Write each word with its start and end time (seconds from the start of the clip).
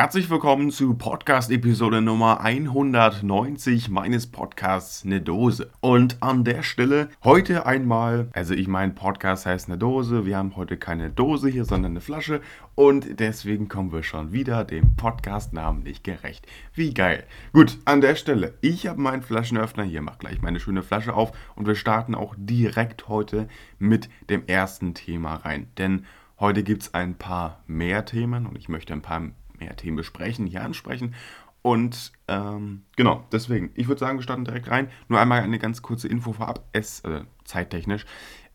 Herzlich 0.00 0.30
willkommen 0.30 0.70
zu 0.70 0.94
Podcast-Episode 0.94 2.00
Nummer 2.00 2.40
190 2.40 3.88
meines 3.88 4.28
Podcasts 4.28 5.04
Ne 5.04 5.20
Dose. 5.20 5.72
Und 5.80 6.18
an 6.20 6.44
der 6.44 6.62
Stelle 6.62 7.08
heute 7.24 7.66
einmal, 7.66 8.28
also 8.32 8.54
ich 8.54 8.68
mein 8.68 8.94
Podcast 8.94 9.44
heißt 9.44 9.68
Ne 9.68 9.76
Dose, 9.76 10.24
wir 10.24 10.36
haben 10.36 10.54
heute 10.54 10.76
keine 10.76 11.10
Dose 11.10 11.48
hier, 11.48 11.64
sondern 11.64 11.90
eine 11.90 12.00
Flasche 12.00 12.42
und 12.76 13.18
deswegen 13.18 13.66
kommen 13.66 13.90
wir 13.90 14.04
schon 14.04 14.30
wieder 14.30 14.64
dem 14.64 14.94
Podcast-Namen 14.94 15.82
nicht 15.82 16.04
gerecht. 16.04 16.46
Wie 16.74 16.94
geil. 16.94 17.24
Gut, 17.52 17.76
an 17.84 18.00
der 18.00 18.14
Stelle, 18.14 18.54
ich 18.60 18.86
habe 18.86 19.00
meinen 19.00 19.22
Flaschenöffner 19.22 19.82
hier, 19.82 20.00
mach 20.00 20.18
gleich 20.18 20.40
meine 20.40 20.60
schöne 20.60 20.84
Flasche 20.84 21.14
auf 21.14 21.32
und 21.56 21.66
wir 21.66 21.74
starten 21.74 22.14
auch 22.14 22.36
direkt 22.38 23.08
heute 23.08 23.48
mit 23.80 24.08
dem 24.30 24.46
ersten 24.46 24.94
Thema 24.94 25.34
rein. 25.34 25.66
Denn 25.76 26.06
heute 26.38 26.62
gibt 26.62 26.82
es 26.82 26.94
ein 26.94 27.16
paar 27.16 27.64
mehr 27.66 28.04
Themen 28.04 28.46
und 28.46 28.56
ich 28.56 28.68
möchte 28.68 28.92
ein 28.92 29.02
paar 29.02 29.22
mehr 29.58 29.76
Themen 29.76 29.96
besprechen, 29.96 30.46
hier 30.46 30.62
ansprechen. 30.62 31.14
Und 31.62 32.12
ähm, 32.28 32.82
genau, 32.96 33.24
deswegen, 33.32 33.70
ich 33.74 33.88
würde 33.88 33.98
sagen, 33.98 34.18
wir 34.18 34.22
starten 34.22 34.44
direkt 34.44 34.70
rein. 34.70 34.88
Nur 35.08 35.20
einmal 35.20 35.42
eine 35.42 35.58
ganz 35.58 35.82
kurze 35.82 36.08
Info 36.08 36.32
vorab, 36.32 36.64
es, 36.72 37.00
äh, 37.00 37.22
zeittechnisch. 37.44 38.06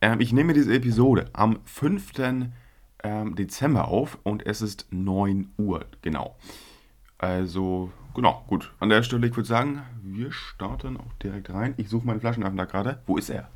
Ähm, 0.02 0.20
ich 0.20 0.34
nehme 0.34 0.54
diese 0.54 0.74
Episode 0.74 1.30
am 1.34 1.60
5. 1.66 2.12
Ähm, 3.06 3.36
Dezember 3.36 3.90
auf 3.90 4.18
und 4.24 4.46
es 4.46 4.62
ist 4.62 4.88
9 4.92 5.50
Uhr, 5.58 5.86
genau. 6.02 6.38
Also, 7.18 7.92
genau, 8.16 8.44
gut. 8.48 8.74
An 8.80 8.90
der 8.90 9.04
Stelle, 9.04 9.28
ich 9.28 9.36
würde 9.36 9.48
sagen, 9.48 9.82
wir 10.02 10.32
starten 10.32 10.98
auch 10.98 11.14
direkt 11.22 11.50
rein. 11.50 11.74
Ich 11.78 11.90
suche 11.90 12.06
meinen 12.06 12.22
Flaschenöffner 12.22 12.66
gerade. 12.66 13.02
Wo 13.06 13.18
ist 13.18 13.30
er? 13.30 13.50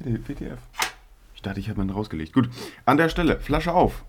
Der 0.00 0.28
WTF. 0.28 0.58
Ich 1.34 1.42
dachte, 1.42 1.60
ich 1.60 1.68
habe 1.68 1.82
ihn 1.82 1.90
rausgelegt. 1.90 2.32
Gut, 2.32 2.48
an 2.84 2.96
der 2.96 3.08
Stelle, 3.08 3.40
Flasche 3.40 3.72
auf. 3.72 4.04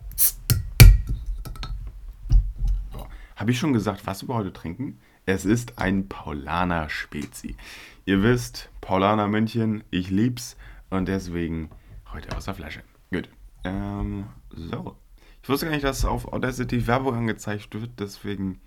Habe 3.43 3.52
ich 3.52 3.59
schon 3.59 3.73
gesagt, 3.73 4.07
was 4.07 4.25
wir 4.25 4.35
heute 4.35 4.53
trinken? 4.53 5.02
Es 5.25 5.43
ist 5.43 5.77
ein 5.77 6.07
Paulaner 6.07 6.88
Spezi. 6.88 7.58
Ihr 8.05 8.23
wisst, 8.23 8.69
Paulaner 8.80 9.27
München, 9.27 9.83
ich 9.91 10.09
lieb's 10.09 10.55
und 10.89 11.09
deswegen 11.09 11.69
heute 12.13 12.38
aus 12.38 12.45
der 12.45 12.53
Flasche. 12.53 12.83
Gut. 13.11 13.27
Ähm, 13.66 14.27
so. 14.50 14.95
Ich 15.41 15.50
wusste 15.50 15.66
gar 15.66 15.73
nicht, 15.73 15.83
dass 15.83 16.05
auf 16.05 16.31
Audacity 16.31 16.88
Werbung 16.88 17.16
angezeigt 17.16 17.73
wird, 17.73 17.89
deswegen 18.00 18.61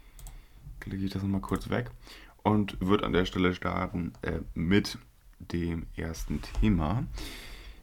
klicke 0.81 1.03
ich 1.03 1.11
das 1.11 1.23
nochmal 1.23 1.41
kurz 1.41 1.71
weg 1.71 1.91
und 2.43 2.77
würde 2.79 3.07
an 3.07 3.15
der 3.15 3.25
Stelle 3.25 3.55
starten 3.55 4.13
äh, 4.21 4.41
mit 4.53 4.99
dem 5.39 5.87
ersten 5.97 6.43
Thema. 6.61 7.07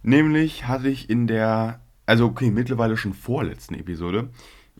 Nämlich 0.04 0.68
hatte 0.68 0.90
ich 0.90 1.10
in 1.10 1.26
der, 1.26 1.82
also 2.06 2.28
okay, 2.28 2.52
mittlerweile 2.52 2.98
schon 2.98 3.16
vorletzten 3.16 3.74
Episode, 3.74 4.30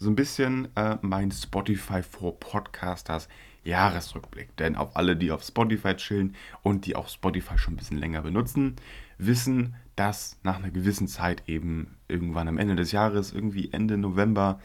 so 0.04 0.10
ein 0.10 0.16
bisschen 0.16 0.68
äh, 0.76 0.98
mein 1.02 1.32
Spotify 1.32 2.04
for 2.04 2.40
Podcasters 2.40 3.28
Jahresrückblick. 3.64 4.56
Denn 4.58 4.76
auch 4.76 4.96
alle, 4.96 5.16
die 5.16 5.32
auf 5.32 5.44
Spotify 5.44 5.96
chillen 5.96 6.36
und 6.62 6.86
die 6.86 6.96
auch 6.96 7.08
Spotify 7.08 7.58
schon 7.58 7.74
ein 7.74 7.78
bisschen 7.78 7.98
länger 7.98 8.22
benutzen, 8.22 8.76
wissen, 9.18 9.76
dass 9.96 10.38
nach 10.44 10.58
einer 10.58 10.72
gewissen 10.72 11.08
Zeit 11.08 11.44
eben 11.48 11.98
irgendwann 12.08 12.48
am 12.48 12.58
Ende 12.58 12.76
des 12.76 12.92
Jahres, 12.92 13.32
irgendwie 13.32 13.72
Ende 13.72 13.98
November, 13.98 14.60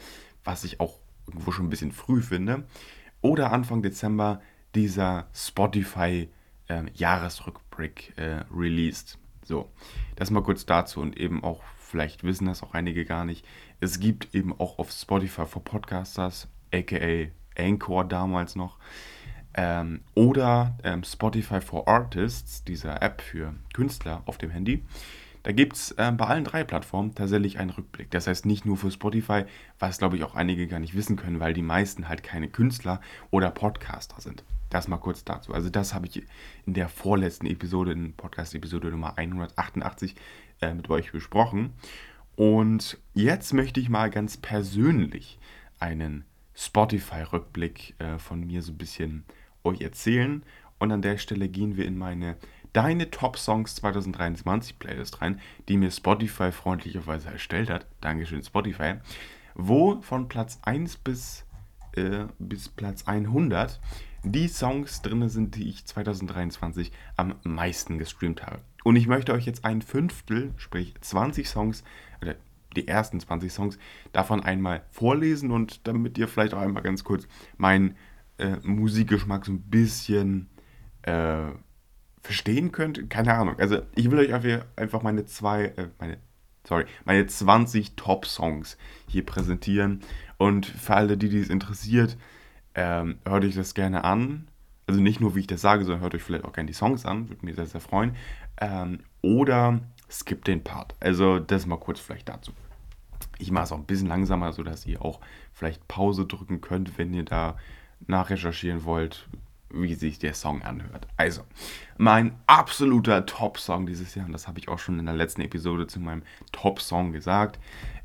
was 0.45 0.65
ich 0.65 0.81
auch 0.81 0.99
irgendwo 1.27 1.53
schon 1.53 1.67
ein 1.67 1.71
bisschen 1.71 1.93
früh 1.93 2.23
finde, 2.23 2.65
oder 3.21 3.53
Anfang 3.53 3.83
Dezember 3.83 4.41
dieser 4.75 5.29
Spotify 5.33 6.29
äh, 6.69 6.83
Jahresrückblick 6.95 8.15
äh, 8.17 8.45
released. 8.55 9.19
So, 9.45 9.71
das 10.17 10.31
mal 10.31 10.43
kurz 10.43 10.67
dazu 10.67 11.01
und 11.01 11.17
eben 11.17 11.45
auch, 11.45 11.63
vielleicht 11.79 12.25
wissen 12.25 12.47
das 12.47 12.63
auch 12.63 12.75
einige 12.75 13.05
gar 13.05 13.25
nicht, 13.25 13.47
es 13.81 14.01
gibt 14.01 14.35
eben 14.35 14.59
auch 14.59 14.79
auf 14.79 14.91
Spotify 14.91 15.47
for 15.47 15.63
Podcasters, 15.63 16.49
aka 16.73 17.29
Anchor 17.57 18.05
damals 18.05 18.57
noch, 18.57 18.79
ähm, 19.55 20.01
oder 20.15 20.77
ähm, 20.85 21.05
Spotify 21.05 21.61
for 21.61 21.89
Artists, 21.89 22.65
dieser 22.65 23.03
App 23.03 23.21
für 23.21 23.55
Künstler 23.73 24.23
auf 24.27 24.39
dem 24.39 24.51
Handy. 24.51 24.85
Da 25.43 25.53
gibt 25.53 25.77
es 25.77 25.93
äh, 25.93 26.13
bei 26.13 26.27
allen 26.27 26.45
drei 26.45 26.65
Plattformen 26.65 27.15
tatsächlich 27.15 27.59
einen 27.59 27.71
Rückblick. 27.71 28.11
Das 28.11 28.27
heißt 28.27 28.45
nicht 28.47 28.67
nur 28.67 28.77
für 28.77 28.91
Spotify, 28.91 29.45
was 29.79 29.99
glaube 29.99 30.17
ich 30.17 30.25
auch 30.25 30.35
einige 30.35 30.67
gar 30.67 30.81
nicht 30.81 30.95
wissen 30.95 31.17
können, 31.17 31.41
weil 31.41 31.55
die 31.55 31.63
meisten 31.63 32.09
halt 32.09 32.23
keine 32.23 32.49
Künstler 32.49 33.01
oder 33.31 33.51
Podcaster 33.51 34.21
sind. 34.21 34.45
Das 34.71 34.89
mal 34.89 34.99
kurz 34.99 35.25
dazu. 35.25 35.55
Also 35.55 35.71
das 35.71 35.95
habe 35.95 36.07
ich 36.07 36.23
in 36.67 36.75
der 36.75 36.89
vorletzten 36.89 37.47
Episode, 37.47 37.93
in 37.93 38.13
Podcast-Episode 38.13 38.91
Nummer 38.91 39.17
188 39.17 40.15
äh, 40.61 40.75
mit 40.75 40.91
euch 40.91 41.13
besprochen. 41.13 41.73
Und 42.39 42.99
jetzt 43.15 43.53
möchte 43.53 43.81
ich 43.81 43.89
mal 43.89 44.11
ganz 44.11 44.37
persönlich 44.37 45.41
einen 45.81 46.25
Spotify-Rückblick 46.55 47.97
äh, 47.99 48.19
von 48.19 48.47
mir 48.47 48.63
so 48.63 48.71
ein 48.71 48.79
bisschen 48.79 49.25
euch 49.65 49.81
erzählen. 49.81 50.45
Und 50.79 50.93
an 50.93 51.03
der 51.03 51.19
Stelle 51.19 51.49
gehen 51.49 51.77
wir 51.77 51.85
in 51.85 51.99
meine 51.99 52.37
Deine 52.73 53.11
Top 53.11 53.39
Songs 53.39 53.75
2023 53.75 54.79
Playlist 54.79 55.21
rein, 55.21 55.41
die 55.67 55.77
mir 55.77 55.91
Spotify 55.91 56.53
freundlicherweise 56.53 57.29
erstellt 57.29 57.71
hat. 57.71 57.87
Dankeschön, 58.01 58.45
Spotify. 58.45 58.99
Wo 59.57 60.01
von 60.01 60.29
Platz 60.29 60.61
1 60.63 60.99
bis, 60.99 61.45
äh, 61.97 62.27
bis 62.39 62.69
Platz 62.69 63.03
100 63.09 63.81
die 64.23 64.47
Songs 64.47 65.03
drin 65.03 65.29
sind, 65.29 65.57
die 65.57 65.69
ich 65.69 65.87
2023 65.87 66.93
am 67.17 67.35
meisten 67.43 67.99
gestreamt 67.99 68.47
habe. 68.47 68.61
Und 68.85 68.95
ich 68.95 69.09
möchte 69.09 69.33
euch 69.33 69.45
jetzt 69.45 69.65
ein 69.65 69.83
Fünftel, 69.83 70.55
sprich 70.57 70.95
20 71.01 71.49
Songs, 71.49 71.83
oder 72.23 72.37
die 72.77 72.87
ersten 72.87 73.19
20 73.19 73.53
Songs, 73.53 73.79
davon 74.13 74.43
einmal 74.43 74.83
vorlesen 74.91 75.51
und 75.51 75.87
damit 75.87 76.19
ihr 76.19 76.29
vielleicht 76.29 76.55
auch 76.55 76.61
einmal 76.61 76.83
ganz 76.83 77.03
kurz 77.05 77.27
meinen 77.57 77.97
äh, 78.39 78.57
Musikgeschmack 78.63 79.47
so 79.47 79.53
ein 79.53 79.63
bisschen 79.63 80.49
äh, 81.03 81.49
verstehen 82.23 82.73
könnt. 82.73 83.11
Keine 83.11 83.35
Ahnung. 83.35 83.59
Also 83.59 83.81
ich 83.95 84.11
will 84.11 84.19
euch 84.19 84.61
einfach 84.77 85.03
meine 85.03 85.25
zwei, 85.25 85.65
äh, 85.65 85.89
meine, 85.99 86.19
sorry, 86.65 86.85
meine 87.05 87.27
20 87.27 87.97
Top-Songs 87.97 88.77
hier 89.09 89.25
präsentieren. 89.25 90.01
Und 90.37 90.67
für 90.67 90.95
alle, 90.95 91.17
die 91.17 91.29
dies 91.29 91.49
interessiert, 91.49 92.17
ähm, 92.75 93.19
hört 93.25 93.45
euch 93.45 93.55
das 93.55 93.75
gerne 93.75 94.05
an. 94.05 94.49
Also 94.87 95.01
nicht 95.01 95.21
nur, 95.21 95.35
wie 95.35 95.41
ich 95.41 95.47
das 95.47 95.61
sage, 95.61 95.85
sondern 95.85 96.01
hört 96.01 96.15
euch 96.15 96.23
vielleicht 96.23 96.45
auch 96.45 96.53
gerne 96.53 96.69
die 96.69 96.75
Songs 96.75 97.05
an. 97.05 97.29
Würde 97.29 97.45
mich 97.45 97.57
sehr, 97.57 97.67
sehr 97.67 97.81
freuen. 97.81 98.15
Ähm, 98.61 99.01
oder 99.21 99.81
skippt 100.11 100.47
den 100.47 100.65
Part. 100.65 100.95
Also 101.01 101.39
das 101.39 101.67
mal 101.67 101.79
kurz 101.79 102.01
vielleicht 102.01 102.29
dazu. 102.29 102.53
Ich 103.39 103.51
mache 103.51 103.65
es 103.65 103.73
auch 103.73 103.79
ein 103.79 103.85
bisschen 103.85 104.09
langsamer, 104.09 104.53
sodass 104.53 104.87
ihr 104.87 105.03
auch 105.03 105.21
vielleicht 105.53 105.87
Pause 105.89 106.27
drücken 106.27 106.61
könnt, 106.61 106.99
wenn 106.99 107.15
ihr 107.15 107.25
da 107.25 107.57
nachrecherchieren 108.07 108.85
wollt, 108.85 109.29
wie 109.71 109.95
sich 109.95 110.19
der 110.19 110.35
Song 110.35 110.63
anhört. 110.63 111.07
Also, 111.17 111.43
mein 111.99 112.35
absoluter 112.47 113.27
Top-Song 113.27 113.87
dieses 113.87 114.15
Jahr, 114.15 114.27
und 114.27 114.33
das 114.33 114.49
habe 114.49 114.59
ich 114.59 114.69
auch 114.69 114.79
schon 114.79 114.99
in 114.99 115.07
der 115.07 115.15
letzten 115.15 115.43
Episode 115.43 115.87
zu 115.87 116.01
meinem 116.01 116.23
Top-Song 116.53 117.13
gesagt, 117.13 117.59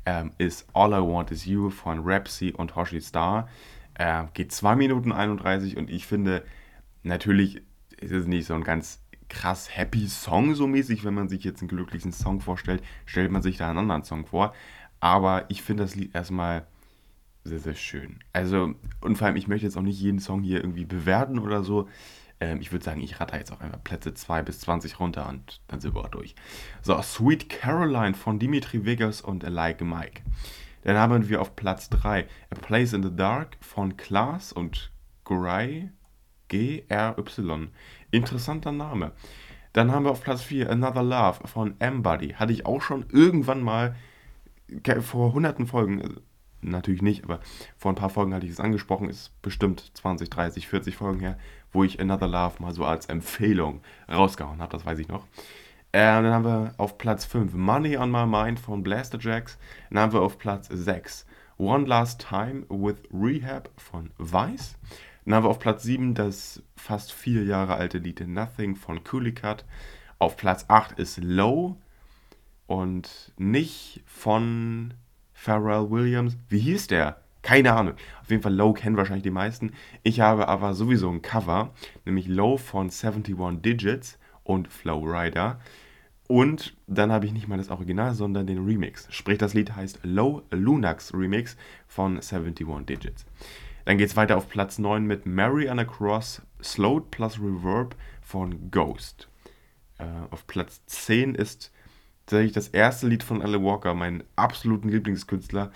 ähm, 0.04 0.32
ist 0.38 0.66
All 0.74 0.92
I 0.92 1.06
Want 1.06 1.30
Is 1.30 1.46
You 1.46 1.70
von 1.70 2.00
Rapsy 2.04 2.52
und 2.52 2.76
Hoshi 2.76 3.00
Star. 3.00 3.48
Äh, 3.94 4.24
geht 4.34 4.52
2 4.52 4.76
Minuten 4.76 5.12
31 5.12 5.76
und 5.76 5.88
ich 5.88 6.06
finde, 6.06 6.44
natürlich 7.02 7.62
ist 7.98 8.12
es 8.12 8.26
nicht 8.26 8.46
so 8.46 8.54
ein 8.54 8.64
ganz 8.64 9.00
krass 9.28 9.76
happy 9.76 10.06
Song 10.08 10.54
so 10.54 10.66
mäßig, 10.66 11.04
wenn 11.04 11.14
man 11.14 11.28
sich 11.28 11.44
jetzt 11.44 11.60
einen 11.60 11.68
glücklichen 11.68 12.12
Song 12.12 12.40
vorstellt, 12.40 12.82
stellt 13.06 13.30
man 13.30 13.42
sich 13.42 13.56
da 13.56 13.68
einen 13.68 13.78
anderen 13.78 14.04
Song 14.04 14.26
vor. 14.26 14.54
Aber 15.00 15.44
ich 15.50 15.62
finde 15.62 15.82
das 15.82 15.94
Lied 15.94 16.14
erstmal 16.14 16.66
sehr, 17.44 17.58
sehr 17.58 17.74
schön. 17.74 18.20
Also, 18.32 18.74
und 19.00 19.16
vor 19.16 19.26
allem, 19.26 19.36
ich 19.36 19.48
möchte 19.48 19.66
jetzt 19.66 19.76
auch 19.76 19.82
nicht 19.82 20.00
jeden 20.00 20.18
Song 20.18 20.42
hier 20.42 20.58
irgendwie 20.58 20.86
bewerten 20.86 21.38
oder 21.38 21.62
so. 21.62 21.88
Ähm, 22.40 22.60
ich 22.60 22.72
würde 22.72 22.84
sagen, 22.84 23.00
ich 23.00 23.20
ratter 23.20 23.38
jetzt 23.38 23.52
auch 23.52 23.60
einfach 23.60 23.82
Plätze 23.84 24.14
2 24.14 24.42
bis 24.42 24.60
20 24.60 24.98
runter 24.98 25.28
und 25.28 25.60
dann 25.68 25.80
sind 25.80 25.94
wir 25.94 26.00
auch 26.00 26.08
durch. 26.08 26.34
So, 26.82 27.00
Sweet 27.02 27.48
Caroline 27.50 28.14
von 28.14 28.38
Dimitri 28.38 28.86
Vegas 28.86 29.20
und 29.20 29.42
Like 29.42 29.82
Mike. 29.82 30.22
Dann 30.82 30.96
haben 30.96 31.28
wir 31.28 31.40
auf 31.40 31.54
Platz 31.54 31.88
3 31.90 32.26
A 32.50 32.54
Place 32.54 32.92
in 32.92 33.02
the 33.02 33.14
Dark 33.14 33.56
von 33.60 33.96
Klaas 33.96 34.52
und 34.52 34.90
Gray. 35.24 35.90
G-R-Y. 36.48 37.70
Interessanter 38.14 38.72
Name. 38.72 39.12
Dann 39.72 39.90
haben 39.90 40.04
wir 40.04 40.12
auf 40.12 40.22
Platz 40.22 40.42
4 40.42 40.70
Another 40.70 41.02
Love 41.02 41.48
von 41.48 41.74
M-Buddy. 41.80 42.34
Hatte 42.34 42.52
ich 42.52 42.64
auch 42.64 42.80
schon 42.80 43.06
irgendwann 43.10 43.62
mal 43.62 43.96
vor 45.00 45.32
hunderten 45.32 45.66
Folgen, 45.66 46.00
äh, 46.00 46.08
natürlich 46.62 47.02
nicht, 47.02 47.24
aber 47.24 47.40
vor 47.76 47.92
ein 47.92 47.96
paar 47.96 48.10
Folgen 48.10 48.34
hatte 48.34 48.46
ich 48.46 48.52
es 48.52 48.60
angesprochen, 48.60 49.08
ist 49.10 49.30
bestimmt 49.42 49.90
20, 49.94 50.30
30, 50.30 50.68
40 50.68 50.96
Folgen 50.96 51.20
her, 51.20 51.38
wo 51.72 51.84
ich 51.84 52.00
Another 52.00 52.28
Love 52.28 52.62
mal 52.62 52.72
so 52.72 52.84
als 52.84 53.06
Empfehlung 53.06 53.82
rausgehauen 54.08 54.60
habe, 54.62 54.72
das 54.72 54.86
weiß 54.86 54.98
ich 55.00 55.08
noch. 55.08 55.26
Äh, 55.92 56.00
dann 56.00 56.26
haben 56.26 56.44
wir 56.44 56.74
auf 56.76 56.98
Platz 56.98 57.24
5 57.24 57.52
Money 57.54 57.96
on 57.96 58.10
My 58.10 58.26
Mind 58.26 58.58
von 58.58 58.82
Blaster 58.82 59.18
Jacks. 59.20 59.58
Dann 59.90 60.00
haben 60.00 60.12
wir 60.12 60.22
auf 60.22 60.38
Platz 60.38 60.68
6 60.68 61.26
One 61.56 61.86
Last 61.86 62.26
Time 62.28 62.66
with 62.68 62.96
Rehab 63.12 63.70
von 63.76 64.10
Vice. 64.18 64.76
Dann 65.24 65.34
haben 65.34 65.44
wir 65.44 65.50
auf 65.50 65.58
Platz 65.58 65.82
7 65.82 66.14
das 66.14 66.62
fast 66.76 67.12
vier 67.12 67.44
Jahre 67.44 67.74
alte 67.74 67.98
Lied 67.98 68.26
Nothing 68.26 68.76
von 68.76 69.02
Cut. 69.02 69.64
Auf 70.18 70.36
Platz 70.36 70.66
8 70.68 70.98
ist 70.98 71.22
Low 71.22 71.76
und 72.66 73.32
nicht 73.36 74.02
von 74.06 74.94
Pharrell 75.32 75.90
Williams. 75.90 76.36
Wie 76.48 76.60
hieß 76.60 76.88
der? 76.88 77.20
Keine 77.42 77.74
Ahnung. 77.74 77.94
Auf 78.22 78.30
jeden 78.30 78.42
Fall 78.42 78.54
Low 78.54 78.72
kennen 78.72 78.96
wahrscheinlich 78.96 79.22
die 79.22 79.30
meisten. 79.30 79.72
Ich 80.02 80.20
habe 80.20 80.48
aber 80.48 80.74
sowieso 80.74 81.10
ein 81.10 81.20
Cover, 81.20 81.72
nämlich 82.04 82.26
Low 82.26 82.56
von 82.56 82.90
71 82.90 83.36
Digits 83.60 84.18
und 84.44 84.72
Flow 84.72 85.04
Rider. 85.04 85.58
Und 86.26 86.74
dann 86.86 87.12
habe 87.12 87.26
ich 87.26 87.32
nicht 87.32 87.48
mal 87.48 87.58
das 87.58 87.68
Original, 87.68 88.14
sondern 88.14 88.46
den 88.46 88.64
Remix. 88.64 89.06
Sprich, 89.10 89.36
das 89.36 89.52
Lied 89.52 89.76
heißt 89.76 90.00
Low 90.04 90.42
Lunax 90.50 91.12
Remix 91.12 91.56
von 91.86 92.16
71 92.16 92.66
Digits. 92.86 93.26
Dann 93.84 93.98
geht 93.98 94.08
es 94.08 94.16
weiter 94.16 94.36
auf 94.36 94.48
Platz 94.48 94.78
9 94.78 95.04
mit 95.04 95.26
Mary 95.26 95.68
on 95.68 95.78
a 95.78 95.84
Cross 95.84 96.42
Slowed 96.62 97.10
plus 97.10 97.38
Reverb 97.38 97.94
von 98.22 98.70
Ghost. 98.70 99.28
Äh, 99.98 100.04
auf 100.30 100.46
Platz 100.46 100.84
10 100.86 101.34
ist 101.34 101.70
tatsächlich 102.26 102.52
das 102.52 102.68
erste 102.68 103.06
Lied 103.06 103.22
von 103.22 103.42
Alan 103.42 103.62
Walker, 103.62 103.94
mein 103.94 104.24
absoluten 104.36 104.88
Lieblingskünstler. 104.88 105.70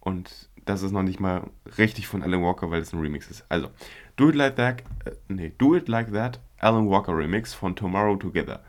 Und 0.00 0.48
das 0.64 0.82
ist 0.82 0.92
noch 0.92 1.02
nicht 1.02 1.20
mal 1.20 1.50
richtig 1.78 2.06
von 2.06 2.22
Alan 2.22 2.42
Walker, 2.42 2.70
weil 2.70 2.80
es 2.80 2.92
ein 2.92 3.00
Remix 3.00 3.30
ist. 3.30 3.44
Also, 3.48 3.70
Do 4.16 4.30
It 4.30 4.34
Like 4.34 4.56
That, 4.56 4.80
äh, 5.04 5.12
nee, 5.28 5.52
Do 5.56 5.76
It 5.76 5.88
Like 5.88 6.12
That, 6.12 6.40
Alan 6.58 6.88
Walker 6.88 7.16
Remix 7.16 7.52
von 7.52 7.76
Tomorrow 7.76 8.16
Together. 8.16 8.62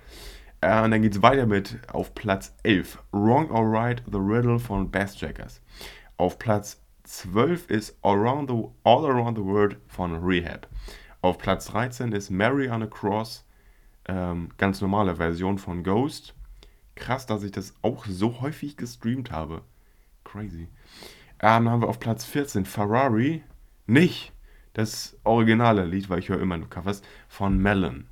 Äh, 0.62 0.84
und 0.84 0.92
dann 0.92 1.02
geht 1.02 1.16
es 1.16 1.22
weiter 1.22 1.46
mit 1.46 1.80
auf 1.92 2.14
Platz 2.14 2.54
11, 2.64 3.00
Wrong 3.12 3.50
or 3.50 3.72
Right, 3.72 4.04
The 4.12 4.18
Riddle 4.18 4.60
von 4.60 4.92
Bass 4.92 5.20
Jackers. 5.20 5.62
Auf 6.18 6.38
Platz 6.38 6.82
12 7.12 7.70
ist 7.70 7.98
Around 8.04 8.50
the, 8.50 8.64
All 8.86 9.06
Around 9.06 9.38
the 9.38 9.44
World 9.44 9.78
von 9.88 10.16
Rehab. 10.24 10.70
Auf 11.22 11.38
Platz 11.38 11.66
13 11.68 12.14
ist 12.14 12.30
Mary 12.30 12.70
on 12.70 12.84
a 12.84 12.88
Cross, 12.88 13.46
ähm, 14.06 14.48
ganz 14.58 14.80
normale 14.80 15.18
Version 15.18 15.58
von 15.58 15.84
Ghost. 15.84 16.34
Krass, 16.96 17.26
dass 17.26 17.44
ich 17.44 17.52
das 17.52 17.76
auch 17.82 18.06
so 18.06 18.40
häufig 18.40 18.78
gestreamt 18.78 19.30
habe. 19.30 19.62
Crazy. 20.24 20.70
Ähm, 21.42 21.66
dann 21.66 21.70
haben 21.70 21.82
wir 21.82 21.90
auf 21.90 22.00
Platz 22.00 22.24
14 22.24 22.64
Ferrari, 22.64 23.44
nicht 23.88 24.32
das 24.72 25.18
originale 25.26 25.84
Lied, 25.84 26.10
weil 26.10 26.20
ich 26.20 26.30
höre 26.30 26.40
immer 26.40 26.58
nur 26.58 26.70
Covers, 26.70 27.02
von 27.28 27.58
Melon. 27.58 28.08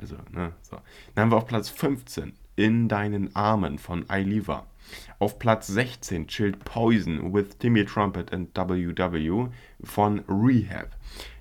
Also, 0.00 0.16
ne, 0.32 0.52
so. 0.62 0.78
Dann 1.14 1.22
haben 1.22 1.30
wir 1.30 1.36
auf 1.36 1.46
Platz 1.46 1.68
15 1.68 2.32
In 2.56 2.88
deinen 2.88 3.36
Armen 3.36 3.78
von 3.78 4.10
Ailiva. 4.10 4.66
Auf 5.18 5.38
Platz 5.38 5.66
16 5.68 6.26
chillt 6.26 6.64
Poison 6.64 7.32
with 7.32 7.58
Timmy 7.58 7.84
Trumpet 7.84 8.32
and 8.32 8.54
WW 8.54 9.48
von 9.82 10.20
Rehab. 10.28 10.96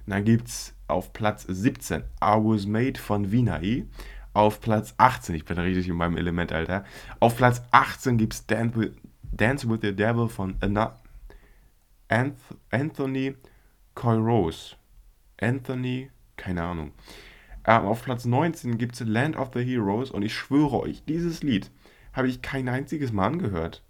Dann 0.05 0.25
gibt 0.25 0.47
es 0.47 0.73
auf 0.87 1.13
Platz 1.13 1.45
17 1.47 2.01
I 2.01 2.03
Was 2.21 2.65
Made 2.65 2.99
von 2.99 3.31
Vinai. 3.31 3.85
Auf 4.33 4.61
Platz 4.61 4.93
18, 4.97 5.35
ich 5.35 5.45
bin 5.45 5.57
richtig 5.57 5.87
in 5.87 5.95
meinem 5.95 6.17
Element, 6.17 6.51
Alter. 6.51 6.85
Auf 7.19 7.37
Platz 7.37 7.61
18 7.71 8.17
gibt 8.17 8.33
es 8.33 8.45
Dance 8.45 8.75
with, 8.75 8.91
Dance 9.23 9.69
with 9.69 9.79
the 9.81 9.95
Devil 9.95 10.29
von 10.29 10.55
Anthony 12.69 13.35
Coirose. 13.95 14.75
Anthony, 15.39 16.09
keine 16.37 16.63
Ahnung. 16.63 16.91
Ähm, 17.65 17.85
auf 17.85 18.03
Platz 18.03 18.25
19 18.25 18.77
gibt 18.77 18.95
es 18.95 19.07
Land 19.07 19.37
of 19.37 19.51
the 19.53 19.63
Heroes 19.63 20.11
und 20.11 20.23
ich 20.23 20.33
schwöre 20.33 20.79
euch, 20.81 21.03
dieses 21.05 21.43
Lied 21.43 21.69
habe 22.13 22.27
ich 22.27 22.41
kein 22.41 22.69
einziges 22.69 23.11
Mal 23.11 23.27
angehört. 23.27 23.83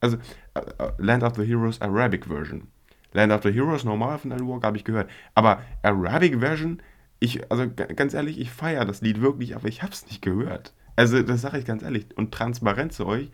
Also, 0.00 0.16
äh, 0.54 0.60
äh, 0.60 0.92
Land 0.98 1.22
of 1.22 1.36
the 1.36 1.44
Heroes 1.44 1.80
Arabic 1.80 2.26
Version. 2.26 2.68
Land 3.12 3.32
of 3.32 3.42
the 3.42 3.52
Heroes 3.52 3.84
normal 3.84 4.18
von 4.18 4.32
Alan 4.32 4.48
Walker 4.48 4.66
habe 4.66 4.76
ich 4.76 4.84
gehört. 4.84 5.10
Aber 5.34 5.62
Arabic 5.82 6.40
Version, 6.40 6.82
ich, 7.20 7.50
also 7.50 7.70
ganz 7.70 8.14
ehrlich, 8.14 8.40
ich 8.40 8.50
feiere 8.50 8.84
das 8.84 9.00
Lied 9.00 9.20
wirklich, 9.20 9.54
aber 9.54 9.68
ich 9.68 9.82
habe 9.82 9.92
es 9.92 10.06
nicht 10.06 10.22
gehört. 10.22 10.74
Also, 10.96 11.22
das 11.22 11.42
sage 11.42 11.58
ich 11.58 11.64
ganz 11.64 11.82
ehrlich. 11.82 12.06
Und 12.16 12.32
transparent 12.32 12.92
zu 12.92 13.06
euch, 13.06 13.30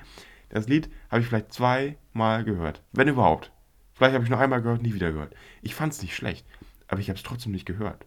das 0.51 0.69
Lied 0.69 0.91
habe 1.11 1.23
ich 1.23 1.29
vielleicht 1.29 1.53
zweimal 1.53 2.45
gehört. 2.45 2.83
Wenn 2.93 3.09
überhaupt. 3.09 3.53
Vielleicht 3.95 4.15
habe 4.15 4.25
ich 4.25 4.31
nur 4.31 4.39
einmal 4.39 4.63
gehört, 4.63 4.83
nie 4.83 4.95
wieder 4.95 5.11
gehört. 5.11 5.35
Ich 5.63 5.75
fand 5.75 5.93
es 5.93 6.03
nicht 6.03 6.15
schlecht, 6.15 6.47
aber 6.87 7.01
ich 7.01 7.09
habe 7.09 7.17
es 7.17 7.25
trotzdem 7.25 7.53
nicht 7.53 7.67
gehört. 7.67 8.07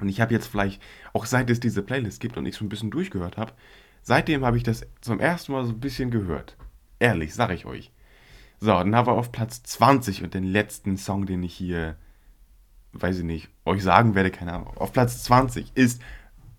Und 0.00 0.08
ich 0.08 0.20
habe 0.20 0.32
jetzt 0.32 0.46
vielleicht, 0.46 0.80
auch 1.12 1.26
seit 1.26 1.50
es 1.50 1.60
diese 1.60 1.82
Playlist 1.82 2.20
gibt 2.20 2.36
und 2.36 2.46
ich 2.46 2.54
so 2.54 2.64
ein 2.64 2.68
bisschen 2.68 2.90
durchgehört 2.90 3.36
habe, 3.36 3.52
seitdem 4.02 4.44
habe 4.44 4.56
ich 4.56 4.62
das 4.62 4.86
zum 5.00 5.20
ersten 5.20 5.52
Mal 5.52 5.64
so 5.64 5.72
ein 5.72 5.80
bisschen 5.80 6.10
gehört. 6.10 6.56
Ehrlich, 6.98 7.34
sage 7.34 7.54
ich 7.54 7.66
euch. 7.66 7.92
So, 8.60 8.68
dann 8.68 8.94
haben 8.94 9.06
wir 9.06 9.12
auf 9.12 9.30
Platz 9.30 9.62
20 9.62 10.24
und 10.24 10.34
den 10.34 10.44
letzten 10.44 10.96
Song, 10.96 11.26
den 11.26 11.42
ich 11.42 11.54
hier, 11.54 11.96
weiß 12.92 13.18
ich 13.18 13.24
nicht, 13.24 13.48
euch 13.64 13.82
sagen 13.82 14.14
werde, 14.14 14.30
keine 14.30 14.52
Ahnung. 14.52 14.76
Auf 14.76 14.92
Platz 14.92 15.22
20 15.22 15.76
ist. 15.76 16.02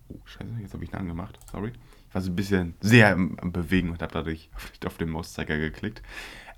Oh, 0.08 0.18
scheiße, 0.24 0.50
jetzt 0.60 0.72
habe 0.72 0.84
ich 0.84 0.92
ihn 0.92 0.96
angemacht. 0.96 1.38
Sorry. 1.52 1.72
Ich 2.08 2.14
war 2.14 2.22
so 2.22 2.30
ein 2.30 2.36
bisschen 2.36 2.74
sehr 2.80 3.12
am 3.12 3.52
Bewegen 3.52 3.90
und 3.90 4.02
habe 4.02 4.12
dadurch 4.12 4.50
auf 4.86 4.96
den 4.96 5.10
Mauszeiger 5.10 5.58
geklickt. 5.58 6.02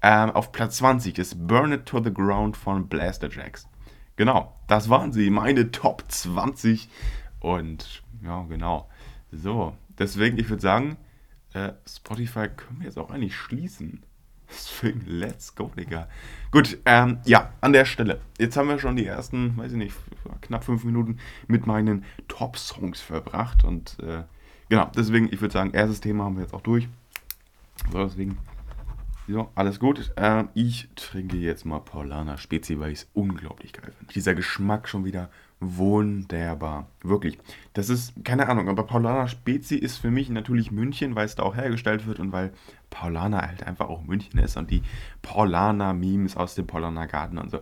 Ähm, 0.00 0.30
auf 0.30 0.52
Platz 0.52 0.78
20 0.78 1.18
ist 1.18 1.46
Burn 1.46 1.72
It 1.72 1.86
to 1.86 2.02
the 2.02 2.12
Ground 2.12 2.56
von 2.56 2.88
Blaster 2.88 3.30
Jacks. 3.30 3.68
Genau, 4.16 4.56
das 4.68 4.88
waren 4.88 5.12
sie, 5.12 5.30
meine 5.30 5.70
Top 5.70 6.04
20. 6.08 6.88
Und 7.40 8.02
ja, 8.22 8.44
genau. 8.44 8.88
So, 9.30 9.76
deswegen, 9.98 10.38
ich 10.38 10.48
würde 10.48 10.62
sagen, 10.62 10.96
äh, 11.54 11.72
Spotify 11.86 12.48
können 12.48 12.80
wir 12.80 12.86
jetzt 12.86 12.98
auch 12.98 13.10
eigentlich 13.10 13.36
schließen. 13.36 14.02
Deswegen, 14.48 15.02
let's 15.06 15.54
go, 15.54 15.70
Digga. 15.76 16.08
Gut, 16.50 16.78
ähm, 16.84 17.18
ja, 17.24 17.52
an 17.60 17.72
der 17.72 17.84
Stelle. 17.84 18.20
Jetzt 18.38 18.56
haben 18.56 18.68
wir 18.68 18.78
schon 18.78 18.96
die 18.96 19.06
ersten, 19.06 19.56
weiß 19.56 19.72
ich 19.72 19.78
nicht, 19.78 19.96
knapp 20.42 20.64
fünf 20.64 20.84
Minuten 20.84 21.18
mit 21.46 21.66
meinen 21.66 22.04
Top-Songs 22.28 23.00
verbracht. 23.00 23.64
Und 23.64 23.98
äh, 24.00 24.24
genau, 24.68 24.90
deswegen, 24.94 25.32
ich 25.32 25.40
würde 25.40 25.52
sagen, 25.52 25.70
erstes 25.72 26.00
Thema 26.00 26.24
haben 26.24 26.36
wir 26.36 26.42
jetzt 26.42 26.54
auch 26.54 26.60
durch. 26.60 26.88
So, 27.90 28.04
deswegen 28.04 28.36
so, 29.28 29.50
alles 29.54 29.78
gut. 29.78 30.12
Äh, 30.16 30.44
ich 30.54 30.88
trinke 30.96 31.36
jetzt 31.36 31.64
mal 31.64 31.80
Paulaner 31.80 32.36
Spezi, 32.36 32.78
weil 32.78 32.92
ich 32.92 33.00
es 33.00 33.10
unglaublich 33.14 33.72
geil 33.72 33.92
finde. 33.96 34.12
Dieser 34.12 34.34
Geschmack 34.34 34.88
schon 34.88 35.04
wieder 35.04 35.30
wunderbar. 35.62 36.88
Wirklich. 37.02 37.38
Das 37.72 37.88
ist, 37.88 38.12
keine 38.24 38.48
Ahnung, 38.48 38.68
aber 38.68 38.84
Paulaner 38.84 39.28
Spezi 39.28 39.76
ist 39.76 39.98
für 39.98 40.10
mich 40.10 40.28
natürlich 40.28 40.70
München, 40.70 41.14
weil 41.14 41.24
es 41.24 41.36
da 41.36 41.44
auch 41.44 41.56
hergestellt 41.56 42.06
wird 42.06 42.18
und 42.18 42.32
weil 42.32 42.52
Paulaner 42.90 43.42
halt 43.42 43.66
einfach 43.66 43.88
auch 43.88 44.02
München 44.02 44.38
ist 44.38 44.56
und 44.56 44.70
die 44.70 44.82
Paulaner 45.22 45.94
Memes 45.94 46.36
aus 46.36 46.54
dem 46.54 46.66
Paulaner 46.66 47.06
Garten 47.06 47.38
und 47.38 47.50
so. 47.50 47.60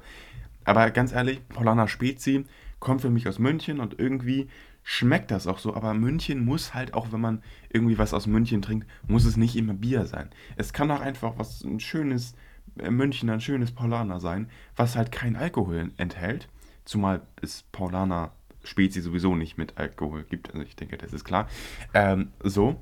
Aber 0.64 0.90
ganz 0.90 1.12
ehrlich, 1.12 1.46
Paulaner 1.48 1.88
Spezi 1.88 2.44
kommt 2.80 3.02
für 3.02 3.10
mich 3.10 3.28
aus 3.28 3.38
München 3.38 3.80
und 3.80 3.98
irgendwie 3.98 4.48
schmeckt 4.82 5.30
das 5.30 5.46
auch 5.46 5.58
so, 5.58 5.74
aber 5.74 5.92
München 5.94 6.44
muss 6.44 6.74
halt 6.74 6.94
auch, 6.94 7.12
wenn 7.12 7.20
man 7.20 7.42
irgendwie 7.68 7.98
was 7.98 8.14
aus 8.14 8.26
München 8.26 8.62
trinkt, 8.62 8.86
muss 9.06 9.24
es 9.26 9.36
nicht 9.36 9.56
immer 9.56 9.74
Bier 9.74 10.06
sein. 10.06 10.30
Es 10.56 10.72
kann 10.72 10.90
auch 10.90 11.00
einfach 11.00 11.34
was 11.36 11.62
ein 11.62 11.80
schönes 11.80 12.34
äh, 12.78 12.90
München, 12.90 13.28
ein 13.28 13.40
schönes 13.40 13.72
Paulaner 13.72 14.20
sein, 14.20 14.48
was 14.76 14.96
halt 14.96 15.12
kein 15.12 15.36
Alkohol 15.36 15.90
enthält, 15.98 16.48
zumal 16.90 17.22
es 17.40 17.62
Paulaner 17.70 18.32
Spezi 18.64 19.00
sowieso 19.00 19.36
nicht 19.36 19.56
mit 19.56 19.78
Alkohol 19.78 20.24
gibt, 20.24 20.50
also 20.50 20.62
ich 20.62 20.76
denke, 20.76 20.98
das 20.98 21.12
ist 21.12 21.24
klar. 21.24 21.48
Ähm, 21.94 22.32
so, 22.42 22.78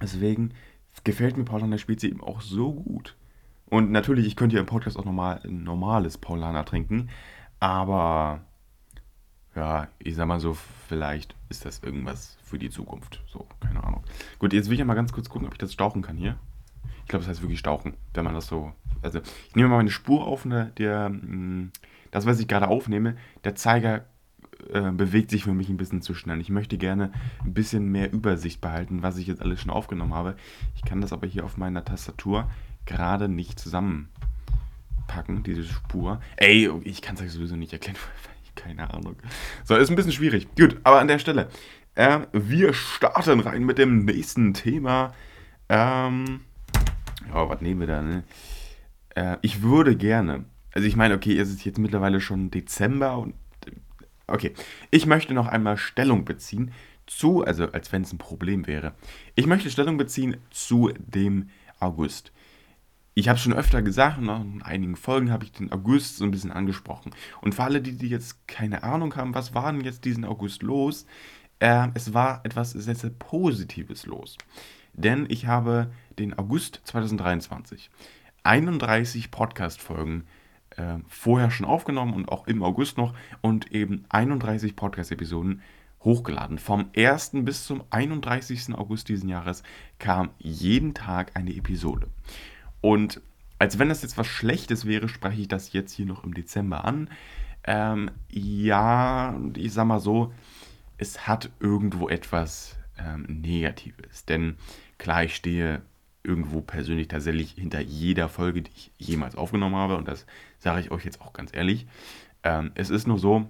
deswegen 0.00 0.52
gefällt 1.02 1.36
mir 1.36 1.44
Paulaner 1.44 1.78
Spezi 1.78 2.08
eben 2.08 2.22
auch 2.22 2.42
so 2.42 2.72
gut. 2.72 3.16
Und 3.66 3.90
natürlich, 3.90 4.26
ich 4.26 4.36
könnte 4.36 4.56
ja 4.56 4.60
im 4.60 4.66
Podcast 4.66 4.98
auch 4.98 5.06
nochmal 5.06 5.40
ein 5.44 5.64
normales 5.64 6.18
Paulaner 6.18 6.64
trinken, 6.64 7.08
aber 7.58 8.42
ja, 9.56 9.88
ich 9.98 10.14
sag 10.14 10.26
mal 10.26 10.40
so, 10.40 10.54
vielleicht 10.88 11.34
ist 11.48 11.64
das 11.64 11.80
irgendwas 11.82 12.36
für 12.42 12.58
die 12.58 12.70
Zukunft. 12.70 13.22
So, 13.26 13.46
keine 13.60 13.82
Ahnung. 13.82 14.04
Gut, 14.38 14.52
jetzt 14.52 14.66
will 14.66 14.74
ich 14.74 14.80
ja 14.80 14.84
mal 14.84 14.94
ganz 14.94 15.12
kurz 15.12 15.28
gucken, 15.28 15.46
ob 15.46 15.54
ich 15.54 15.58
das 15.58 15.72
stauchen 15.72 16.02
kann 16.02 16.16
hier. 16.16 16.38
Ich 17.02 17.08
glaube, 17.08 17.24
das 17.24 17.28
heißt 17.28 17.42
wirklich 17.42 17.58
stauchen, 17.58 17.94
wenn 18.14 18.24
man 18.24 18.34
das 18.34 18.46
so. 18.46 18.72
Also, 19.02 19.20
ich 19.48 19.56
nehme 19.56 19.68
mal 19.68 19.76
meine 19.76 19.90
Spur 19.90 20.26
auf, 20.26 20.44
ne, 20.44 20.72
der, 20.78 21.10
mm, 21.10 21.72
das, 22.10 22.26
was 22.26 22.40
ich 22.40 22.48
gerade 22.48 22.68
aufnehme, 22.68 23.16
der 23.44 23.54
Zeiger 23.54 24.04
äh, 24.72 24.90
bewegt 24.92 25.30
sich 25.30 25.44
für 25.44 25.54
mich 25.54 25.68
ein 25.68 25.76
bisschen 25.76 26.02
zu 26.02 26.14
schnell. 26.14 26.40
Ich 26.40 26.50
möchte 26.50 26.78
gerne 26.78 27.12
ein 27.44 27.52
bisschen 27.52 27.86
mehr 27.90 28.12
Übersicht 28.12 28.60
behalten, 28.60 29.02
was 29.02 29.18
ich 29.18 29.26
jetzt 29.26 29.42
alles 29.42 29.60
schon 29.60 29.70
aufgenommen 29.70 30.14
habe. 30.14 30.36
Ich 30.76 30.82
kann 30.82 31.00
das 31.00 31.12
aber 31.12 31.26
hier 31.26 31.44
auf 31.44 31.56
meiner 31.56 31.84
Tastatur 31.84 32.48
gerade 32.86 33.28
nicht 33.28 33.58
zusammenpacken, 33.58 35.42
diese 35.44 35.64
Spur. 35.64 36.20
Ey, 36.36 36.70
ich 36.84 37.02
kann 37.02 37.16
es 37.16 37.22
euch 37.22 37.32
sowieso 37.32 37.56
nicht 37.56 37.72
erklären, 37.72 37.96
keine 38.54 38.92
Ahnung. 38.92 39.16
So, 39.64 39.74
ist 39.76 39.90
ein 39.90 39.96
bisschen 39.96 40.12
schwierig. 40.12 40.48
Gut, 40.56 40.76
aber 40.84 41.00
an 41.00 41.08
der 41.08 41.18
Stelle. 41.18 41.48
Äh, 41.94 42.20
wir 42.32 42.72
starten 42.72 43.40
rein 43.40 43.64
mit 43.64 43.78
dem 43.78 44.04
nächsten 44.04 44.54
Thema. 44.54 45.12
Ähm, 45.68 46.40
ja, 47.28 47.48
was 47.48 47.60
nehmen 47.60 47.80
wir 47.80 47.86
da? 47.86 48.02
Ne? 48.02 48.24
Äh, 49.14 49.36
ich 49.42 49.62
würde 49.62 49.96
gerne, 49.96 50.44
also 50.72 50.86
ich 50.86 50.96
meine, 50.96 51.14
okay, 51.14 51.38
es 51.38 51.50
ist 51.50 51.64
jetzt 51.64 51.78
mittlerweile 51.78 52.20
schon 52.20 52.50
Dezember 52.50 53.18
und 53.18 53.34
okay, 54.26 54.52
ich 54.90 55.06
möchte 55.06 55.34
noch 55.34 55.46
einmal 55.46 55.76
Stellung 55.76 56.24
beziehen 56.24 56.72
zu, 57.06 57.44
also 57.44 57.70
als 57.72 57.92
wenn 57.92 58.02
es 58.02 58.12
ein 58.12 58.18
Problem 58.18 58.66
wäre. 58.66 58.94
Ich 59.34 59.46
möchte 59.46 59.70
Stellung 59.70 59.96
beziehen 59.96 60.36
zu 60.50 60.90
dem 60.98 61.48
August 61.80 62.32
ich 63.14 63.28
habe 63.28 63.38
schon 63.38 63.52
öfter 63.52 63.82
gesagt, 63.82 64.18
und 64.18 64.28
in 64.28 64.62
einigen 64.62 64.96
Folgen 64.96 65.30
habe 65.30 65.44
ich 65.44 65.52
den 65.52 65.70
August 65.70 66.16
so 66.16 66.24
ein 66.24 66.30
bisschen 66.30 66.50
angesprochen. 66.50 67.12
Und 67.42 67.54
für 67.54 67.64
alle, 67.64 67.82
die, 67.82 67.96
die 67.96 68.08
jetzt 68.08 68.46
keine 68.48 68.82
Ahnung 68.82 69.14
haben, 69.16 69.34
was 69.34 69.54
war 69.54 69.70
denn 69.70 69.82
jetzt 69.82 70.04
diesen 70.04 70.24
August 70.24 70.62
los? 70.62 71.06
Äh, 71.58 71.88
es 71.94 72.14
war 72.14 72.40
etwas 72.44 72.70
sehr, 72.70 72.94
sehr 72.94 73.10
Positives 73.10 74.06
los. 74.06 74.38
Denn 74.94 75.26
ich 75.28 75.46
habe 75.46 75.90
den 76.18 76.38
August 76.38 76.80
2023 76.84 77.90
31 78.44 79.30
Podcast-Folgen 79.30 80.24
äh, 80.76 80.98
vorher 81.08 81.50
schon 81.50 81.66
aufgenommen 81.66 82.14
und 82.14 82.28
auch 82.28 82.46
im 82.46 82.62
August 82.62 82.98
noch 82.98 83.14
und 83.40 83.72
eben 83.72 84.04
31 84.08 84.76
Podcast-Episoden 84.76 85.62
hochgeladen. 86.04 86.58
Vom 86.58 86.90
1. 86.96 87.30
bis 87.44 87.64
zum 87.64 87.84
31. 87.90 88.74
August 88.74 89.08
diesen 89.08 89.28
Jahres 89.28 89.62
kam 89.98 90.30
jeden 90.38 90.94
Tag 90.94 91.32
eine 91.34 91.54
Episode. 91.54 92.08
Und 92.80 93.20
als 93.58 93.78
wenn 93.78 93.88
das 93.88 94.02
jetzt 94.02 94.18
was 94.18 94.26
Schlechtes 94.26 94.86
wäre, 94.86 95.08
spreche 95.08 95.42
ich 95.42 95.48
das 95.48 95.72
jetzt 95.72 95.92
hier 95.92 96.06
noch 96.06 96.24
im 96.24 96.34
Dezember 96.34 96.84
an. 96.84 97.08
Ähm, 97.64 98.10
ja, 98.28 99.38
ich 99.56 99.72
sag 99.72 99.84
mal 99.86 100.00
so, 100.00 100.32
es 100.98 101.28
hat 101.28 101.50
irgendwo 101.60 102.08
etwas 102.08 102.76
ähm, 102.98 103.24
Negatives. 103.28 104.24
Denn 104.24 104.56
klar, 104.98 105.24
ich 105.24 105.36
stehe 105.36 105.82
irgendwo 106.24 106.60
persönlich 106.60 107.08
tatsächlich 107.08 107.52
hinter 107.52 107.80
jeder 107.80 108.28
Folge, 108.28 108.62
die 108.62 108.70
ich 108.74 108.92
jemals 108.98 109.36
aufgenommen 109.36 109.76
habe. 109.76 109.96
Und 109.96 110.08
das 110.08 110.26
sage 110.58 110.80
ich 110.80 110.90
euch 110.90 111.04
jetzt 111.04 111.20
auch 111.20 111.32
ganz 111.32 111.50
ehrlich. 111.54 111.86
Ähm, 112.42 112.72
es 112.74 112.90
ist 112.90 113.06
nur 113.06 113.18
so, 113.18 113.48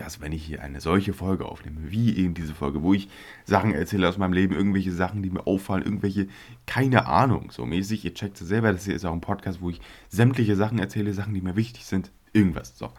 dass 0.00 0.20
wenn 0.20 0.32
ich 0.32 0.44
hier 0.44 0.62
eine 0.62 0.80
solche 0.80 1.12
Folge 1.12 1.44
aufnehme, 1.44 1.90
wie 1.90 2.16
eben 2.16 2.32
diese 2.32 2.54
Folge, 2.54 2.82
wo 2.82 2.94
ich 2.94 3.08
Sachen 3.44 3.72
erzähle 3.72 4.08
aus 4.08 4.16
meinem 4.16 4.32
Leben, 4.32 4.54
irgendwelche 4.54 4.92
Sachen, 4.92 5.22
die 5.22 5.30
mir 5.30 5.46
auffallen, 5.46 5.84
irgendwelche, 5.84 6.28
keine 6.66 7.06
Ahnung, 7.06 7.50
so 7.50 7.66
mäßig, 7.66 8.04
ihr 8.04 8.14
checkt 8.14 8.40
es 8.40 8.48
selber, 8.48 8.72
das 8.72 8.86
hier 8.86 8.94
ist 8.94 9.04
auch 9.04 9.12
ein 9.12 9.20
Podcast, 9.20 9.60
wo 9.60 9.68
ich 9.68 9.80
sämtliche 10.08 10.56
Sachen 10.56 10.78
erzähle, 10.78 11.12
Sachen, 11.12 11.34
die 11.34 11.42
mir 11.42 11.56
wichtig 11.56 11.84
sind, 11.84 12.10
irgendwas, 12.32 12.78
so. 12.78 12.92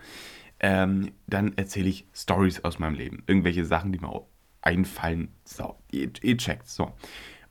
Ähm, 0.59 1.11
dann 1.25 1.57
erzähle 1.57 1.89
ich 1.89 2.05
Stories 2.13 2.63
aus 2.63 2.77
meinem 2.77 2.93
Leben, 2.93 3.23
irgendwelche 3.25 3.65
Sachen, 3.65 3.91
die 3.91 4.00
mir 4.00 4.21
einfallen, 4.61 5.29
so, 5.43 5.75
ihr, 5.91 6.11
ihr 6.21 6.38
checkt, 6.38 6.67
so. 6.67 6.93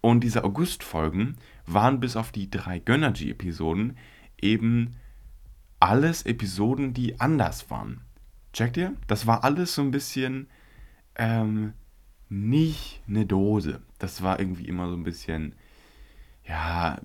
Und 0.01 0.25
diese 0.25 0.45
August-Folgen 0.45 1.37
waren 1.67 2.01
bis 2.01 2.17
auf 2.17 2.33
die 2.33 2.51
drei 2.51 2.79
Gönnergy-Episoden 2.79 3.97
eben 4.41 4.97
alles 5.79 6.23
Episoden, 6.23 6.95
die 6.95 7.21
anders 7.21 7.71
waren. 7.71 8.03
Checkt 8.53 8.77
ihr? 8.77 8.95
Das 9.07 9.27
war 9.27 9.45
alles 9.45 9.75
so 9.75 9.83
ein 9.83 9.91
bisschen 9.91 10.49
ähm, 11.17 11.75
nicht 12.29 13.03
eine 13.07 13.27
Dose. 13.27 13.81
Das 13.99 14.23
war 14.23 14.41
irgendwie 14.41 14.67
immer 14.67 14.89
so 14.89 14.95
ein 14.95 15.03
bisschen, 15.03 15.55
ja, 16.47 16.99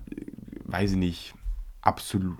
weiß 0.64 0.92
ich 0.92 0.96
nicht, 0.96 1.34
absolut. 1.82 2.38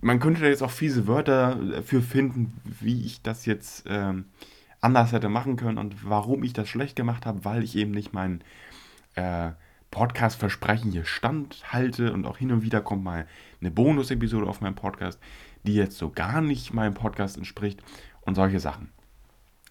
Man 0.00 0.20
könnte 0.20 0.40
da 0.40 0.48
jetzt 0.48 0.62
auch 0.62 0.70
fiese 0.70 1.06
Wörter 1.06 1.54
dafür 1.54 2.02
finden, 2.02 2.60
wie 2.64 3.04
ich 3.04 3.22
das 3.22 3.46
jetzt 3.46 3.84
ähm, 3.86 4.26
anders 4.80 5.12
hätte 5.12 5.28
machen 5.28 5.56
können 5.56 5.78
und 5.78 6.08
warum 6.08 6.42
ich 6.42 6.52
das 6.52 6.68
schlecht 6.68 6.96
gemacht 6.96 7.24
habe, 7.24 7.44
weil 7.44 7.62
ich 7.62 7.76
eben 7.76 7.92
nicht 7.92 8.12
meinen 8.12 8.42
äh, 9.14 9.52
Podcast-Versprechen 9.90 10.90
hier 10.90 11.04
standhalte 11.04 12.12
und 12.12 12.26
auch 12.26 12.38
hin 12.38 12.50
und 12.50 12.62
wieder 12.62 12.80
kommt 12.80 13.04
mal 13.04 13.26
eine 13.60 13.70
Bonus-Episode 13.70 14.46
auf 14.46 14.60
meinem 14.60 14.74
Podcast, 14.74 15.20
die 15.64 15.74
jetzt 15.74 15.98
so 15.98 16.10
gar 16.10 16.40
nicht 16.40 16.72
meinem 16.72 16.94
Podcast 16.94 17.36
entspricht 17.36 17.82
und 18.22 18.34
solche 18.34 18.58
Sachen. 18.58 18.90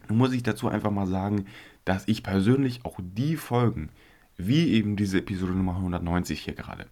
Nun 0.07 0.17
muss 0.17 0.33
ich 0.33 0.43
dazu 0.43 0.67
einfach 0.67 0.91
mal 0.91 1.07
sagen, 1.07 1.45
dass 1.85 2.07
ich 2.07 2.23
persönlich 2.23 2.85
auch 2.85 2.99
die 3.01 3.35
Folgen, 3.35 3.89
wie 4.37 4.71
eben 4.73 4.95
diese 4.95 5.19
Episode 5.19 5.53
Nummer 5.53 5.75
190 5.75 6.39
hier 6.39 6.53
gerade, 6.53 6.85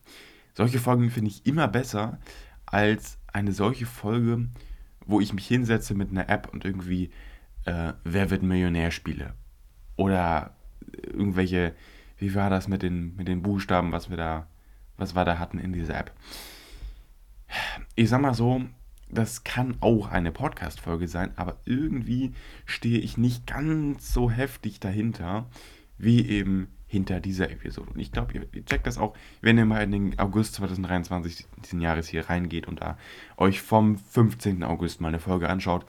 solche 0.53 0.79
Folgen 0.79 1.10
finde 1.10 1.29
ich 1.29 1.46
immer 1.46 1.68
besser 1.68 2.20
als 2.65 3.18
eine 3.32 3.53
solche 3.53 3.86
Folge, 3.86 4.48
wo 5.06 5.22
ich 5.22 5.34
mich 5.34 5.48
hinsetze 5.48 5.94
mit 5.96 6.10
einer 6.10 6.29
App 6.29 6.50
und 6.51 6.65
irgendwie 6.65 7.12
äh, 7.65 7.94
Wer 8.03 8.29
wird 8.29 8.44
Millionär 8.44 8.91
spiele. 8.91 9.34
Oder 9.96 10.56
irgendwelche 10.91 11.75
wie 12.19 12.35
war 12.35 12.49
das 12.49 12.67
mit 12.67 12.83
den, 12.83 13.15
mit 13.15 13.27
den 13.27 13.41
Buchstaben, 13.41 13.91
was 13.91 14.09
wir 14.09 14.17
da, 14.17 14.47
was 14.97 15.15
wir 15.15 15.25
da 15.25 15.39
hatten 15.39 15.57
in 15.57 15.73
dieser 15.73 15.97
App. 15.97 16.13
Ich 17.95 18.09
sag 18.09 18.21
mal 18.21 18.33
so, 18.33 18.61
das 19.09 19.43
kann 19.43 19.77
auch 19.79 20.09
eine 20.09 20.31
Podcast-Folge 20.31 21.07
sein, 21.07 21.31
aber 21.35 21.57
irgendwie 21.65 22.33
stehe 22.65 22.99
ich 22.99 23.17
nicht 23.17 23.47
ganz 23.47 24.13
so 24.13 24.29
heftig 24.29 24.79
dahinter, 24.79 25.47
wie 25.97 26.27
eben 26.27 26.67
hinter 26.85 27.19
dieser 27.19 27.49
Episode. 27.51 27.91
Und 27.91 27.99
ich 27.99 28.11
glaube, 28.11 28.33
ihr, 28.33 28.65
checkt 28.65 28.88
das 28.88 28.97
auch, 28.97 29.15
wenn 29.41 29.57
ihr 29.57 29.65
mal 29.65 29.83
in 29.83 29.91
den 29.91 30.19
August 30.19 30.55
2023 30.55 31.47
diesen 31.63 31.81
Jahres 31.81 32.07
hier 32.07 32.29
reingeht 32.29 32.67
und 32.67 32.81
da 32.81 32.97
euch 33.38 33.61
vom 33.61 33.97
15. 33.97 34.63
August 34.63 35.01
mal 35.01 35.09
eine 35.09 35.19
Folge 35.19 35.49
anschaut, 35.49 35.85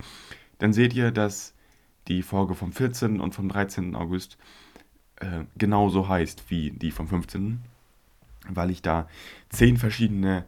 dann 0.58 0.72
seht 0.72 0.94
ihr, 0.94 1.10
dass 1.10 1.54
die 2.08 2.22
Folge 2.22 2.54
vom 2.54 2.72
14. 2.72 3.20
und 3.20 3.34
vom 3.34 3.48
13. 3.48 3.94
August 3.94 4.36
äh, 5.20 5.44
genauso 5.56 6.08
heißt 6.08 6.50
wie 6.50 6.70
die 6.70 6.90
vom 6.90 7.08
15. 7.08 7.60
Weil 8.48 8.70
ich 8.70 8.82
da 8.82 9.08
zehn 9.50 9.76
verschiedene 9.76 10.44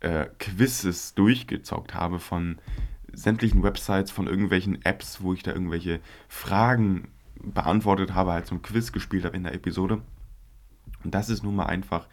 äh, 0.00 0.26
Quizzes 0.38 1.14
durchgezockt 1.14 1.94
habe 1.94 2.18
von 2.18 2.58
sämtlichen 3.12 3.62
Websites, 3.62 4.10
von 4.10 4.26
irgendwelchen 4.26 4.84
Apps, 4.84 5.22
wo 5.22 5.32
ich 5.32 5.42
da 5.42 5.52
irgendwelche 5.52 6.00
Fragen 6.28 7.08
beantwortet 7.36 8.14
habe, 8.14 8.32
halt 8.32 8.46
so 8.46 8.54
ein 8.54 8.62
Quiz 8.62 8.92
gespielt 8.92 9.24
habe 9.24 9.36
in 9.36 9.44
der 9.44 9.54
Episode. 9.54 10.02
Und 11.04 11.14
das 11.14 11.28
ist 11.28 11.42
nun 11.42 11.56
mal 11.56 11.66
einfach 11.66 12.08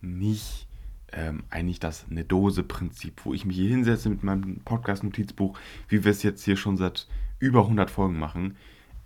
nicht 0.00 0.66
ähm, 1.12 1.44
eigentlich 1.50 1.80
das 1.80 2.06
eine 2.10 2.24
Dose-Prinzip, 2.24 3.24
wo 3.24 3.32
ich 3.32 3.44
mich 3.44 3.56
hier 3.56 3.70
hinsetze 3.70 4.10
mit 4.10 4.22
meinem 4.22 4.60
Podcast-Notizbuch, 4.60 5.58
wie 5.88 6.04
wir 6.04 6.10
es 6.10 6.22
jetzt 6.22 6.44
hier 6.44 6.56
schon 6.56 6.76
seit 6.76 7.06
über 7.38 7.60
100 7.60 7.90
Folgen 7.90 8.18
machen, 8.18 8.56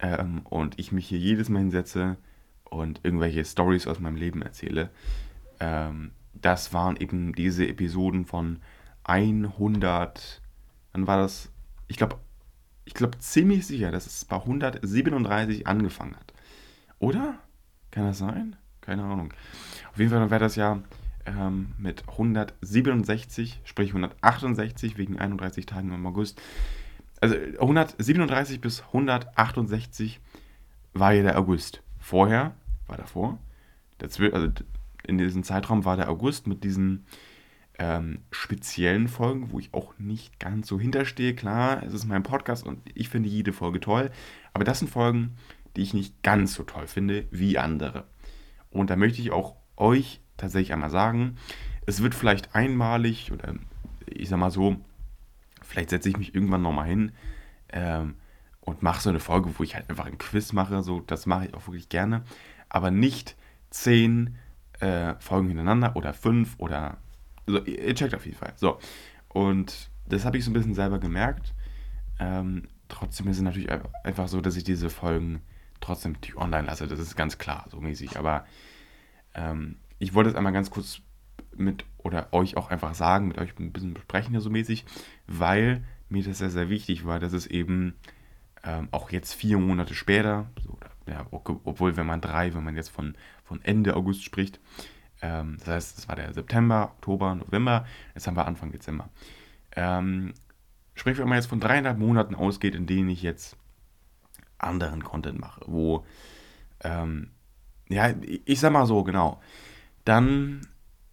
ähm, 0.02 0.42
und 0.44 0.78
ich 0.78 0.92
mich 0.92 1.06
hier 1.06 1.18
jedes 1.18 1.48
Mal 1.48 1.60
hinsetze 1.60 2.16
und 2.64 3.00
irgendwelche 3.04 3.44
Stories 3.44 3.86
aus 3.86 4.00
meinem 4.00 4.16
Leben 4.16 4.42
erzähle. 4.42 4.90
Ähm, 5.60 6.10
das 6.34 6.72
waren 6.72 6.96
eben 6.96 7.34
diese 7.34 7.66
Episoden 7.66 8.26
von 8.26 8.60
100, 9.04 10.42
dann 10.92 11.06
war 11.06 11.18
das, 11.18 11.50
ich 11.88 11.96
glaube, 11.96 12.16
ich 12.84 12.94
glaube 12.94 13.18
ziemlich 13.18 13.66
sicher, 13.66 13.90
dass 13.90 14.06
es 14.06 14.24
bei 14.24 14.36
137 14.36 15.66
angefangen 15.66 16.16
hat. 16.16 16.32
Oder? 16.98 17.38
Kann 17.90 18.06
das 18.06 18.18
sein? 18.18 18.56
Keine 18.80 19.04
Ahnung. 19.04 19.32
Auf 19.92 19.98
jeden 19.98 20.10
Fall 20.10 20.30
wäre 20.30 20.40
das 20.40 20.56
ja 20.56 20.82
ähm, 21.26 21.72
mit 21.78 22.08
167, 22.08 23.60
sprich 23.64 23.90
168 23.90 24.98
wegen 24.98 25.18
31 25.18 25.66
Tagen 25.66 25.92
im 25.92 26.06
August, 26.06 26.40
also 27.22 27.36
137 27.36 28.60
bis 28.60 28.82
168 28.82 30.20
war 30.92 31.12
ja 31.12 31.22
der 31.22 31.38
August. 31.38 31.82
Vorher, 32.00 32.56
war 32.88 32.96
davor, 32.96 33.38
dazwischen, 33.98 34.34
also 34.34 34.48
in 35.06 35.18
diesem 35.18 35.44
Zeitraum 35.44 35.84
war 35.84 35.96
der 35.96 36.10
August 36.10 36.48
mit 36.48 36.64
diesen 36.64 37.06
ähm, 37.78 38.22
speziellen 38.32 39.06
Folgen, 39.06 39.52
wo 39.52 39.60
ich 39.60 39.72
auch 39.72 39.94
nicht 39.98 40.40
ganz 40.40 40.66
so 40.66 40.80
hinterstehe. 40.80 41.34
Klar, 41.34 41.84
es 41.84 41.94
ist 41.94 42.06
mein 42.06 42.24
Podcast 42.24 42.66
und 42.66 42.80
ich 42.92 43.08
finde 43.08 43.28
jede 43.28 43.52
Folge 43.52 43.78
toll, 43.78 44.10
aber 44.52 44.64
das 44.64 44.80
sind 44.80 44.90
Folgen, 44.90 45.36
die 45.76 45.82
ich 45.82 45.94
nicht 45.94 46.22
ganz 46.24 46.54
so 46.54 46.64
toll 46.64 46.88
finde 46.88 47.26
wie 47.30 47.56
andere. 47.56 48.04
Und 48.70 48.90
da 48.90 48.96
möchte 48.96 49.20
ich 49.20 49.30
auch 49.30 49.54
euch 49.76 50.20
tatsächlich 50.36 50.72
einmal 50.72 50.90
sagen, 50.90 51.36
es 51.86 52.02
wird 52.02 52.16
vielleicht 52.16 52.54
einmalig 52.54 53.30
oder 53.30 53.54
ich 54.06 54.28
sag 54.28 54.38
mal 54.38 54.50
so, 54.50 54.76
Vielleicht 55.72 55.88
setze 55.88 56.10
ich 56.10 56.18
mich 56.18 56.34
irgendwann 56.34 56.60
nochmal 56.60 56.86
hin 56.86 57.12
ähm, 57.70 58.16
und 58.60 58.82
mache 58.82 59.00
so 59.00 59.08
eine 59.08 59.20
Folge, 59.20 59.58
wo 59.58 59.62
ich 59.62 59.74
halt 59.74 59.88
einfach 59.88 60.04
ein 60.04 60.18
Quiz 60.18 60.52
mache. 60.52 60.82
So, 60.82 61.00
das 61.00 61.24
mache 61.24 61.46
ich 61.46 61.54
auch 61.54 61.66
wirklich 61.66 61.88
gerne. 61.88 62.24
Aber 62.68 62.90
nicht 62.90 63.36
zehn 63.70 64.36
äh, 64.80 65.14
Folgen 65.18 65.48
hintereinander 65.48 65.96
oder 65.96 66.12
fünf 66.12 66.56
oder. 66.58 66.98
So, 67.46 67.58
ihr 67.64 67.94
checkt 67.94 68.14
auf 68.14 68.26
jeden 68.26 68.36
Fall. 68.36 68.52
So. 68.56 68.78
Und 69.28 69.88
das 70.04 70.26
habe 70.26 70.36
ich 70.36 70.44
so 70.44 70.50
ein 70.50 70.52
bisschen 70.52 70.74
selber 70.74 70.98
gemerkt. 70.98 71.54
Ähm, 72.20 72.68
trotzdem 72.88 73.28
ist 73.28 73.38
es 73.38 73.42
natürlich 73.42 73.70
einfach 74.04 74.28
so, 74.28 74.42
dass 74.42 74.56
ich 74.56 74.64
diese 74.64 74.90
Folgen 74.90 75.40
trotzdem 75.80 76.16
online 76.36 76.66
lasse. 76.66 76.86
Das 76.86 76.98
ist 76.98 77.16
ganz 77.16 77.38
klar, 77.38 77.64
so 77.70 77.80
mäßig. 77.80 78.18
Aber 78.18 78.44
ähm, 79.32 79.78
ich 79.98 80.12
wollte 80.12 80.28
es 80.28 80.36
einmal 80.36 80.52
ganz 80.52 80.70
kurz 80.70 81.00
mit 81.56 81.84
oder 81.98 82.28
euch 82.32 82.56
auch 82.56 82.70
einfach 82.70 82.94
sagen, 82.94 83.28
mit 83.28 83.38
euch 83.38 83.58
ein 83.58 83.72
bisschen 83.72 83.94
besprechen, 83.94 84.38
so 84.40 84.50
mäßig, 84.50 84.84
weil 85.26 85.84
mir 86.08 86.22
das 86.22 86.38
sehr, 86.38 86.50
sehr 86.50 86.68
wichtig 86.68 87.04
war, 87.06 87.18
dass 87.18 87.32
es 87.32 87.46
eben 87.46 87.94
ähm, 88.64 88.88
auch 88.90 89.10
jetzt 89.10 89.34
vier 89.34 89.58
Monate 89.58 89.94
später, 89.94 90.50
so, 90.60 90.78
ja, 91.06 91.26
obwohl 91.30 91.96
wenn 91.96 92.06
man 92.06 92.20
drei, 92.20 92.54
wenn 92.54 92.64
man 92.64 92.76
jetzt 92.76 92.90
von, 92.90 93.14
von 93.44 93.62
Ende 93.62 93.96
August 93.96 94.24
spricht, 94.24 94.60
ähm, 95.20 95.56
das 95.58 95.68
heißt, 95.68 95.98
es 95.98 96.08
war 96.08 96.16
der 96.16 96.32
September, 96.34 96.92
Oktober, 96.96 97.34
November, 97.34 97.86
jetzt 98.14 98.26
haben 98.26 98.36
wir 98.36 98.46
Anfang 98.46 98.72
Dezember. 98.72 99.08
Ähm, 99.74 100.34
sprich, 100.94 101.18
wenn 101.18 101.28
man 101.28 101.36
jetzt 101.36 101.46
von 101.46 101.60
dreieinhalb 101.60 101.98
Monaten 101.98 102.34
ausgeht, 102.34 102.74
in 102.74 102.86
denen 102.86 103.08
ich 103.08 103.22
jetzt 103.22 103.56
anderen 104.58 105.02
Content 105.02 105.40
mache, 105.40 105.62
wo, 105.66 106.04
ähm, 106.84 107.30
ja, 107.88 108.12
ich 108.44 108.60
sag 108.60 108.72
mal 108.72 108.86
so, 108.86 109.02
genau, 109.02 109.40
dann 110.04 110.66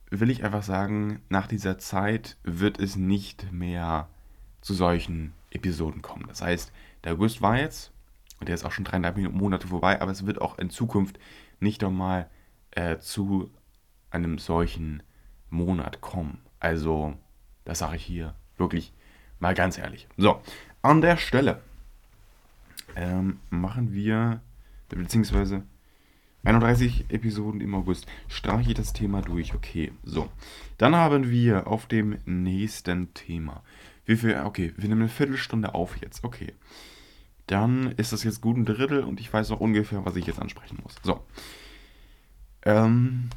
will 0.09 0.29
ich 0.29 0.43
einfach 0.43 0.63
sagen, 0.63 1.21
nach 1.29 1.47
dieser 1.47 1.77
Zeit 1.77 2.37
wird 2.43 2.79
es 2.79 2.95
nicht 2.95 3.51
mehr 3.51 4.07
zu 4.61 4.73
solchen 4.73 5.33
Episoden 5.51 6.01
kommen. 6.01 6.25
Das 6.27 6.41
heißt, 6.41 6.71
der 7.03 7.13
August 7.13 7.41
war 7.41 7.57
jetzt, 7.57 7.91
und 8.39 8.47
der 8.47 8.55
ist 8.55 8.65
auch 8.65 8.71
schon 8.71 8.85
dreieinhalb 8.85 9.17
Monate 9.17 9.67
vorbei, 9.67 10.01
aber 10.01 10.11
es 10.11 10.25
wird 10.25 10.41
auch 10.41 10.57
in 10.57 10.69
Zukunft 10.69 11.19
nicht 11.59 11.81
nochmal 11.81 12.29
äh, 12.71 12.97
zu 12.99 13.51
einem 14.11 14.37
solchen 14.37 15.03
Monat 15.49 16.01
kommen. 16.01 16.39
Also 16.59 17.15
Das 17.65 17.79
sage 17.79 17.97
ich 17.97 18.03
hier 18.03 18.33
wirklich 18.57 18.93
mal 19.39 19.53
ganz 19.53 19.77
ehrlich. 19.77 20.07
So, 20.17 20.41
an 20.81 21.01
der 21.01 21.17
Stelle 21.17 21.61
ähm, 22.95 23.39
machen 23.49 23.93
wir, 23.93 24.41
beziehungsweise 24.89 25.63
31 26.43 27.05
Episoden 27.09 27.61
im 27.61 27.75
August, 27.75 28.07
streiche 28.27 28.69
ich 28.69 28.75
das 28.75 28.93
Thema 28.93 29.21
durch. 29.21 29.53
Okay, 29.53 29.91
so. 30.03 30.29
Dann 30.77 30.95
haben 30.95 31.29
wir 31.29 31.67
auf 31.67 31.85
dem 31.85 32.17
nächsten 32.25 33.13
Thema. 33.13 33.63
Wie 34.05 34.15
viel, 34.15 34.39
okay, 34.43 34.73
wir 34.77 34.89
nehmen 34.89 35.01
eine 35.01 35.09
Viertelstunde 35.09 35.75
auf 35.75 35.97
jetzt. 36.01 36.23
Okay. 36.23 36.53
Dann 37.47 37.91
ist 37.93 38.13
das 38.13 38.23
jetzt 38.23 38.41
gut 38.41 38.57
ein 38.57 38.65
Drittel 38.65 39.03
und 39.03 39.19
ich 39.19 39.31
weiß 39.31 39.51
auch 39.51 39.59
ungefähr, 39.59 40.05
was 40.05 40.15
ich 40.15 40.25
jetzt 40.25 40.39
ansprechen 40.39 40.79
muss. 40.83 40.95
So. 41.03 41.23
Ähm, 42.63 43.29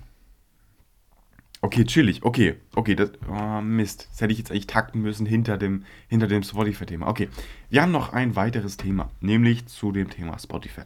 Okay, 1.64 1.84
chillig. 1.84 2.24
Okay, 2.24 2.56
okay, 2.74 2.96
das, 2.96 3.12
oh 3.30 3.60
Mist. 3.60 4.08
Das 4.10 4.20
hätte 4.20 4.32
ich 4.32 4.38
jetzt 4.38 4.50
eigentlich 4.50 4.66
takten 4.66 5.00
müssen 5.00 5.26
hinter 5.26 5.56
dem, 5.56 5.84
hinter 6.08 6.26
dem 6.26 6.42
Spotify-Thema. 6.42 7.06
Okay, 7.06 7.28
wir 7.70 7.82
haben 7.82 7.92
noch 7.92 8.12
ein 8.12 8.34
weiteres 8.34 8.76
Thema, 8.76 9.10
nämlich 9.20 9.66
zu 9.66 9.92
dem 9.92 10.10
Thema 10.10 10.36
Spotify. 10.40 10.82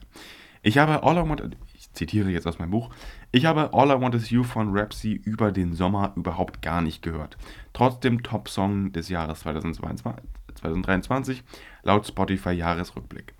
Ich 0.62 0.76
habe 0.76 1.02
All 1.02 1.16
I 1.16 1.26
Want, 1.26 1.56
zitiere 1.96 2.30
jetzt 2.30 2.46
aus 2.46 2.58
meinem 2.58 2.70
Buch, 2.70 2.90
ich 3.32 3.46
habe 3.46 3.72
All 3.72 3.90
I 3.90 4.00
Want 4.00 4.14
Is 4.14 4.30
You 4.30 4.44
von 4.44 4.76
Rapsy 4.76 5.12
über 5.12 5.52
den 5.52 5.74
Sommer 5.74 6.12
überhaupt 6.16 6.62
gar 6.62 6.82
nicht 6.82 7.02
gehört. 7.02 7.36
Trotzdem 7.72 8.22
Top-Song 8.22 8.92
des 8.92 9.08
Jahres 9.08 9.40
2022, 9.40 10.22
2023 10.54 11.42
laut 11.82 12.06
Spotify 12.06 12.50
Jahresrückblick. 12.50 13.34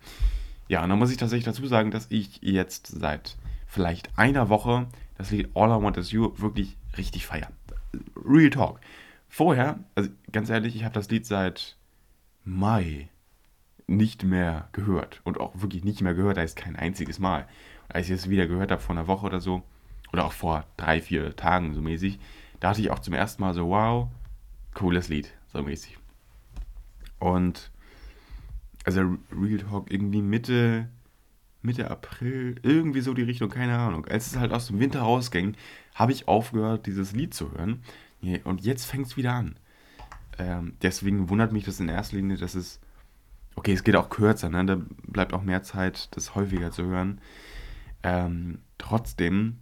Ja, 0.69 0.83
und 0.83 0.91
dann 0.91 0.99
muss 0.99 1.11
ich 1.11 1.17
tatsächlich 1.17 1.45
dazu 1.45 1.67
sagen, 1.67 1.91
dass 1.91 2.07
ich 2.11 2.41
jetzt 2.43 2.89
seit 2.89 3.37
vielleicht 3.67 4.19
einer 4.19 4.49
Woche 4.49 4.87
das 5.17 5.31
Lied 5.31 5.51
All 5.55 5.71
I 5.71 5.83
Want 5.83 5.97
Is 5.97 6.11
You 6.11 6.33
wirklich 6.37 6.77
richtig 6.97 7.27
feiern. 7.27 7.53
Real 8.25 8.51
Talk. 8.51 8.81
Vorher, 9.29 9.79
also 9.95 10.11
ganz 10.33 10.51
ehrlich, 10.51 10.75
ich 10.77 10.85
habe 10.85 10.95
das 10.95 11.11
Lied 11.11 11.27
seit 11.27 11.77
Mai 12.45 13.09
nicht 13.87 14.25
mehr 14.25 14.69
gehört. 14.73 15.21
Und 15.25 15.39
auch 15.39 15.61
wirklich 15.61 15.85
nicht 15.85 16.01
mehr 16.01 16.15
gehört, 16.15 16.37
da 16.37 16.43
ist 16.43 16.57
kein 16.57 16.77
einziges 16.77 17.19
Mal. 17.19 17.47
Als 17.89 18.07
ich 18.07 18.13
es 18.13 18.31
wieder 18.31 18.47
gehört 18.47 18.71
habe 18.71 18.81
vor 18.81 18.97
einer 18.97 19.07
Woche 19.07 19.27
oder 19.27 19.41
so, 19.41 19.63
oder 20.13 20.25
auch 20.25 20.33
vor 20.33 20.65
drei, 20.77 21.01
vier 21.01 21.35
Tagen 21.37 21.75
so 21.75 21.81
mäßig, 21.81 22.19
da 22.61 22.71
hatte 22.71 22.81
ich 22.81 22.91
auch 22.91 23.01
zum 23.01 23.15
ersten 23.15 23.43
Mal 23.43 23.55
so, 23.55 23.69
wow, 23.69 24.09
cooles 24.75 25.09
Lied, 25.09 25.33
so 25.53 25.63
mäßig. 25.63 25.99
Und 27.19 27.71
also 28.85 29.17
Real 29.33 29.59
Talk 29.59 29.91
irgendwie 29.91 30.23
Mitte, 30.23 30.89
Mitte 31.63 31.91
April, 31.91 32.57
irgendwie 32.63 33.01
so 33.01 33.15
die 33.15 33.23
Richtung, 33.23 33.51
keine 33.51 33.77
Ahnung. 33.77 34.07
Als 34.07 34.29
es 34.29 34.37
halt 34.37 34.53
aus 34.53 34.69
dem 34.69 34.79
Winter 34.79 35.01
rausging, 35.01 35.57
habe 35.95 36.13
ich 36.13 36.29
aufgehört, 36.29 36.87
dieses 36.87 37.13
Lied 37.13 37.35
zu 37.35 37.53
hören. 37.53 37.83
Und 38.45 38.63
jetzt 38.63 38.85
fängt 38.85 39.07
es 39.07 39.17
wieder 39.17 39.35
an. 39.35 39.59
Ähm, 40.39 40.75
deswegen 40.83 41.29
wundert 41.29 41.53
mich 41.53 41.65
das 41.65 41.81
in 41.81 41.89
erster 41.89 42.17
Linie, 42.17 42.37
dass 42.37 42.55
es. 42.55 42.81
Okay, 43.57 43.73
es 43.73 43.85
geht 43.85 43.97
auch 43.97 44.11
kürzer, 44.11 44.51
ne? 44.51 44.65
da 44.67 44.79
bleibt 45.07 45.33
auch 45.33 45.43
mehr 45.43 45.63
Zeit, 45.63 46.15
das 46.15 46.35
häufiger 46.35 46.71
zu 46.73 46.85
hören. 46.85 47.21
Ähm, 48.07 48.61
trotzdem, 48.79 49.59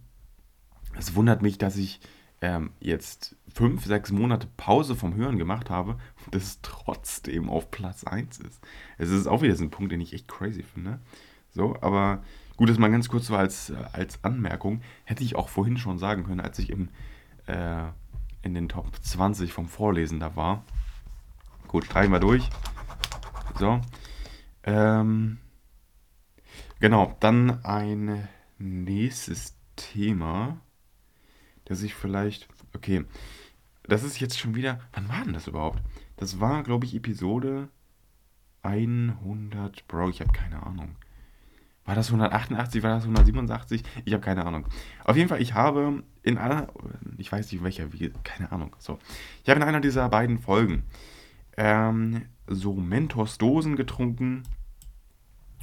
es 0.95 1.15
wundert 1.15 1.41
mich, 1.41 1.57
dass 1.57 1.77
ich 1.77 1.99
ähm, 2.41 2.73
jetzt 2.79 3.35
fünf, 3.51 3.85
sechs 3.85 4.11
Monate 4.11 4.47
Pause 4.55 4.95
vom 4.95 5.15
Hören 5.15 5.39
gemacht 5.39 5.71
habe 5.71 5.97
und 6.25 6.35
das 6.35 6.59
trotzdem 6.61 7.49
auf 7.49 7.71
Platz 7.71 8.03
1 8.03 8.37
ist. 8.41 8.61
Es 8.99 9.09
ist 9.09 9.25
auch 9.25 9.41
wieder 9.41 9.55
so 9.55 9.63
ein 9.63 9.71
Punkt, 9.71 9.91
den 9.91 9.99
ich 9.99 10.13
echt 10.13 10.27
crazy 10.27 10.61
finde. 10.61 10.99
So, 11.49 11.75
aber 11.81 12.21
gut, 12.55 12.69
das 12.69 12.77
mal 12.77 12.91
ganz 12.91 13.09
kurz 13.09 13.25
so 13.25 13.35
als, 13.35 13.71
äh, 13.71 13.77
als 13.93 14.23
Anmerkung. 14.23 14.81
Hätte 15.05 15.23
ich 15.23 15.35
auch 15.35 15.49
vorhin 15.49 15.77
schon 15.77 15.97
sagen 15.97 16.23
können, 16.23 16.39
als 16.41 16.59
ich 16.59 16.69
im, 16.69 16.89
äh, 17.47 17.85
in 18.43 18.53
den 18.53 18.69
Top 18.69 18.95
20 19.01 19.53
vom 19.53 19.67
Vorlesen 19.67 20.19
da 20.19 20.35
war. 20.35 20.63
Gut, 21.67 21.85
streichen 21.85 22.11
wir 22.11 22.19
durch. 22.19 22.47
So. 23.57 23.81
Ähm, 24.65 25.39
genau, 26.79 27.17
dann 27.19 27.65
ein 27.65 28.27
nächstes 28.57 29.57
Thema, 29.75 30.59
das 31.65 31.83
ich 31.83 31.95
vielleicht. 31.95 32.47
Okay, 32.73 33.05
das 33.83 34.03
ist 34.03 34.19
jetzt 34.19 34.39
schon 34.39 34.55
wieder. 34.55 34.79
Wann 34.93 35.09
war 35.09 35.23
denn 35.23 35.33
das 35.33 35.47
überhaupt? 35.47 35.81
Das 36.17 36.39
war, 36.39 36.63
glaube 36.63 36.85
ich, 36.85 36.95
Episode 36.95 37.69
100. 38.63 39.87
Bro, 39.87 40.09
ich 40.09 40.21
habe 40.21 40.31
keine 40.31 40.63
Ahnung. 40.63 40.95
War 41.85 41.93
das 41.93 42.07
188, 42.07 42.81
war 42.81 42.95
das 42.95 43.03
187? 43.03 43.83
Ich 44.05 44.13
habe 44.13 44.23
keine 44.23 44.45
Ahnung. 44.45 44.65
Auf 45.03 45.15
jeden 45.15 45.29
Fall, 45.29 45.41
ich 45.41 45.53
habe 45.53 46.03
in 46.23 46.39
einer, 46.39 46.69
ich 47.17 47.31
weiß 47.31 47.51
nicht 47.51 47.63
welcher, 47.63 47.93
wie, 47.93 48.11
keine 48.23 48.51
Ahnung. 48.51 48.75
So, 48.79 48.97
ich 49.43 49.49
habe 49.49 49.59
in 49.59 49.67
einer 49.67 49.81
dieser 49.81 50.09
beiden 50.09 50.39
Folgen 50.39 50.83
ähm, 51.57 52.25
so 52.47 52.73
Mentos-Dosen 52.73 53.75
getrunken. 53.75 54.43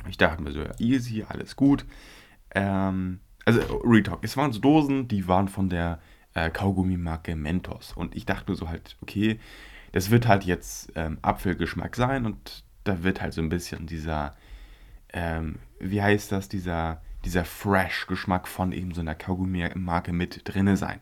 Ich 0.09 0.17
dachte 0.17 0.43
mir 0.43 0.53
so, 0.53 0.61
ja, 0.61 0.79
easy, 0.79 1.25
alles 1.29 1.57
gut. 1.57 1.85
Ähm, 2.55 3.21
also, 3.45 3.61
Retalk, 3.85 4.21
es 4.23 4.37
waren 4.37 4.53
so 4.53 4.61
Dosen, 4.61 5.09
die 5.09 5.27
waren 5.29 5.49
von 5.49 5.69
der 5.69 6.01
äh, 6.35 6.51
Kaugummi-Marke 6.51 7.35
Mentos. 7.37 7.93
Und 7.93 8.15
ich 8.15 8.27
dachte 8.27 8.51
mir 8.51 8.57
so 8.57 8.69
halt, 8.69 8.97
okay, 9.03 9.41
das 9.93 10.11
wird 10.11 10.27
halt 10.27 10.45
jetzt 10.45 10.93
ähm, 10.95 11.19
Apfelgeschmack 11.23 11.97
sein 11.97 12.25
und 12.25 12.65
da 12.85 13.03
wird 13.03 13.21
halt 13.21 13.35
so 13.35 13.43
ein 13.43 13.49
bisschen 13.49 13.87
dieser 13.87 14.35
ähm, 15.13 15.57
wie 15.79 16.03
heißt 16.03 16.33
das, 16.33 16.49
dieser, 16.49 17.03
dieser 17.25 17.45
Fresh-Geschmack 17.45 18.49
von 18.49 18.73
eben 18.73 18.95
so 18.95 19.01
einer 19.01 19.15
Kaugummi-Marke 19.15 20.13
mit 20.13 20.43
drinne 20.45 20.77
sein. 20.77 21.01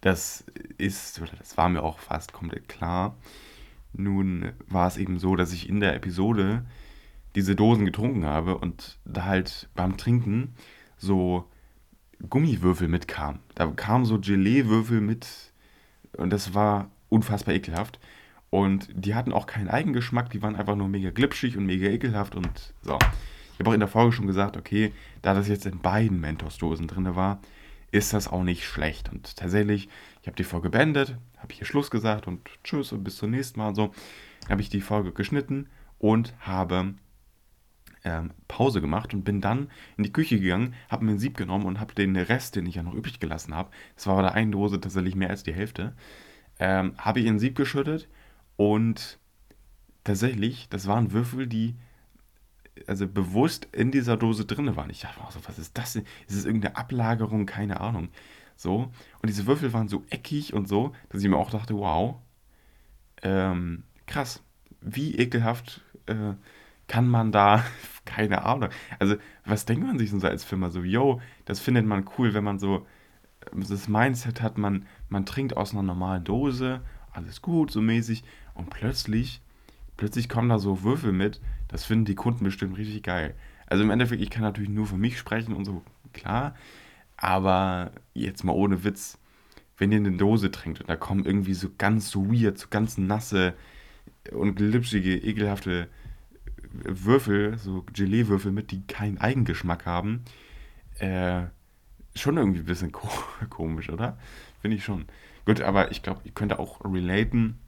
Das 0.00 0.44
ist, 0.78 1.20
oder 1.20 1.32
das 1.38 1.56
war 1.56 1.68
mir 1.68 1.82
auch 1.82 1.98
fast 1.98 2.32
komplett 2.32 2.68
klar. 2.68 3.16
Nun 3.92 4.52
war 4.66 4.88
es 4.88 4.96
eben 4.96 5.18
so, 5.18 5.36
dass 5.36 5.52
ich 5.52 5.68
in 5.68 5.80
der 5.80 5.94
Episode 5.94 6.64
diese 7.34 7.54
Dosen 7.54 7.84
getrunken 7.84 8.24
habe 8.24 8.58
und 8.58 8.98
da 9.04 9.24
halt 9.24 9.68
beim 9.74 9.96
Trinken 9.96 10.54
so 11.02 11.44
Gummiwürfel 12.28 12.88
mitkam. 12.88 13.40
Da 13.54 13.66
kamen 13.66 14.04
so 14.04 14.18
Gelee-Würfel 14.18 15.00
mit 15.00 15.26
und 16.16 16.30
das 16.30 16.54
war 16.54 16.90
unfassbar 17.08 17.54
ekelhaft. 17.54 17.98
Und 18.50 18.88
die 18.94 19.14
hatten 19.14 19.32
auch 19.32 19.46
keinen 19.46 19.68
Eigengeschmack, 19.68 20.30
die 20.30 20.42
waren 20.42 20.56
einfach 20.56 20.76
nur 20.76 20.88
mega 20.88 21.10
glitschig 21.10 21.56
und 21.56 21.66
mega 21.66 21.88
ekelhaft 21.88 22.34
und 22.34 22.74
so. 22.82 22.98
Ich 23.52 23.58
habe 23.58 23.70
auch 23.70 23.74
in 23.74 23.80
der 23.80 23.88
Folge 23.88 24.12
schon 24.12 24.26
gesagt, 24.26 24.56
okay, 24.56 24.92
da 25.22 25.34
das 25.34 25.48
jetzt 25.48 25.66
in 25.66 25.80
beiden 25.80 26.20
Mentos-Dosen 26.20 26.86
drin 26.86 27.16
war, 27.16 27.40
ist 27.90 28.12
das 28.12 28.28
auch 28.28 28.42
nicht 28.42 28.64
schlecht. 28.64 29.10
Und 29.10 29.36
tatsächlich, 29.36 29.88
ich 30.20 30.26
habe 30.26 30.36
die 30.36 30.44
Folge 30.44 30.70
beendet, 30.70 31.16
habe 31.38 31.54
hier 31.54 31.66
Schluss 31.66 31.90
gesagt 31.90 32.26
und 32.26 32.48
tschüss 32.62 32.92
und 32.92 33.04
bis 33.04 33.16
zum 33.16 33.30
nächsten 33.30 33.58
Mal 33.58 33.68
und 33.68 33.74
so. 33.74 33.92
Habe 34.48 34.60
ich 34.60 34.68
die 34.68 34.80
Folge 34.80 35.12
geschnitten 35.12 35.68
und 35.98 36.34
habe 36.40 36.94
ähm, 38.04 38.32
Pause 38.48 38.80
gemacht 38.80 39.14
und 39.14 39.24
bin 39.24 39.40
dann 39.40 39.70
in 39.96 40.04
die 40.04 40.12
Küche 40.12 40.40
gegangen, 40.40 40.74
habe 40.88 41.04
mir 41.04 41.12
ein 41.12 41.18
Sieb 41.18 41.36
genommen 41.36 41.66
und 41.66 41.80
habe 41.80 41.94
den 41.94 42.16
Rest, 42.16 42.56
den 42.56 42.66
ich 42.66 42.74
ja 42.74 42.82
noch 42.82 42.94
übrig 42.94 43.20
gelassen 43.20 43.54
habe, 43.54 43.70
das 43.94 44.06
war 44.06 44.16
bei 44.16 44.22
der 44.22 44.34
einen 44.34 44.52
Dose 44.52 44.80
tatsächlich 44.80 45.14
mehr 45.14 45.30
als 45.30 45.42
die 45.42 45.54
Hälfte, 45.54 45.94
ähm, 46.58 46.94
habe 46.98 47.20
ich 47.20 47.26
in 47.26 47.36
ein 47.36 47.38
Sieb 47.38 47.56
geschüttet 47.56 48.08
und 48.56 49.18
tatsächlich, 50.04 50.68
das 50.68 50.86
waren 50.86 51.12
Würfel, 51.12 51.46
die 51.46 51.76
also 52.86 53.06
bewusst 53.06 53.68
in 53.72 53.90
dieser 53.90 54.16
Dose 54.16 54.44
drin 54.44 54.76
waren. 54.76 54.90
Ich 54.90 55.00
dachte, 55.00 55.20
so, 55.30 55.40
was 55.46 55.58
ist 55.58 55.76
das? 55.76 55.96
Ist 55.96 56.06
es 56.28 56.44
irgendeine 56.44 56.76
Ablagerung? 56.76 57.46
Keine 57.46 57.80
Ahnung. 57.80 58.08
So. 58.56 58.90
Und 59.20 59.28
diese 59.28 59.46
Würfel 59.46 59.72
waren 59.72 59.88
so 59.88 60.04
eckig 60.10 60.54
und 60.54 60.68
so, 60.68 60.92
dass 61.10 61.22
ich 61.22 61.28
mir 61.28 61.36
auch 61.36 61.50
dachte, 61.50 61.74
wow, 61.74 62.16
ähm, 63.22 63.84
krass. 64.06 64.42
Wie 64.80 65.14
ekelhaft 65.16 65.82
äh, 66.06 66.34
kann 66.92 67.08
man 67.08 67.32
da, 67.32 67.64
keine 68.04 68.44
Ahnung. 68.44 68.68
Also, 68.98 69.16
was 69.46 69.64
denkt 69.64 69.86
man 69.86 69.98
sich 69.98 70.10
so 70.10 70.18
als 70.26 70.44
Firma? 70.44 70.68
So, 70.68 70.82
yo, 70.82 71.22
das 71.46 71.58
findet 71.58 71.86
man 71.86 72.04
cool, 72.18 72.34
wenn 72.34 72.44
man 72.44 72.58
so 72.58 72.86
äh, 73.40 73.60
das 73.66 73.88
Mindset 73.88 74.42
hat, 74.42 74.58
man, 74.58 74.86
man 75.08 75.24
trinkt 75.24 75.56
aus 75.56 75.72
einer 75.72 75.82
normalen 75.82 76.22
Dose, 76.22 76.82
alles 77.10 77.40
gut, 77.40 77.70
so 77.70 77.80
mäßig, 77.80 78.24
und 78.52 78.68
plötzlich, 78.68 79.40
plötzlich 79.96 80.28
kommen 80.28 80.50
da 80.50 80.58
so 80.58 80.82
Würfel 80.82 81.12
mit, 81.12 81.40
das 81.68 81.84
finden 81.84 82.04
die 82.04 82.14
Kunden 82.14 82.44
bestimmt 82.44 82.76
richtig 82.76 83.02
geil. 83.04 83.34
Also 83.66 83.82
im 83.82 83.90
Endeffekt, 83.90 84.20
ich 84.20 84.28
kann 84.28 84.42
natürlich 84.42 84.68
nur 84.68 84.86
für 84.86 84.98
mich 84.98 85.18
sprechen 85.18 85.54
und 85.54 85.64
so, 85.64 85.82
klar. 86.12 86.54
Aber 87.16 87.92
jetzt 88.12 88.44
mal 88.44 88.52
ohne 88.52 88.84
Witz, 88.84 89.18
wenn 89.78 89.92
ihr 89.92 89.98
eine 89.98 90.12
Dose 90.12 90.50
trinkt 90.50 90.82
und 90.82 90.90
da 90.90 90.96
kommen 90.96 91.24
irgendwie 91.24 91.54
so 91.54 91.70
ganz 91.78 92.14
weird, 92.14 92.58
so 92.58 92.66
ganz 92.68 92.98
nasse 92.98 93.54
und 94.30 94.56
glitschige, 94.56 95.16
ekelhafte 95.16 95.88
Würfel, 96.72 97.58
so 97.58 97.84
Gelee-Würfel 97.92 98.52
mit, 98.52 98.70
die 98.70 98.86
keinen 98.86 99.18
Eigengeschmack 99.18 99.86
haben, 99.86 100.24
äh, 100.98 101.42
schon 102.14 102.36
irgendwie 102.36 102.60
ein 102.60 102.66
bisschen 102.66 102.92
komisch, 103.50 103.90
oder? 103.90 104.18
Finde 104.60 104.76
ich 104.76 104.84
schon. 104.84 105.06
Gut, 105.44 105.60
aber 105.60 105.90
ich 105.90 106.02
glaube, 106.02 106.20
ihr 106.24 106.32
könnt 106.32 106.58
auch 106.58 106.84
relaten. 106.84 107.58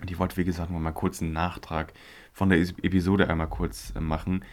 Und 0.00 0.10
ich 0.10 0.18
wollte, 0.18 0.36
wie 0.36 0.44
gesagt, 0.44 0.70
mal 0.70 0.92
kurz 0.92 1.22
einen 1.22 1.32
Nachtrag 1.32 1.92
von 2.32 2.48
der 2.48 2.58
Episode 2.58 3.28
einmal 3.28 3.48
kurz 3.48 3.92
äh, 3.94 4.00
machen, 4.00 4.44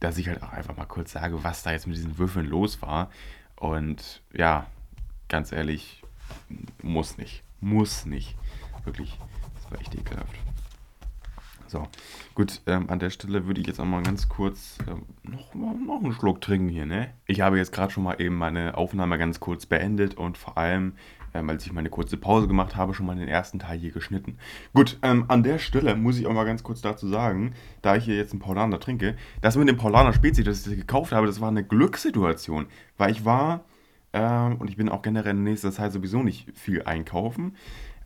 dass 0.00 0.18
ich 0.18 0.28
halt 0.28 0.42
auch 0.42 0.52
einfach 0.52 0.76
mal 0.76 0.86
kurz 0.86 1.12
sage, 1.12 1.42
was 1.44 1.62
da 1.62 1.72
jetzt 1.72 1.86
mit 1.86 1.96
diesen 1.96 2.18
Würfeln 2.18 2.46
los 2.46 2.80
war. 2.82 3.10
Und 3.56 4.22
ja, 4.32 4.66
ganz 5.28 5.52
ehrlich, 5.52 6.02
muss 6.82 7.18
nicht. 7.18 7.42
Muss 7.60 8.06
nicht. 8.06 8.36
Wirklich. 8.84 9.18
echt 9.78 9.94
ekelhaft. 9.94 10.47
So, 11.68 11.86
gut, 12.34 12.62
ähm, 12.66 12.88
an 12.88 12.98
der 12.98 13.10
Stelle 13.10 13.46
würde 13.46 13.60
ich 13.60 13.66
jetzt 13.66 13.78
auch 13.78 13.84
mal 13.84 14.02
ganz 14.02 14.30
kurz 14.30 14.78
ähm, 14.88 15.02
noch, 15.22 15.54
noch 15.54 16.02
einen 16.02 16.14
Schluck 16.14 16.40
trinken 16.40 16.70
hier, 16.70 16.86
ne? 16.86 17.10
Ich 17.26 17.42
habe 17.42 17.58
jetzt 17.58 17.72
gerade 17.72 17.92
schon 17.92 18.04
mal 18.04 18.18
eben 18.18 18.36
meine 18.36 18.78
Aufnahme 18.78 19.18
ganz 19.18 19.38
kurz 19.38 19.66
beendet 19.66 20.14
und 20.14 20.38
vor 20.38 20.56
allem, 20.56 20.94
ähm, 21.34 21.50
als 21.50 21.66
ich 21.66 21.72
meine 21.74 21.90
kurze 21.90 22.16
Pause 22.16 22.48
gemacht 22.48 22.74
habe, 22.74 22.94
schon 22.94 23.04
mal 23.04 23.16
den 23.16 23.28
ersten 23.28 23.58
Teil 23.58 23.78
hier 23.78 23.90
geschnitten. 23.90 24.38
Gut, 24.72 24.98
ähm, 25.02 25.26
an 25.28 25.42
der 25.42 25.58
Stelle 25.58 25.94
muss 25.94 26.18
ich 26.18 26.26
auch 26.26 26.32
mal 26.32 26.46
ganz 26.46 26.62
kurz 26.62 26.80
dazu 26.80 27.06
sagen, 27.06 27.52
da 27.82 27.96
ich 27.96 28.04
hier 28.04 28.16
jetzt 28.16 28.32
einen 28.32 28.40
Paulaner 28.40 28.80
trinke, 28.80 29.14
das 29.42 29.58
mit 29.58 29.68
dem 29.68 29.76
Paulaner 29.76 30.14
Spezi, 30.14 30.42
das 30.42 30.66
ich 30.66 30.78
gekauft 30.78 31.12
habe, 31.12 31.26
das 31.26 31.42
war 31.42 31.48
eine 31.48 31.64
Glückssituation, 31.64 32.64
weil 32.96 33.10
ich 33.10 33.26
war, 33.26 33.66
ähm, 34.14 34.56
und 34.56 34.70
ich 34.70 34.78
bin 34.78 34.88
auch 34.88 35.02
generell 35.02 35.36
in 35.36 35.44
nächster 35.44 35.70
Zeit 35.70 35.92
sowieso 35.92 36.22
nicht 36.22 36.50
viel 36.56 36.82
einkaufen, 36.84 37.56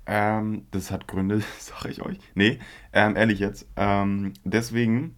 ähm, 0.06 0.66
das 0.70 0.90
hat 0.90 1.06
Gründe, 1.06 1.42
sag 1.58 1.86
ich 1.86 2.02
euch. 2.02 2.18
Nee, 2.34 2.58
ähm, 2.92 3.16
ehrlich 3.16 3.38
jetzt. 3.38 3.66
Ähm, 3.76 4.32
deswegen, 4.44 5.16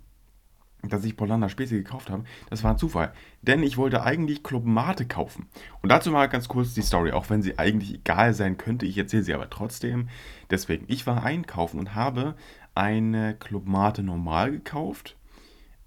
dass 0.82 1.04
ich 1.04 1.16
Polanda 1.16 1.48
Spezi 1.48 1.76
gekauft 1.76 2.10
habe, 2.10 2.24
das 2.50 2.62
war 2.62 2.72
ein 2.72 2.78
Zufall. 2.78 3.12
Denn 3.42 3.62
ich 3.62 3.76
wollte 3.76 4.02
eigentlich 4.02 4.42
Club 4.42 4.64
Mate 4.64 5.06
kaufen. 5.06 5.48
Und 5.82 5.90
dazu 5.90 6.10
mal 6.10 6.28
ganz 6.28 6.48
kurz 6.48 6.74
die 6.74 6.82
Story, 6.82 7.12
auch 7.12 7.30
wenn 7.30 7.42
sie 7.42 7.58
eigentlich 7.58 7.94
egal 7.94 8.34
sein 8.34 8.58
könnte. 8.58 8.86
Ich 8.86 8.98
erzähle 8.98 9.22
sie 9.22 9.34
aber 9.34 9.48
trotzdem. 9.48 10.08
Deswegen, 10.50 10.84
ich 10.88 11.06
war 11.06 11.22
einkaufen 11.22 11.78
und 11.78 11.94
habe 11.94 12.34
eine 12.74 13.34
Club 13.34 13.66
Mate 13.66 14.02
normal 14.02 14.50
gekauft. 14.50 15.16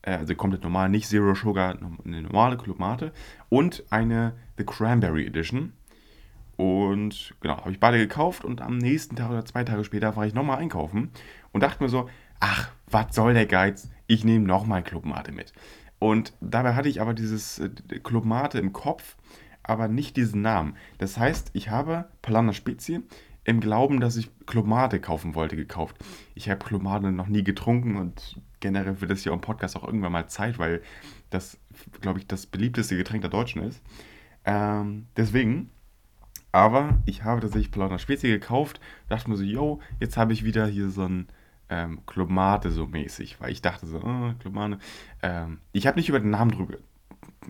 Äh, 0.02 0.14
also 0.14 0.34
komplett 0.34 0.64
normal, 0.64 0.90
nicht 0.90 1.08
Zero 1.08 1.36
Sugar, 1.36 1.78
eine 2.04 2.22
normale 2.24 2.58
Club 2.58 2.80
Mate. 2.80 3.12
Und 3.50 3.84
eine 3.92 4.34
The 4.58 4.66
Cranberry 4.66 5.28
Edition. 5.28 5.74
Und 6.58 7.36
genau, 7.40 7.58
habe 7.58 7.72
ich 7.72 7.80
beide 7.80 8.00
gekauft 8.00 8.44
und 8.44 8.62
am 8.62 8.80
nächsten 8.80 9.16
Tag 9.16 9.30
oder 9.30 9.46
zwei 9.46 9.64
Tage 9.64 9.84
später 9.84 10.16
war 10.16 10.26
ich 10.26 10.34
nochmal 10.34 10.58
einkaufen 10.58 11.12
und 11.52 11.62
dachte 11.62 11.84
mir 11.84 11.90
so, 11.90 12.10
ach, 12.40 12.72
was 12.90 13.16
soll 13.16 13.34
der 13.36 13.46
Geiz? 13.46 13.90
Ich 14.08 14.26
nehme 14.26 14.46
nochmal 14.46 14.84
Club 14.84 15.06
Mate 15.06 15.32
mit. 15.32 15.54
Und 16.00 16.34
dabei 16.42 16.74
hatte 16.74 16.90
ich 16.90 17.00
aber 17.00 17.14
dieses 17.14 17.60
äh, 17.60 17.70
Club 18.04 18.26
Mate 18.26 18.60
im 18.60 18.74
Kopf, 18.74 19.18
aber 19.62 19.88
nicht 19.88 20.18
diesen 20.18 20.42
Namen. 20.42 20.76
Das 20.98 21.18
heißt, 21.18 21.52
ich 21.54 21.70
habe 21.70 22.06
Palana 22.22 22.54
Spezie 22.54 23.02
im 23.44 23.60
Glauben, 23.60 24.00
dass 24.00 24.18
ich 24.18 24.30
Club 24.46 24.66
Mate 24.66 25.00
kaufen 25.00 25.36
wollte, 25.36 25.56
gekauft. 25.56 25.96
Ich 26.36 26.50
habe 26.50 26.64
Club 26.64 26.82
Mate 26.82 27.12
noch 27.12 27.28
nie 27.28 27.44
getrunken 27.44 27.98
und 27.98 28.42
generell 28.60 29.00
wird 29.00 29.12
das 29.12 29.22
hier 29.22 29.32
im 29.32 29.42
Podcast 29.42 29.76
auch 29.76 29.84
irgendwann 29.84 30.12
mal 30.12 30.28
Zeit, 30.28 30.58
weil 30.58 30.82
das, 31.30 31.60
glaube 32.02 32.20
ich, 32.20 32.28
das 32.28 32.46
beliebteste 32.48 32.98
Getränk 32.98 33.22
der 33.22 33.30
Deutschen 33.30 33.62
ist. 33.62 33.82
Ähm, 34.46 35.08
deswegen 35.16 35.70
aber 36.52 36.98
ich 37.06 37.24
habe 37.24 37.42
tatsächlich 37.42 37.72
Plauder 37.72 38.00
Spezi 38.00 38.28
gekauft, 38.28 38.80
dachte 39.10 39.30
mir 39.30 39.38
so, 39.38 39.44
yo, 39.44 39.80
jetzt 40.00 40.18
habe 40.18 40.34
ich 40.34 40.44
wieder 40.44 40.68
hier 40.68 40.90
so 40.90 41.04
ein 41.04 41.28
ähm, 41.70 42.06
Club 42.06 42.30
Mate 42.30 42.72
so 42.72 42.88
mäßig, 42.88 43.40
weil 43.42 43.52
ich 43.52 43.62
dachte 43.62 43.86
so, 43.86 43.98
oh, 43.98 44.34
Club 44.40 44.54
Mate. 44.54 44.80
Ähm, 45.22 45.60
ich 45.74 45.88
habe 45.88 45.98
nicht 45.98 46.10
über 46.10 46.20
den 46.20 46.30
Namen 46.30 46.52
drüber 46.52 46.78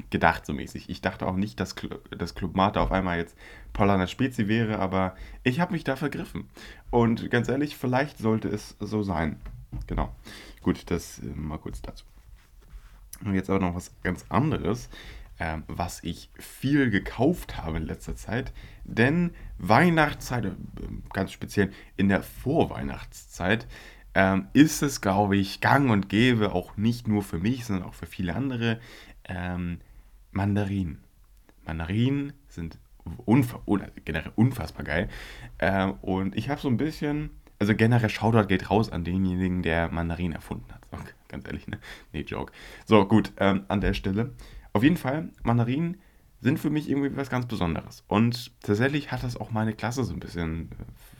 gedacht 0.09 0.45
so 0.45 0.53
mäßig. 0.53 0.89
Ich 0.89 1.01
dachte 1.01 1.25
auch 1.25 1.35
nicht, 1.35 1.59
dass, 1.59 1.75
dass 2.17 2.35
Club 2.35 2.55
Mate 2.55 2.81
auf 2.81 2.91
einmal 2.91 3.17
jetzt 3.17 3.37
Paulaner 3.73 4.07
Spezi 4.07 4.47
wäre, 4.47 4.79
aber 4.79 5.15
ich 5.43 5.59
habe 5.59 5.73
mich 5.73 5.83
da 5.83 5.95
vergriffen. 5.95 6.49
Und 6.89 7.29
ganz 7.31 7.49
ehrlich, 7.49 7.77
vielleicht 7.77 8.17
sollte 8.17 8.47
es 8.47 8.75
so 8.79 9.03
sein. 9.03 9.37
Genau. 9.87 10.13
Gut, 10.61 10.89
das 10.91 11.19
äh, 11.19 11.25
mal 11.35 11.57
kurz 11.57 11.81
dazu. 11.81 12.05
Und 13.25 13.33
jetzt 13.33 13.49
aber 13.49 13.59
noch 13.59 13.75
was 13.75 13.91
ganz 14.03 14.25
anderes 14.29 14.89
ähm, 15.39 15.63
was 15.67 16.03
ich 16.03 16.29
viel 16.39 16.89
gekauft 16.89 17.57
habe 17.57 17.77
in 17.77 17.85
letzter 17.85 18.15
Zeit. 18.15 18.53
Denn 18.83 19.31
Weihnachtszeit, 19.57 20.45
äh, 20.45 20.51
ganz 21.13 21.31
speziell 21.31 21.71
in 21.95 22.09
der 22.09 22.23
Vorweihnachtszeit, 22.23 23.67
ähm, 24.13 24.47
ist 24.53 24.81
es, 24.81 25.01
glaube 25.01 25.37
ich, 25.37 25.61
gang 25.61 25.91
und 25.91 26.09
gäbe, 26.09 26.53
auch 26.53 26.75
nicht 26.75 27.07
nur 27.07 27.21
für 27.21 27.37
mich, 27.37 27.65
sondern 27.65 27.87
auch 27.87 27.93
für 27.93 28.07
viele 28.07 28.35
andere, 28.35 28.79
ähm, 29.25 29.79
Mandarinen. 30.31 31.03
Mandarinen 31.65 32.33
sind 32.47 32.79
unfa 33.25 33.61
generell 34.05 34.31
unfassbar 34.35 34.83
geil. 34.83 35.09
Ähm, 35.59 35.93
und 36.01 36.35
ich 36.35 36.49
habe 36.49 36.59
so 36.59 36.67
ein 36.67 36.77
bisschen, 36.77 37.29
also 37.59 37.75
generell 37.75 38.09
Shoutout 38.09 38.47
geht 38.47 38.69
raus 38.69 38.91
an 38.91 39.03
denjenigen, 39.03 39.61
der 39.61 39.89
Mandarinen 39.89 40.33
erfunden 40.33 40.71
hat. 40.73 40.81
Okay, 40.91 41.13
ganz 41.27 41.45
ehrlich, 41.45 41.67
ne? 41.67 41.79
Nee, 42.11 42.21
Joke. 42.21 42.51
So, 42.85 43.05
gut, 43.05 43.33
ähm, 43.37 43.65
an 43.67 43.81
der 43.81 43.93
Stelle. 43.93 44.31
Auf 44.77 44.83
jeden 44.83 44.97
Fall, 44.97 45.29
Mandarinen 45.41 45.97
sind 46.39 46.59
für 46.59 46.69
mich 46.69 46.87
irgendwie 46.87 47.17
was 47.17 47.31
ganz 47.31 47.47
Besonderes. 47.47 48.03
Und 48.07 48.51
tatsächlich 48.61 49.11
hat 49.11 49.23
das 49.23 49.35
auch 49.35 49.49
meine 49.49 49.73
Klasse 49.73 50.03
so 50.03 50.13
ein 50.13 50.19
bisschen 50.19 50.69
äh, 50.69 50.75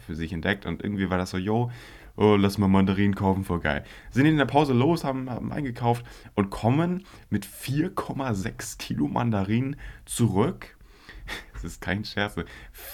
für 0.06 0.16
sich 0.16 0.32
entdeckt. 0.32 0.68
Und 0.68 0.84
irgendwie 0.84 1.10
war 1.10 1.18
das 1.18 1.32
so, 1.32 1.40
yo, 1.40 1.72
oh, 2.18 2.36
lass 2.36 2.60
mal 2.60 2.68
Mandarinen 2.68 3.16
kaufen, 3.16 3.44
voll 3.44 3.60
geil. 3.60 3.84
Sind 4.12 4.28
in 4.28 4.38
der 4.38 4.46
Pause 4.46 4.74
los, 4.74 5.04
haben, 5.04 5.28
haben 5.28 5.52
eingekauft 5.52 6.06
und 6.36 6.52
kommen 6.52 7.04
mit 7.32 7.48
4,6 7.48 8.78
Kilo 8.78 9.08
Mandarinen 9.08 9.76
zurück. 10.06 10.78
Das 11.54 11.64
ist 11.64 11.82
kein 11.82 12.06
Scherz. 12.06 12.36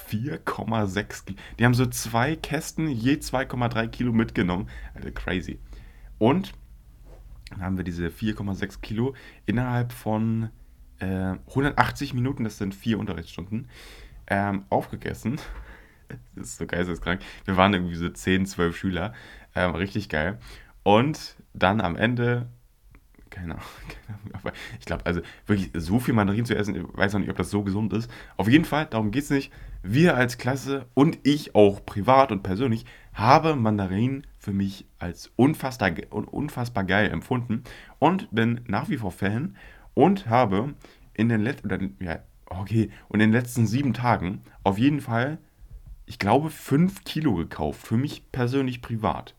4,6 0.10 1.26
Kilo. 1.26 1.38
Die 1.60 1.65
haben 1.65 1.73
so 1.73 1.86
zwei 1.88 2.38
Kästen, 2.38 2.88
je 2.88 3.15
2,3 3.15 3.89
Kilo 3.89 4.13
mitgenommen. 4.13 4.69
Alter, 4.95 5.12
crazy. 5.12 5.60
Und 6.19 6.54
haben 7.60 7.78
wir 7.78 7.84
diese 7.84 8.08
4,6 8.08 8.82
Kilo 8.82 9.16
innerhalb 9.46 9.92
von 9.92 10.50
äh, 11.00 11.36
180 11.50 12.13
Minuten, 12.13 12.44
das 12.44 12.58
sind 12.58 12.74
vier 12.76 13.00
Unterrichtsstunden, 13.00 13.70
ähm, 14.28 14.66
aufgegessen. 14.70 15.39
Das 16.36 16.50
ist 16.50 16.58
so 16.58 16.68
geisteskrank. 16.68 17.22
Wir 17.46 17.58
waren 17.58 17.74
irgendwie 17.74 17.96
so 17.96 18.08
10, 18.08 18.46
12 18.46 18.78
Schüler. 18.78 19.13
Ähm, 19.56 19.74
richtig 19.74 20.10
geil. 20.10 20.38
Und 20.84 21.36
dann 21.54 21.82
am 21.82 21.96
Ende, 21.96 22.50
keine 23.32 23.54
Ahnung, 23.56 23.66
keine 24.06 24.20
Ahnung 24.20 24.34
aber 24.34 24.54
ich 24.80 24.86
glaube, 24.86 25.06
also 25.08 25.22
wirklich 25.48 25.72
so 25.74 26.00
viel 26.00 26.13
Mandarin 26.13 26.46
zu 26.46 26.56
essen, 26.56 26.76
ich 26.76 26.84
weiß 26.84 27.13
noch 27.13 27.22
nicht, 27.22 27.32
ob 27.32 27.38
das 27.38 27.50
so 27.50 27.63
gesund 27.63 27.94
ist. 27.94 28.12
Auf 28.38 28.48
jeden 28.48 28.66
Fall, 28.66 28.86
darum 28.86 29.10
geht 29.10 29.24
es 29.24 29.30
nicht. 29.32 29.52
Wir 29.82 30.16
als 30.16 30.38
Klasse 30.38 30.86
und 30.94 31.18
ich 31.24 31.56
auch 31.56 31.84
privat 31.84 32.32
und 32.32 32.44
persönlich 32.44 32.86
habe 33.13 33.56
Mandarinen 33.56 34.28
für 34.43 34.51
mich 34.51 34.86
als 34.99 35.32
unfassbar, 35.38 35.91
unfassbar 36.10 36.84
geil 36.84 37.10
empfunden 37.10 37.63
und 37.97 38.27
bin 38.32 38.60
nach 38.67 38.89
wie 38.89 38.97
vor 38.97 39.12
Fan 39.12 39.56
und 39.93 40.27
habe 40.27 40.73
in 41.13 41.29
den 41.29 41.39
letzten, 41.39 41.95
ja, 42.01 42.19
okay, 42.47 42.91
und 43.08 43.21
in 43.21 43.32
den 43.32 43.39
letzten 43.39 43.65
sieben 43.65 43.93
Tagen 43.93 44.41
auf 44.65 44.77
jeden 44.77 44.99
Fall, 44.99 45.38
ich 46.06 46.19
glaube, 46.19 46.49
fünf 46.49 47.06
Kilo 47.06 47.36
gekauft, 47.36 47.88
für 47.88 47.95
mich 47.95 48.29
persönlich 48.34 48.82
privat. 48.82 49.34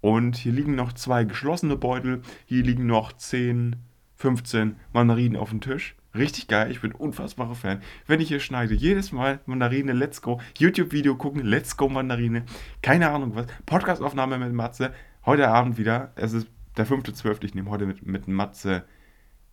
Und 0.00 0.36
hier 0.36 0.52
liegen 0.52 0.76
noch 0.76 0.92
zwei 0.92 1.24
geschlossene 1.24 1.76
Beutel, 1.76 2.22
hier 2.44 2.62
liegen 2.62 2.86
noch 2.86 3.12
10, 3.12 3.74
15 4.14 4.76
Mandarinen 4.92 5.36
auf 5.36 5.50
dem 5.50 5.60
Tisch. 5.60 5.96
Richtig 6.16 6.48
geil, 6.48 6.70
ich 6.70 6.80
bin 6.80 6.92
unfassbarer 6.92 7.54
Fan. 7.54 7.82
Wenn 8.06 8.20
ich 8.20 8.28
hier 8.28 8.40
schneide, 8.40 8.74
jedes 8.74 9.12
Mal 9.12 9.40
Mandarine, 9.44 9.92
let's 9.92 10.22
go. 10.22 10.40
YouTube-Video 10.56 11.14
gucken, 11.16 11.44
let's 11.44 11.76
go 11.76 11.88
Mandarine. 11.90 12.44
Keine 12.80 13.10
Ahnung 13.10 13.34
was. 13.34 13.46
Podcast-Aufnahme 13.66 14.38
mit 14.38 14.52
Matze. 14.52 14.94
Heute 15.26 15.48
Abend 15.48 15.76
wieder. 15.76 16.12
Es 16.16 16.32
ist 16.32 16.48
der 16.78 16.86
5.12. 16.86 17.44
Ich 17.44 17.54
nehme 17.54 17.68
heute 17.68 17.84
mit, 17.84 18.06
mit 18.06 18.28
Matze 18.28 18.84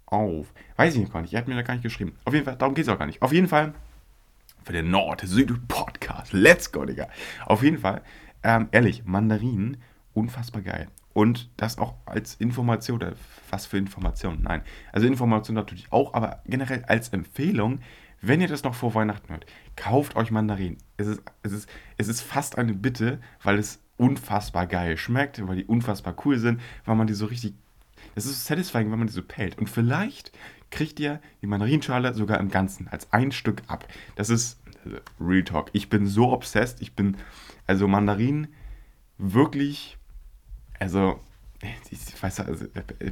auf. 0.05 0.53
Weiß 0.77 0.93
ich 0.93 1.01
nicht 1.01 1.11
gar 1.11 1.21
nicht. 1.21 1.33
Er 1.33 1.39
hat 1.39 1.49
mir 1.49 1.55
da 1.55 1.63
gar 1.63 1.73
nicht 1.73 1.83
geschrieben. 1.83 2.15
Auf 2.23 2.33
jeden 2.33 2.45
Fall, 2.45 2.55
darum 2.55 2.75
geht 2.75 2.85
es 2.85 2.89
auch 2.89 2.99
gar 2.99 3.07
nicht. 3.07 3.21
Auf 3.21 3.33
jeden 3.33 3.47
Fall 3.47 3.73
für 4.63 4.73
den 4.73 4.89
Nord-Süd-Podcast. 4.89 6.31
Let's 6.31 6.71
go, 6.71 6.85
Digga. 6.85 7.09
Auf 7.45 7.61
jeden 7.63 7.79
Fall, 7.79 8.03
ähm, 8.43 8.69
ehrlich, 8.71 9.03
Mandarinen, 9.03 9.77
unfassbar 10.13 10.61
geil. 10.61 10.87
Und 11.13 11.49
das 11.57 11.77
auch 11.77 11.95
als 12.05 12.35
Information, 12.35 12.97
oder 12.97 13.13
was 13.49 13.65
für 13.65 13.77
Information? 13.77 14.39
Nein. 14.41 14.63
Also 14.91 15.07
Information 15.07 15.55
natürlich 15.55 15.91
auch, 15.91 16.13
aber 16.13 16.41
generell 16.45 16.83
als 16.85 17.09
Empfehlung, 17.09 17.79
wenn 18.21 18.41
ihr 18.41 18.47
das 18.47 18.63
noch 18.63 18.73
vor 18.73 18.95
Weihnachten 18.95 19.29
hört, 19.29 19.45
kauft 19.75 20.15
euch 20.15 20.31
Mandarinen. 20.31 20.77
Es 20.97 21.07
ist, 21.07 21.21
es 21.43 21.51
ist, 21.51 21.69
es 21.97 22.07
ist 22.07 22.21
fast 22.21 22.57
eine 22.57 22.73
Bitte, 22.73 23.19
weil 23.43 23.59
es 23.59 23.81
unfassbar 23.97 24.65
geil 24.65 24.97
schmeckt, 24.97 25.45
weil 25.47 25.57
die 25.57 25.65
unfassbar 25.65 26.15
cool 26.25 26.39
sind, 26.39 26.61
weil 26.85 26.95
man 26.95 27.07
die 27.07 27.13
so 27.13 27.25
richtig. 27.25 27.53
Es 28.15 28.25
ist 28.25 28.45
satisfying, 28.45 28.91
wenn 28.91 28.99
man 28.99 29.07
die 29.07 29.13
so 29.13 29.23
pellt. 29.23 29.57
Und 29.57 29.69
vielleicht 29.69 30.31
kriegt 30.71 30.99
ihr 30.99 31.21
die 31.41 31.47
Mandarinschale 31.47 32.13
sogar 32.13 32.39
im 32.39 32.49
Ganzen 32.49 32.87
als 32.87 33.11
ein 33.13 33.31
Stück 33.31 33.61
ab. 33.67 33.87
Das 34.15 34.29
ist 34.29 34.59
Real 35.19 35.43
Talk. 35.43 35.69
Ich 35.73 35.89
bin 35.89 36.07
so 36.07 36.31
obsessed. 36.31 36.81
Ich 36.81 36.95
bin, 36.95 37.17
also 37.67 37.87
Mandarinen 37.87 38.47
wirklich 39.17 39.97
also, 40.79 41.19
ich 41.89 42.21
weiß 42.21 42.41
also, 42.41 42.65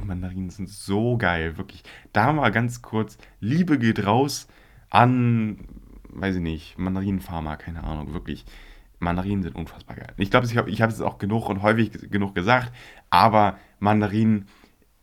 Mandarinen 0.04 0.50
sind 0.50 0.68
so 0.68 1.16
geil, 1.16 1.56
wirklich. 1.56 1.82
Da 2.12 2.32
mal 2.32 2.50
ganz 2.50 2.82
kurz, 2.82 3.18
Liebe 3.40 3.78
geht 3.78 4.04
raus 4.04 4.48
an, 4.90 5.58
weiß 6.10 6.36
ich 6.36 6.42
nicht, 6.42 6.78
Mandarinenfarmer, 6.78 7.56
keine 7.56 7.84
Ahnung, 7.84 8.12
wirklich. 8.12 8.44
Mandarinen 8.98 9.42
sind 9.42 9.56
unfassbar 9.56 9.96
geil. 9.96 10.12
Ich 10.16 10.30
glaube, 10.30 10.46
ich 10.46 10.56
habe 10.56 10.70
ich 10.70 10.80
hab 10.80 10.90
es 10.90 11.00
auch 11.00 11.18
genug 11.18 11.48
und 11.48 11.62
häufig 11.62 11.90
genug 12.10 12.34
gesagt, 12.34 12.72
aber 13.10 13.58
Mandarinen 13.80 14.46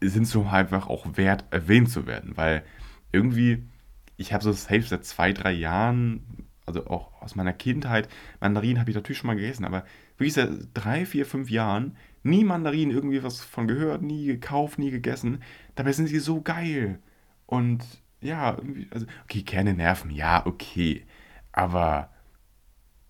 sind 0.02 0.26
so 0.26 0.46
einfach 0.46 0.88
auch 0.88 1.18
wert, 1.18 1.46
erwähnt 1.52 1.90
zu 1.90 2.08
werden, 2.08 2.38
weil 2.38 2.64
irgendwie, 3.12 3.68
ich 4.16 4.32
habe 4.34 4.44
so 4.44 4.52
safe 4.52 4.84
seit 4.84 5.06
zwei, 5.06 5.34
drei 5.34 5.52
Jahren, 5.52 6.24
also 6.66 6.88
auch 6.88 7.22
aus 7.22 7.36
meiner 7.36 7.54
Kindheit, 7.54 8.08
Mandarinen 8.40 8.80
habe 8.80 8.90
ich 8.90 8.96
natürlich 8.96 9.18
schon 9.18 9.28
mal 9.28 9.36
gegessen, 9.36 9.66
aber 9.66 9.84
wirklich 10.18 10.34
seit 10.34 10.50
drei, 10.74 11.06
vier, 11.06 11.26
fünf 11.26 11.50
Jahren 11.50 11.98
nie 12.24 12.44
Mandarinen 12.44 12.96
irgendwie 12.96 13.24
was 13.24 13.42
von 13.42 13.68
gehört, 13.68 14.02
nie 14.02 14.26
gekauft, 14.26 14.80
nie 14.80 14.92
gegessen. 14.92 15.42
Dabei 15.76 15.92
sind 15.94 16.08
sie 16.08 16.20
so 16.20 16.42
geil. 16.42 17.00
Und 17.46 17.84
ja, 18.22 18.58
also, 18.92 19.06
okay, 19.24 19.44
Kerne 19.44 19.74
nerven, 19.74 20.12
ja, 20.12 20.46
okay. 20.46 21.06
Aber 21.52 22.10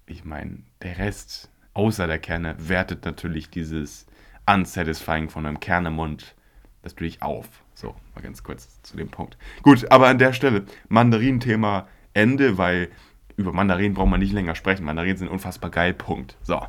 ich 0.06 0.26
meine, 0.26 0.60
der 0.82 0.98
Rest, 0.98 1.52
außer 1.74 2.08
der 2.08 2.20
Kerne, 2.20 2.56
wertet 2.58 3.06
natürlich 3.06 3.50
dieses 3.50 4.06
Unsatisfying 4.46 5.30
von 5.30 5.46
einem 5.46 5.60
Kernemund 5.60 6.36
natürlich 6.84 7.22
auf. 7.22 7.48
So, 7.74 7.96
mal 8.16 8.22
ganz 8.22 8.44
kurz 8.44 8.82
zu 8.82 8.98
dem 8.98 9.10
Punkt. 9.10 9.38
Gut, 9.64 9.90
aber 9.92 10.08
an 10.08 10.18
der 10.18 10.34
Stelle, 10.34 10.66
Mandarin-Thema 10.88 11.88
Ende, 12.14 12.58
weil 12.58 12.90
über 13.36 13.54
Mandarinen 13.54 13.94
braucht 13.94 14.10
man 14.10 14.20
nicht 14.20 14.34
länger 14.34 14.56
sprechen. 14.56 14.84
Mandarinen 14.86 15.18
sind 15.18 15.30
unfassbar 15.30 15.70
geil, 15.70 15.94
Punkt. 15.94 16.38
So, 16.42 16.62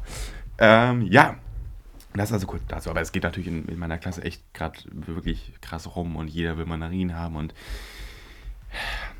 ähm, 0.58 1.02
ja, 1.02 1.36
das 2.14 2.30
ist 2.30 2.34
also 2.34 2.46
kurz 2.46 2.62
dazu. 2.68 2.90
Aber 2.90 3.00
es 3.00 3.12
geht 3.12 3.22
natürlich 3.22 3.48
in, 3.48 3.66
in 3.66 3.78
meiner 3.78 3.98
Klasse 3.98 4.22
echt 4.22 4.52
gerade 4.54 4.78
wirklich 4.92 5.52
krass 5.60 5.94
rum 5.94 6.16
und 6.16 6.28
jeder 6.28 6.56
will 6.58 6.66
Mandarinen 6.66 7.16
haben 7.16 7.36
und 7.36 7.54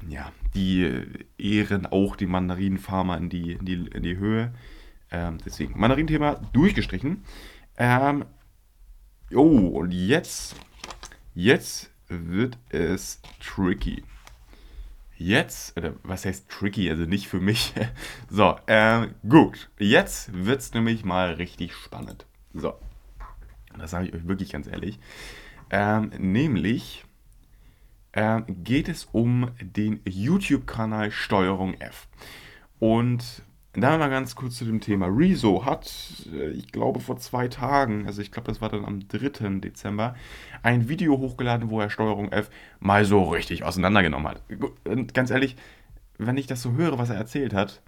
ja, 0.09 0.33
die 0.55 1.05
ehren 1.39 1.87
auch 1.87 2.17
die 2.17 2.27
Mandarinenfarmer 2.27 3.19
in 3.19 3.29
die, 3.29 3.53
in 3.53 3.65
die, 3.65 3.87
in 3.89 4.03
die 4.03 4.17
Höhe. 4.17 4.53
Ähm, 5.11 5.39
deswegen, 5.45 5.79
Mandarinenthema 5.79 6.41
durchgestrichen. 6.53 7.25
Ähm, 7.77 8.25
oh, 9.35 9.81
und 9.81 9.93
jetzt, 9.93 10.55
jetzt 11.35 11.91
wird 12.09 12.59
es 12.71 13.21
tricky. 13.41 14.05
Jetzt, 15.17 15.77
oder 15.77 15.95
was 16.03 16.25
heißt 16.25 16.49
tricky, 16.49 16.89
also 16.89 17.05
nicht 17.05 17.29
für 17.29 17.41
mich. 17.41 17.75
so, 18.31 18.57
ähm, 18.67 19.15
gut. 19.29 19.71
Jetzt 19.79 20.31
wird 20.33 20.61
es 20.61 20.73
nämlich 20.73 21.05
mal 21.05 21.35
richtig 21.35 21.75
spannend. 21.75 22.27
So, 22.55 22.75
das 23.79 23.91
sage 23.91 24.09
ich 24.09 24.15
euch 24.15 24.27
wirklich 24.27 24.51
ganz 24.51 24.67
ehrlich. 24.67 24.99
Ähm, 25.71 26.11
nämlich 26.19 27.05
äh, 28.13 28.43
geht 28.49 28.89
es 28.89 29.09
um 29.13 29.51
den 29.61 30.01
YouTube-Kanal 30.05 31.11
Steuerung 31.11 31.75
F. 31.75 32.09
Und 32.81 33.43
da 33.73 33.99
mal 33.99 34.11
ganz 34.11 34.35
kurz 34.35 34.57
zu 34.57 34.65
dem 34.65 34.81
Thema. 34.81 35.07
Rezo 35.07 35.65
hat, 35.65 35.93
äh, 36.33 36.51
ich 36.51 36.73
glaube 36.73 36.99
vor 36.99 37.19
zwei 37.19 37.47
Tagen, 37.47 38.07
also 38.07 38.21
ich 38.21 38.33
glaube 38.33 38.49
das 38.49 38.61
war 38.61 38.69
dann 38.69 38.85
am 38.85 39.07
3. 39.07 39.61
Dezember, 39.61 40.17
ein 40.63 40.89
Video 40.89 41.19
hochgeladen, 41.19 41.71
wo 41.71 41.81
er 41.81 41.89
Steuerung 41.89 42.33
F 42.33 42.51
mal 42.81 43.05
so 43.05 43.23
richtig 43.31 43.63
auseinandergenommen 43.63 44.27
hat. 44.27 44.43
Und 44.85 45.15
ganz 45.15 45.31
ehrlich, 45.31 45.57
wenn 46.19 46.37
ich 46.37 46.49
das 46.49 46.63
so 46.63 46.73
höre, 46.73 46.99
was 46.99 47.11
er 47.11 47.17
erzählt 47.17 47.55
hat, 47.55 47.81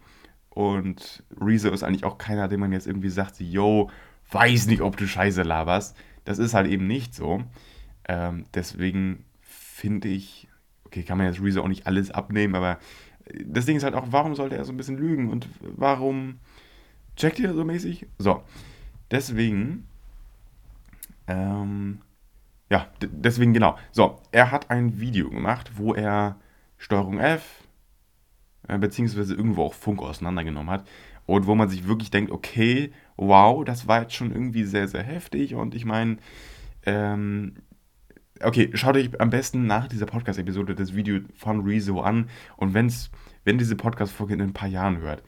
und 0.54 1.24
Rezo 1.40 1.70
ist 1.70 1.82
eigentlich 1.82 2.04
auch 2.04 2.18
keiner, 2.18 2.46
dem 2.46 2.60
man 2.60 2.72
jetzt 2.72 2.86
irgendwie 2.86 3.08
sagt, 3.08 3.40
yo, 3.40 3.90
weiß 4.32 4.66
nicht, 4.66 4.82
ob 4.82 4.96
du 4.96 5.06
Scheiße 5.06 5.42
laberst. 5.42 5.96
Das 6.24 6.38
ist 6.38 6.54
halt 6.54 6.68
eben 6.68 6.86
nicht 6.86 7.14
so. 7.14 7.42
Ähm, 8.08 8.46
deswegen 8.54 9.24
finde 9.40 10.08
ich, 10.08 10.48
okay, 10.84 11.02
kann 11.02 11.18
man 11.18 11.26
jetzt 11.26 11.42
Rezo 11.42 11.62
auch 11.62 11.68
nicht 11.68 11.86
alles 11.86 12.10
abnehmen, 12.10 12.54
aber 12.54 12.78
das 13.44 13.66
Ding 13.66 13.76
ist 13.76 13.84
halt 13.84 13.94
auch, 13.94 14.06
warum 14.10 14.34
sollte 14.34 14.56
er 14.56 14.64
so 14.64 14.72
ein 14.72 14.76
bisschen 14.76 14.98
lügen 14.98 15.30
und 15.30 15.48
warum 15.60 16.40
checkt 17.16 17.38
ihr 17.38 17.54
so 17.54 17.64
mäßig? 17.64 18.06
So, 18.18 18.42
deswegen, 19.10 19.86
ähm, 21.28 22.00
ja, 22.70 22.88
deswegen 23.00 23.52
genau. 23.52 23.78
So, 23.92 24.20
er 24.32 24.50
hat 24.50 24.70
ein 24.70 24.98
Video 24.98 25.30
gemacht, 25.30 25.72
wo 25.76 25.94
er 25.94 26.36
Steuerung 26.78 27.18
F, 27.18 27.62
äh, 28.66 28.78
beziehungsweise 28.78 29.34
irgendwo 29.34 29.64
auch 29.64 29.74
Funk 29.74 30.00
auseinandergenommen 30.00 30.70
hat 30.70 30.84
und 31.26 31.46
wo 31.46 31.54
man 31.54 31.68
sich 31.68 31.86
wirklich 31.86 32.10
denkt, 32.10 32.30
okay, 32.30 32.92
wow, 33.16 33.64
das 33.64 33.86
war 33.88 34.02
jetzt 34.02 34.14
schon 34.14 34.32
irgendwie 34.32 34.64
sehr, 34.64 34.88
sehr 34.88 35.02
heftig 35.02 35.54
und 35.54 35.74
ich 35.74 35.84
meine, 35.84 36.16
ähm, 36.84 37.54
okay, 38.42 38.70
schaut 38.74 38.96
euch 38.96 39.20
am 39.20 39.30
besten 39.30 39.66
nach 39.66 39.88
dieser 39.88 40.06
Podcast-Episode 40.06 40.74
das 40.74 40.94
Video 40.94 41.20
von 41.34 41.60
Rezo 41.60 42.00
an 42.00 42.28
und 42.56 42.74
wenn's, 42.74 43.10
wenn 43.44 43.58
diese 43.58 43.76
Podcast-Folge 43.76 44.34
in 44.34 44.40
ein 44.40 44.52
paar 44.52 44.68
Jahren 44.68 44.98
hört, 44.98 45.22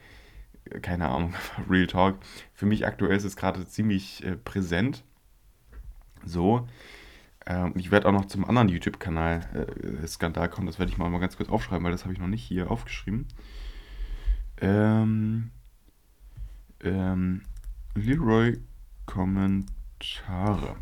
keine 0.81 1.07
Ahnung, 1.07 1.33
Real 1.69 1.87
Talk, 1.87 2.17
für 2.53 2.65
mich 2.65 2.85
aktuell 2.85 3.15
ist 3.15 3.23
es 3.23 3.35
gerade 3.35 3.65
ziemlich 3.67 4.23
äh, 4.25 4.35
präsent. 4.35 5.03
So. 6.25 6.67
Ähm, 7.45 7.73
ich 7.75 7.91
werde 7.91 8.07
auch 8.07 8.11
noch 8.11 8.25
zum 8.25 8.45
anderen 8.45 8.69
YouTube-Kanal 8.69 9.67
äh, 10.03 10.07
Skandal 10.07 10.49
kommen, 10.49 10.67
das 10.67 10.79
werde 10.79 10.91
ich 10.91 10.97
mal, 10.97 11.09
mal 11.09 11.19
ganz 11.19 11.37
kurz 11.37 11.49
aufschreiben, 11.49 11.83
weil 11.83 11.91
das 11.91 12.03
habe 12.03 12.13
ich 12.13 12.19
noch 12.19 12.27
nicht 12.27 12.43
hier 12.43 12.71
aufgeschrieben. 12.71 13.27
Ähm, 14.61 15.51
ähm, 16.85 17.41
Leroy 17.95 18.57
Kommentare. 19.05 20.75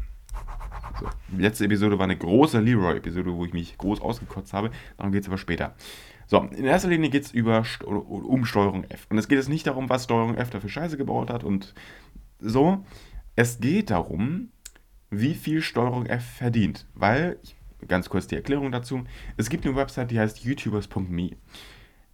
So, 0.99 1.07
die 1.29 1.41
letzte 1.41 1.65
Episode 1.65 1.97
war 1.97 2.05
eine 2.05 2.17
große 2.17 2.59
Leroy-Episode, 2.59 3.33
wo 3.33 3.45
ich 3.45 3.53
mich 3.53 3.77
groß 3.77 4.01
ausgekotzt 4.01 4.53
habe. 4.53 4.71
Darum 4.97 5.11
geht 5.11 5.23
es 5.23 5.27
aber 5.27 5.37
später. 5.37 5.75
So, 6.27 6.41
in 6.41 6.65
erster 6.65 6.89
Linie 6.89 7.09
geht 7.09 7.25
es 7.25 7.33
um 7.33 8.45
Steuerung 8.45 8.83
F. 8.85 9.07
Und 9.09 9.17
es 9.17 9.27
geht 9.27 9.37
jetzt 9.37 9.49
nicht 9.49 9.67
darum, 9.67 9.89
was 9.89 10.05
Steuerung 10.05 10.35
F 10.35 10.49
dafür 10.49 10.69
Scheiße 10.69 10.97
gebaut 10.97 11.29
hat 11.29 11.43
und 11.43 11.73
so. 12.39 12.85
Es 13.35 13.59
geht 13.59 13.89
darum, 13.89 14.49
wie 15.09 15.33
viel 15.33 15.61
Steuerung 15.61 16.05
F 16.05 16.23
verdient. 16.23 16.87
Weil, 16.93 17.39
ganz 17.87 18.09
kurz 18.09 18.27
die 18.27 18.35
Erklärung 18.35 18.71
dazu, 18.71 19.03
es 19.37 19.49
gibt 19.49 19.65
eine 19.65 19.75
Website, 19.75 20.11
die 20.11 20.19
heißt 20.19 20.43
youtubers.me. 20.43 21.31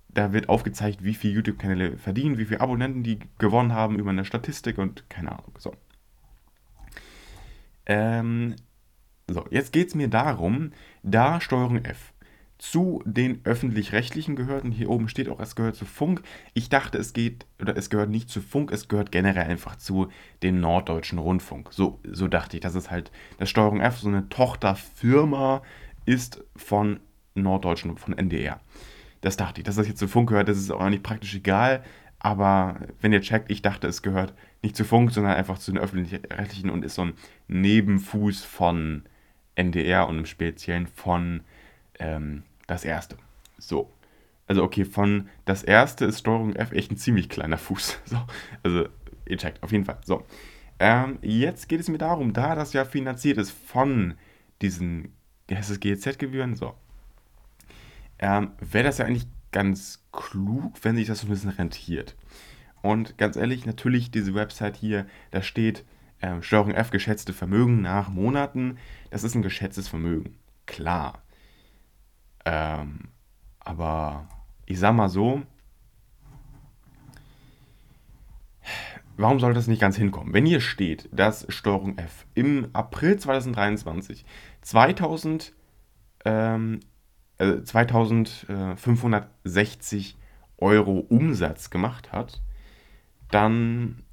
Da 0.10 0.34
wird 0.34 0.50
aufgezeigt, 0.50 1.04
wie 1.04 1.14
viel 1.14 1.32
YouTube-Kanäle 1.32 1.98
verdienen, 1.98 2.38
wie 2.38 2.46
viele 2.46 2.62
Abonnenten 2.62 3.04
die 3.04 3.20
gewonnen 3.38 3.74
haben 3.74 4.00
über 4.00 4.10
eine 4.10 4.26
Statistik 4.26 4.78
und 4.78 5.10
keine 5.10 5.32
Ahnung. 5.32 5.54
So. 5.60 5.74
Ähm, 7.86 8.56
so, 9.28 9.46
jetzt 9.52 9.72
geht 9.72 9.90
es 9.90 9.96
mir 9.96 10.08
darum, 10.08 10.72
da 11.04 11.40
Steuerung 11.40 11.84
F 11.86 12.14
zu 12.60 13.02
den 13.06 13.40
öffentlich-rechtlichen 13.46 14.36
gehört 14.36 14.66
und 14.66 14.74
hier 14.74 14.90
oben 14.90 15.08
steht 15.08 15.30
auch, 15.30 15.40
es 15.40 15.56
gehört 15.56 15.76
zu 15.76 15.86
Funk. 15.86 16.22
Ich 16.54 16.70
dachte, 16.70 16.98
es 16.98 17.14
geht, 17.14 17.46
oder 17.60 17.76
es 17.78 17.90
gehört 17.90 18.10
nicht 18.10 18.30
zu 18.30 18.42
Funk, 18.42 18.72
es 18.72 18.90
gehört 18.90 19.14
generell 19.14 19.46
einfach 19.46 19.78
zu 19.78 20.10
dem 20.44 20.60
Norddeutschen 20.60 21.20
Rundfunk. 21.20 21.72
So, 21.72 22.00
so 22.04 22.28
dachte 22.28 22.58
ich, 22.58 22.62
dass 22.62 22.76
es 22.76 22.92
halt, 22.92 23.12
dass 23.38 23.50
Steuerung 23.50 23.80
F 23.80 24.00
so 24.00 24.10
eine 24.10 24.28
Tochterfirma 24.28 25.62
ist 26.06 26.44
von 26.58 27.00
Norddeutschen, 27.34 27.98
von 27.98 28.18
NDR. 28.18 28.60
Das 29.22 29.38
dachte 29.38 29.62
ich, 29.62 29.66
dass 29.66 29.76
das 29.76 29.88
jetzt 29.88 30.00
zu 30.00 30.08
Funk 30.08 30.30
gehört, 30.30 30.48
das 30.48 30.58
ist 30.58 30.72
auch 30.72 30.80
eigentlich 30.80 31.04
praktisch 31.04 31.36
egal. 31.36 31.84
Aber 32.20 32.80
wenn 33.02 33.14
ihr 33.14 33.22
checkt, 33.22 33.50
ich 33.50 33.62
dachte, 33.62 33.88
es 33.88 34.02
gehört 34.02 34.34
nicht 34.62 34.76
zu 34.76 34.84
Funk, 34.84 35.12
sondern 35.12 35.34
einfach 35.36 35.58
zu 35.58 35.72
den 35.72 35.80
öffentlich-rechtlichen 35.80 36.70
und 36.70 36.84
ist 36.84 36.96
so 36.96 37.04
ein 37.04 37.14
Nebenfuß 37.48 38.44
von 38.44 39.04
NDR 39.56 40.08
und 40.08 40.20
im 40.20 40.26
Speziellen 40.26 40.88
von 40.88 41.42
ähm, 41.98 42.44
das 42.68 42.84
Erste. 42.84 43.18
So. 43.58 43.92
Also 44.48 44.64
okay, 44.64 44.84
von 44.84 45.30
das 45.46 45.64
Erste 45.64 46.06
ist 46.06 46.20
Steuerung 46.20 46.56
F 46.56 46.72
echt 46.72 46.92
ein 46.92 46.98
ziemlich 46.98 47.30
kleiner 47.30 47.58
Fuß. 47.58 48.00
So. 48.06 48.18
Also 48.64 48.90
ihr 49.26 49.38
checkt, 49.38 49.64
auf 49.64 49.72
jeden 49.72 49.86
Fall. 49.86 50.00
So. 50.04 50.26
Ähm, 50.80 51.20
jetzt 51.22 51.70
geht 51.70 51.80
es 51.80 51.90
mir 51.90 51.98
darum, 51.98 52.34
da 52.34 52.56
das 52.56 52.74
ja 52.74 52.86
finanziert 52.86 53.38
ist 53.38 53.52
von 53.52 54.16
diesen, 54.62 55.14
wie 55.48 55.56
heißt 55.56 55.70
es, 55.70 55.80
GEZ-Gebühren, 55.80 56.56
so. 56.56 56.74
Ähm, 58.20 58.52
Wäre 58.60 58.86
das 58.86 58.98
ja 58.98 59.06
eigentlich 59.06 59.28
ganz 59.52 60.06
klug, 60.12 60.78
wenn 60.84 60.96
sich 60.96 61.08
das 61.08 61.22
so 61.22 61.28
ein 61.28 61.32
bisschen 61.32 61.50
rentiert. 61.50 62.16
Und 62.82 63.18
ganz 63.18 63.36
ehrlich, 63.36 63.66
natürlich 63.66 64.12
diese 64.12 64.34
Website 64.34 64.78
hier, 64.78 65.06
da 65.32 65.42
steht 65.42 65.86
äh, 66.22 66.42
Steuerung 66.42 66.72
F 66.72 66.92
geschätzte 66.92 67.34
Vermögen 67.34 67.82
nach 67.82 68.10
Monaten. 68.10 68.78
Das 69.10 69.24
ist 69.24 69.36
ein 69.36 69.42
geschätztes 69.42 69.88
Vermögen. 69.88 70.38
Klar. 70.66 71.24
Ähm, 72.46 73.10
aber 73.60 74.28
ich 74.66 74.80
sag 74.80 74.94
mal 74.96 75.10
so, 75.10 75.44
warum 79.18 79.40
soll 79.40 79.54
das 79.54 79.68
nicht 79.68 79.82
ganz 79.82 79.98
hinkommen? 79.98 80.34
Wenn 80.34 80.46
hier 80.46 80.62
steht, 80.62 81.10
dass 81.12 81.46
Steuerung 81.50 81.98
F 81.98 82.26
im 82.36 82.70
April 82.74 83.18
2023 83.18 84.26
2000 84.62 85.54
ähm, 86.26 86.80
2560 87.40 90.18
Euro 90.58 91.00
Umsatz 91.00 91.70
gemacht 91.70 92.12
hat, 92.12 92.42
dann 93.32 94.04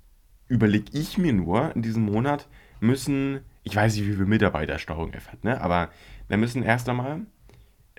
überlege 0.49 0.97
ich 0.97 1.19
mir 1.19 1.33
nur, 1.33 1.75
in 1.75 1.83
diesem 1.83 2.05
Monat 2.05 2.47
müssen, 2.81 3.41
ich 3.65 3.75
weiß 3.75 3.97
nicht, 3.97 4.07
wie 4.07 4.12
viele 4.12 4.27
Mitarbeiter 4.27 4.79
Steuerung 4.79 5.12
F 5.12 5.33
hat, 5.33 5.43
ne? 5.45 5.61
aber 5.61 5.91
da 6.29 6.37
müssen 6.37 6.62
erst 6.62 6.89
einmal 6.89 7.23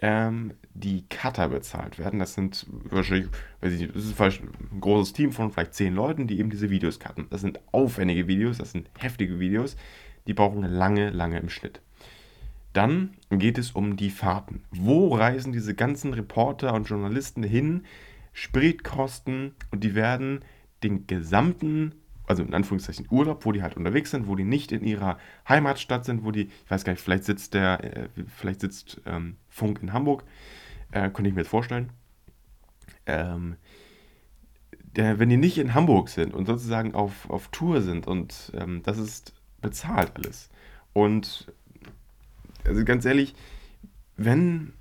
ähm, 0.01 0.53
die 0.73 1.05
Cutter 1.09 1.49
bezahlt 1.49 1.97
werden. 1.97 2.19
Das 2.19 2.35
sind 2.35 2.67
wahrscheinlich, 2.69 3.29
weiß 3.61 3.73
ich 3.73 3.81
nicht, 3.81 3.95
das 3.95 4.05
ist 4.05 4.21
ein 4.21 4.79
großes 4.79 5.13
Team 5.13 5.31
von 5.31 5.51
vielleicht 5.51 5.73
zehn 5.73 5.95
Leuten, 5.95 6.27
die 6.27 6.39
eben 6.39 6.49
diese 6.49 6.69
Videos 6.69 6.99
cutten. 6.99 7.27
Das 7.29 7.41
sind 7.41 7.59
aufwendige 7.71 8.27
Videos, 8.27 8.59
das 8.59 8.71
sind 8.71 8.89
heftige 8.97 9.39
Videos, 9.39 9.75
die 10.27 10.33
brauchen 10.33 10.63
lange, 10.63 11.09
lange 11.09 11.39
im 11.39 11.49
Schnitt. 11.49 11.81
Dann 12.77 13.17
geht 13.31 13.57
es 13.57 13.71
um 13.71 13.97
die 13.97 14.11
Fahrten. 14.11 14.61
Wo 14.69 15.15
reisen 15.15 15.51
diese 15.51 15.73
ganzen 15.73 16.13
Reporter 16.13 16.75
und 16.75 16.87
Journalisten 16.87 17.41
hin? 17.41 17.85
Spritkosten 18.33 19.55
und 19.71 19.83
die 19.83 19.95
werden 19.95 20.45
den 20.83 21.07
gesamten 21.07 21.95
also 22.27 22.43
in 22.43 22.53
Anführungszeichen 22.53 23.07
Urlaub, 23.09 23.45
wo 23.45 23.51
die 23.51 23.63
halt 23.63 23.77
unterwegs 23.77 24.11
sind, 24.11 24.27
wo 24.27 24.35
die 24.35 24.43
nicht 24.43 24.71
in 24.71 24.83
ihrer 24.83 25.17
Heimatstadt 25.49 26.05
sind, 26.05 26.23
wo 26.23 26.29
die, 26.29 26.49
ich 26.65 26.69
weiß 26.69 26.83
gar 26.83 26.93
nicht, 26.93 27.01
vielleicht 27.01 27.23
sitzt 27.23 27.55
der, 27.55 27.83
äh, 27.83 28.09
vielleicht 28.27 28.61
sitzt 28.61 29.01
ähm, 29.07 29.37
Funk 29.49 29.79
in 29.81 29.91
Hamburg, 29.91 30.23
äh, 30.91 31.09
könnte 31.09 31.29
ich 31.29 31.33
mir 31.33 31.41
jetzt 31.41 31.49
vorstellen. 31.49 31.89
Ähm, 33.07 33.55
der, 34.95 35.17
wenn 35.17 35.29
die 35.29 35.37
nicht 35.37 35.57
in 35.57 35.73
Hamburg 35.73 36.09
sind 36.09 36.35
und 36.35 36.45
sozusagen 36.45 36.93
auf, 36.93 37.27
auf 37.29 37.47
Tour 37.47 37.81
sind 37.81 38.05
und 38.05 38.51
ähm, 38.53 38.83
das 38.83 38.99
ist 38.99 39.33
bezahlt 39.61 40.11
alles. 40.15 40.49
Und 40.93 41.51
also 42.67 42.83
ganz 42.85 43.05
ehrlich, 43.05 43.33
wenn, 44.15 44.73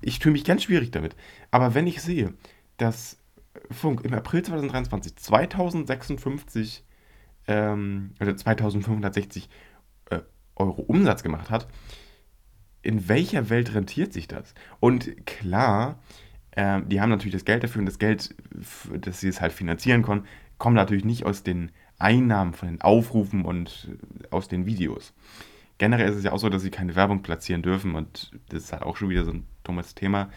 ich 0.00 0.18
tue 0.18 0.32
mich 0.32 0.44
ganz 0.44 0.64
schwierig 0.64 0.90
damit, 0.90 1.16
aber 1.50 1.74
wenn 1.74 1.86
ich 1.86 2.02
sehe, 2.02 2.34
dass 2.76 3.18
Funk 3.70 4.02
im 4.04 4.14
April 4.14 4.42
2023 4.42 5.16
2056 5.16 6.84
ähm, 7.46 8.12
oder 8.20 8.36
2560 8.36 9.48
äh, 10.10 10.20
Euro 10.56 10.82
Umsatz 10.82 11.22
gemacht 11.22 11.50
hat, 11.50 11.68
in 12.82 13.08
welcher 13.08 13.50
Welt 13.50 13.74
rentiert 13.74 14.12
sich 14.12 14.26
das? 14.26 14.54
Und 14.80 15.26
klar, 15.26 16.00
äh, 16.52 16.80
die 16.82 17.00
haben 17.00 17.10
natürlich 17.10 17.34
das 17.34 17.44
Geld 17.44 17.62
dafür 17.62 17.80
und 17.80 17.86
das 17.86 17.98
Geld, 17.98 18.34
dass 19.00 19.20
sie 19.20 19.28
es 19.28 19.40
halt 19.40 19.52
finanzieren 19.52 20.02
können, 20.02 20.26
kommt 20.58 20.76
natürlich 20.76 21.04
nicht 21.04 21.24
aus 21.24 21.42
den 21.42 21.70
Einnahmen 21.98 22.54
von 22.54 22.68
den 22.68 22.80
Aufrufen 22.80 23.44
und 23.44 23.90
aus 24.30 24.48
den 24.48 24.66
Videos. 24.66 25.14
Generell 25.78 26.10
ist 26.10 26.16
es 26.16 26.24
ja 26.24 26.32
auch 26.32 26.38
so, 26.38 26.48
dass 26.48 26.62
sie 26.62 26.70
keine 26.70 26.94
Werbung 26.94 27.22
platzieren 27.22 27.62
dürfen 27.62 27.94
und 27.94 28.30
das 28.48 28.64
ist 28.64 28.72
halt 28.72 28.82
auch 28.82 28.96
schon 28.96 29.08
wieder 29.08 29.24
so 29.24 29.32
ein 29.32 29.46
dummes 29.64 29.94
Thema. 29.94 30.30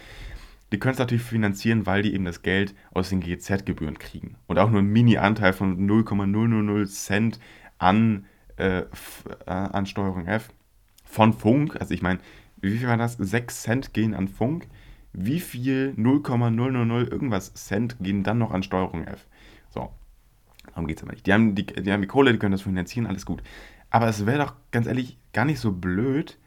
Die 0.71 0.79
können 0.79 0.93
es 0.93 0.99
natürlich 0.99 1.23
finanzieren, 1.23 1.85
weil 1.85 2.01
die 2.01 2.13
eben 2.13 2.25
das 2.25 2.41
Geld 2.41 2.73
aus 2.91 3.09
den 3.09 3.21
GZ-Gebühren 3.21 3.99
kriegen. 3.99 4.35
Und 4.47 4.57
auch 4.57 4.69
nur 4.69 4.79
einen 4.79 4.91
Mini-Anteil 4.91 5.53
von 5.53 5.85
0,000 5.85 6.87
Cent 6.87 7.39
an, 7.77 8.25
äh, 8.57 8.79
äh, 8.79 8.85
an 9.45 9.85
Steuerung 9.85 10.25
F 10.25 10.49
von 11.03 11.33
Funk. 11.33 11.77
Also 11.79 11.93
ich 11.93 12.01
meine, 12.01 12.19
wie 12.59 12.77
viel 12.77 12.87
war 12.87 12.97
das? 12.97 13.13
6 13.13 13.61
Cent 13.61 13.93
gehen 13.93 14.13
an 14.13 14.27
Funk. 14.27 14.67
Wie 15.13 15.39
viel 15.39 15.93
0,000 15.95 17.09
irgendwas 17.09 17.53
Cent 17.53 17.97
gehen 18.01 18.23
dann 18.23 18.39
noch 18.39 18.51
an 18.51 18.63
Steuerung 18.63 19.05
F? 19.05 19.27
So, 19.69 19.91
darum 20.67 20.87
geht 20.87 20.97
es 20.97 21.03
aber 21.03 21.13
nicht. 21.13 21.27
Die 21.27 21.33
haben 21.33 21.55
die, 21.55 21.65
die 21.65 21.91
haben 21.91 22.01
die 22.01 22.07
Kohle, 22.07 22.33
die 22.33 22.39
können 22.39 22.51
das 22.51 22.63
finanzieren, 22.63 23.07
alles 23.07 23.25
gut. 23.25 23.41
Aber 23.95 24.09
es 24.09 24.25
wäre 24.25 24.39
doch 24.39 24.55
ganz 24.71 24.87
ehrlich 24.87 25.17
gar 25.31 25.45
nicht 25.45 25.61
so 25.61 25.71
blöd, 25.71 26.37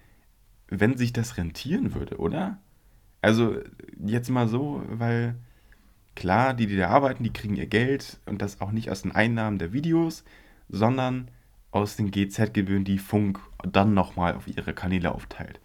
wenn 0.68 0.98
sich 0.98 1.14
das 1.14 1.38
rentieren 1.38 1.94
würde, 1.94 2.18
oder? 2.18 2.58
Also 3.22 3.56
jetzt 4.04 4.28
mal 4.28 4.48
so, 4.48 4.82
weil 4.90 5.34
klar, 6.14 6.52
die, 6.52 6.66
die 6.66 6.76
da 6.76 6.90
arbeiten, 6.90 7.24
die 7.24 7.32
kriegen 7.32 7.56
ihr 7.56 7.66
Geld 7.66 8.20
und 8.26 8.42
das 8.42 8.61
auch 8.61 8.70
nicht 8.70 8.90
aus 8.90 9.00
den 9.00 9.12
Einnahmen 9.12 9.58
der 9.58 9.72
Videos, 9.72 10.24
sondern 10.68 11.30
aus 11.70 11.96
den 11.96 12.11
GZ-Gebühren, 12.11 12.84
die 12.84 12.98
Funk 12.98 13.40
dann 13.62 13.94
nochmal 13.94 14.34
auf 14.34 14.46
ihre 14.46 14.74
Kanäle 14.74 15.14
aufteilt. 15.14 15.58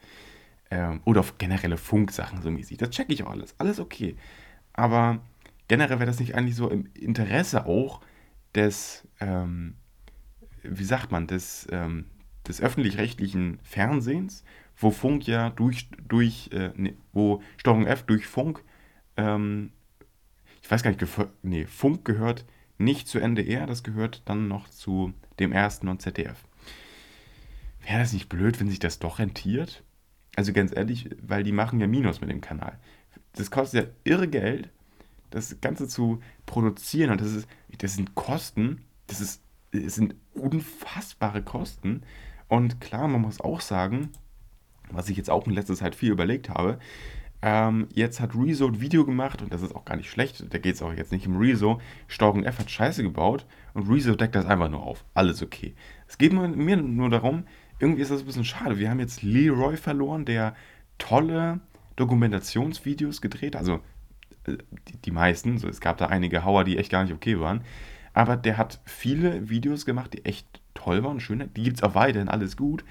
Ähm, 0.72 1.02
oder 1.04 1.20
auf 1.20 1.38
generelle 1.38 1.76
Funksachen 1.76 2.42
so 2.42 2.50
mäßig. 2.50 2.78
Das 2.78 2.92
checke 2.92 3.12
ich 3.12 3.24
auch 3.24 3.32
alles. 3.32 3.56
Alles 3.58 3.82
okay. 3.82 4.16
Aber 4.72 5.20
generell 5.68 6.00
wäre 6.00 6.10
das 6.10 6.22
nicht 6.22 6.36
eigentlich 6.36 6.56
so 6.56 6.70
im 6.70 6.86
Interesse 6.94 7.66
auch 7.66 8.00
des, 8.56 9.06
ähm, 9.20 9.76
wie 10.64 10.84
sagt 10.84 11.12
man, 11.12 11.28
des, 11.28 11.68
ähm, 11.72 12.06
des 12.48 12.62
öffentlich-rechtlichen 12.62 13.60
Fernsehens 13.64 14.44
wo 14.78 14.92
Funk 14.92 15.28
ja 15.28 15.50
durch, 15.50 15.90
durch 16.08 16.50
äh, 16.52 16.72
nee, 16.76 16.96
wo 17.12 17.42
Steuerung 17.58 17.86
F 17.86 18.04
durch 18.04 18.28
Funk, 18.28 18.64
ähm, 19.18 19.72
ich 20.62 20.70
weiß 20.70 20.84
gar 20.84 20.92
nicht, 20.92 21.06
nee, 21.42 21.66
Funk 21.66 22.06
gehört 22.06 22.46
nicht 22.78 23.08
zu 23.08 23.20
NDR, 23.20 23.68
das 23.68 23.84
gehört 23.84 24.24
dann 24.26 24.48
noch 24.48 24.70
zu 24.70 25.14
dem 25.40 25.52
ersten 25.52 25.88
und 25.88 26.02
ZDF. 26.02 26.44
Wäre 27.86 28.00
das 28.00 28.14
nicht 28.14 28.30
blöd, 28.30 28.60
wenn 28.60 28.70
sich 28.70 28.80
das 28.80 29.00
doch 29.00 29.20
rentiert? 29.20 29.84
Also 30.36 30.54
ganz 30.54 30.76
ehrlich, 30.76 31.10
weil 31.22 31.44
die 31.44 31.52
machen 31.52 31.80
ja 31.80 31.88
Minus 31.88 32.22
mit 32.22 32.30
dem 32.30 32.42
Kanal. 32.42 32.80
Das 33.34 33.52
kostet 33.52 33.86
ja 33.86 33.92
irre 34.04 34.28
Geld, 34.28 34.70
das 35.30 35.60
Ganze 35.62 35.88
zu 35.88 36.22
produzieren 36.46 37.12
und 37.12 37.22
das 37.22 37.34
ist, 37.34 37.48
das 37.78 37.96
sind 37.96 38.16
Kosten, 38.16 38.82
das 39.08 39.22
ist, 39.22 39.42
sind 39.74 40.16
unfassbare 40.34 41.42
Kosten. 41.42 42.04
Und 42.48 42.80
klar, 42.80 43.08
man 43.08 43.22
muss 43.22 43.42
auch 43.42 43.62
sagen, 43.62 44.10
was 44.92 45.10
ich 45.10 45.18
jetzt 45.18 45.30
auch 45.30 45.48
in 45.48 45.54
letzter 45.54 45.76
Zeit 45.76 45.96
viel 45.96 46.12
überlegt 46.12 46.50
habe. 46.50 46.80
Ähm, 47.42 47.90
jetzt 47.94 48.22
hat 48.22 48.36
Rezo 48.36 48.68
ein 48.68 48.80
Video 48.80 49.06
gemacht 49.06 49.42
und 49.42 49.52
das 49.52 49.62
ist 49.62 49.76
auch 49.76 49.84
gar 49.84 49.98
nicht 49.98 50.10
schlecht. 50.10 50.46
Da 50.54 50.58
geht 50.60 50.76
es 50.76 50.82
auch 50.82 50.94
jetzt 50.94 51.12
nicht 51.12 51.28
um 51.28 51.38
Rezo. 51.38 51.82
Steuerung 52.08 52.44
F 52.44 52.60
hat 52.60 52.72
Scheiße 52.72 53.04
gebaut 53.04 53.46
und 53.74 53.90
Rezo 53.90 54.16
deckt 54.16 54.36
das 54.36 54.46
einfach 54.46 54.70
nur 54.70 54.84
auf. 54.84 55.04
Alles 55.14 55.42
okay. 55.42 55.74
Es 56.08 56.18
geht 56.18 56.32
mir 56.32 56.78
nur 56.78 57.10
darum, 57.10 57.44
irgendwie 57.80 58.02
ist 58.02 58.12
das 58.12 58.22
ein 58.22 58.26
bisschen 58.26 58.46
schade. 58.46 58.80
Wir 58.80 58.90
haben 58.90 59.00
jetzt 59.00 59.24
Leroy 59.24 59.76
verloren, 59.76 60.24
der 60.24 60.56
tolle 60.98 61.60
Dokumentationsvideos 61.98 63.22
gedreht, 63.22 63.56
also 63.56 63.82
äh, 64.46 64.58
die, 64.88 64.98
die 64.98 65.12
meisten, 65.12 65.58
so, 65.58 65.68
es 65.68 65.82
gab 65.82 65.98
da 65.98 66.08
einige 66.08 66.46
Hauer, 66.46 66.64
die 66.64 66.78
echt 66.78 66.92
gar 66.92 67.04
nicht 67.04 67.14
okay 67.14 67.40
waren, 67.40 67.62
aber 68.14 68.38
der 68.38 68.58
hat 68.58 68.80
viele 68.86 69.50
Videos 69.50 69.86
gemacht, 69.86 70.14
die 70.14 70.26
echt 70.26 70.62
toll 70.74 71.04
waren, 71.04 71.20
schön, 71.20 71.50
die 71.56 71.64
gibt 71.64 71.78
es 71.78 71.84
auch 71.84 71.96
weiterhin, 71.96 72.30
alles 72.30 72.58
gut, 72.58 72.84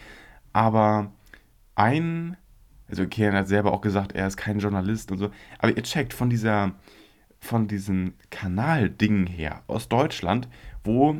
aber 0.52 1.12
ein, 1.74 2.37
also 2.88 3.06
Kian 3.06 3.35
hat 3.35 3.48
selber 3.48 3.72
auch 3.72 3.80
gesagt, 3.80 4.12
er 4.12 4.26
ist 4.26 4.37
kein 4.37 4.58
Journalist 4.58 5.11
und 5.11 5.18
so, 5.18 5.30
aber 5.58 5.76
ihr 5.76 5.82
checkt 5.82 6.12
von 6.12 6.30
dieser, 6.30 6.72
von 7.40 7.68
diesem 7.68 8.14
Kanalding 8.30 9.26
her 9.26 9.62
aus 9.66 9.88
Deutschland, 9.88 10.48
wo 10.85 11.16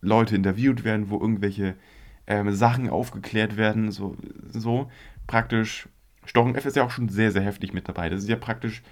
Leute 0.00 0.36
interviewt 0.36 0.84
werden, 0.84 1.10
wo 1.10 1.18
irgendwelche 1.20 1.76
ähm, 2.26 2.52
Sachen 2.54 2.88
aufgeklärt 2.88 3.56
werden, 3.56 3.90
so, 3.90 4.16
so 4.48 4.90
praktisch. 5.26 5.88
Steuerung 6.24 6.54
F 6.54 6.66
ist 6.66 6.76
ja 6.76 6.84
auch 6.84 6.90
schon 6.90 7.08
sehr, 7.08 7.32
sehr 7.32 7.42
heftig 7.42 7.72
mit 7.72 7.88
dabei. 7.88 8.08
Das 8.08 8.22
ist 8.22 8.28
ja 8.28 8.36
praktisch, 8.36 8.82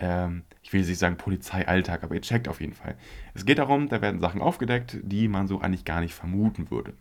ähm, 0.00 0.42
ich 0.62 0.72
will 0.72 0.80
nicht 0.80 0.98
sagen 0.98 1.16
Polizeialltag, 1.16 2.02
aber 2.02 2.14
ihr 2.14 2.22
checkt 2.22 2.48
auf 2.48 2.60
jeden 2.60 2.72
Fall. 2.72 2.96
Es 3.34 3.44
geht 3.44 3.58
darum, 3.58 3.88
da 3.88 4.00
werden 4.00 4.20
Sachen 4.20 4.40
aufgedeckt, 4.40 4.98
die 5.02 5.28
man 5.28 5.46
so 5.46 5.60
eigentlich 5.60 5.84
gar 5.84 6.00
nicht 6.00 6.14
vermuten 6.14 6.70
würde. 6.70 6.94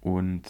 Und 0.00 0.42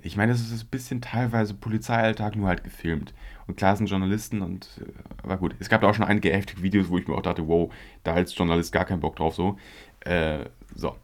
ich 0.00 0.16
meine, 0.16 0.32
es 0.32 0.40
ist 0.52 0.62
ein 0.62 0.68
bisschen 0.68 1.00
teilweise 1.00 1.54
Polizeialltag, 1.54 2.36
nur 2.36 2.48
halt 2.48 2.62
gefilmt. 2.62 3.12
Und 3.46 3.56
klar 3.56 3.76
sind 3.76 3.90
Journalisten 3.90 4.42
und, 4.42 4.80
äh, 4.80 4.92
aber 5.22 5.38
gut, 5.38 5.56
es 5.58 5.68
gab 5.68 5.80
da 5.80 5.88
auch 5.88 5.94
schon 5.94 6.04
einige 6.04 6.32
heftige 6.32 6.62
Videos, 6.62 6.88
wo 6.88 6.98
ich 6.98 7.08
mir 7.08 7.14
auch 7.14 7.22
dachte, 7.22 7.48
wow, 7.48 7.72
da 8.04 8.14
als 8.14 8.36
Journalist 8.36 8.72
gar 8.72 8.84
keinen 8.84 9.00
Bock 9.00 9.16
drauf, 9.16 9.34
so. 9.34 9.58
Äh, 10.00 10.44
so. 10.74 10.96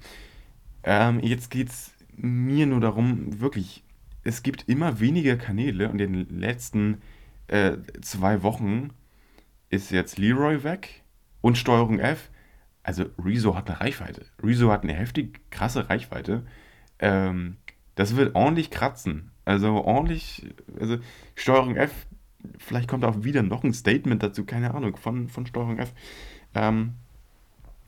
Ähm, 0.84 1.20
jetzt 1.20 1.50
geht 1.50 1.70
es 1.70 1.92
mir 2.16 2.66
nur 2.66 2.80
darum, 2.80 3.40
wirklich, 3.40 3.82
es 4.22 4.42
gibt 4.42 4.68
immer 4.68 5.00
weniger 5.00 5.36
Kanäle 5.36 5.90
und 5.90 6.00
in 6.00 6.12
den 6.12 6.40
letzten 6.40 7.02
äh, 7.48 7.76
zwei 8.00 8.42
Wochen 8.42 8.90
ist 9.70 9.90
jetzt 9.90 10.18
Leroy 10.18 10.62
weg 10.64 11.02
und 11.40 11.58
Steuerung 11.58 11.98
F. 11.98 12.30
Also 12.82 13.06
Rezo 13.18 13.54
hat 13.54 13.68
eine 13.68 13.80
Reichweite. 13.80 14.26
Rezo 14.42 14.70
hat 14.70 14.82
eine 14.82 14.94
heftig 14.94 15.50
krasse 15.50 15.88
Reichweite. 15.88 16.46
Ähm, 16.98 17.56
das 17.94 18.16
wird 18.16 18.34
ordentlich 18.34 18.70
kratzen. 18.70 19.30
Also 19.44 19.84
ordentlich, 19.84 20.46
also 20.78 20.98
Steuerung 21.34 21.76
F, 21.76 22.06
vielleicht 22.58 22.88
kommt 22.88 23.04
auch 23.04 23.24
wieder 23.24 23.42
noch 23.42 23.62
ein 23.64 23.72
Statement 23.72 24.22
dazu, 24.22 24.44
keine 24.44 24.74
Ahnung, 24.74 24.96
von, 24.96 25.28
von 25.28 25.46
Steuerung 25.46 25.78
F. 25.78 25.92
Ähm, 26.54 26.94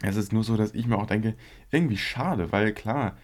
es 0.02 0.16
ist 0.16 0.32
nur 0.32 0.44
so, 0.44 0.56
dass 0.56 0.74
ich 0.74 0.86
mir 0.86 0.98
auch 0.98 1.06
denke, 1.06 1.34
irgendwie 1.70 1.96
schade, 1.96 2.52
weil 2.52 2.72
klar, 2.72 3.16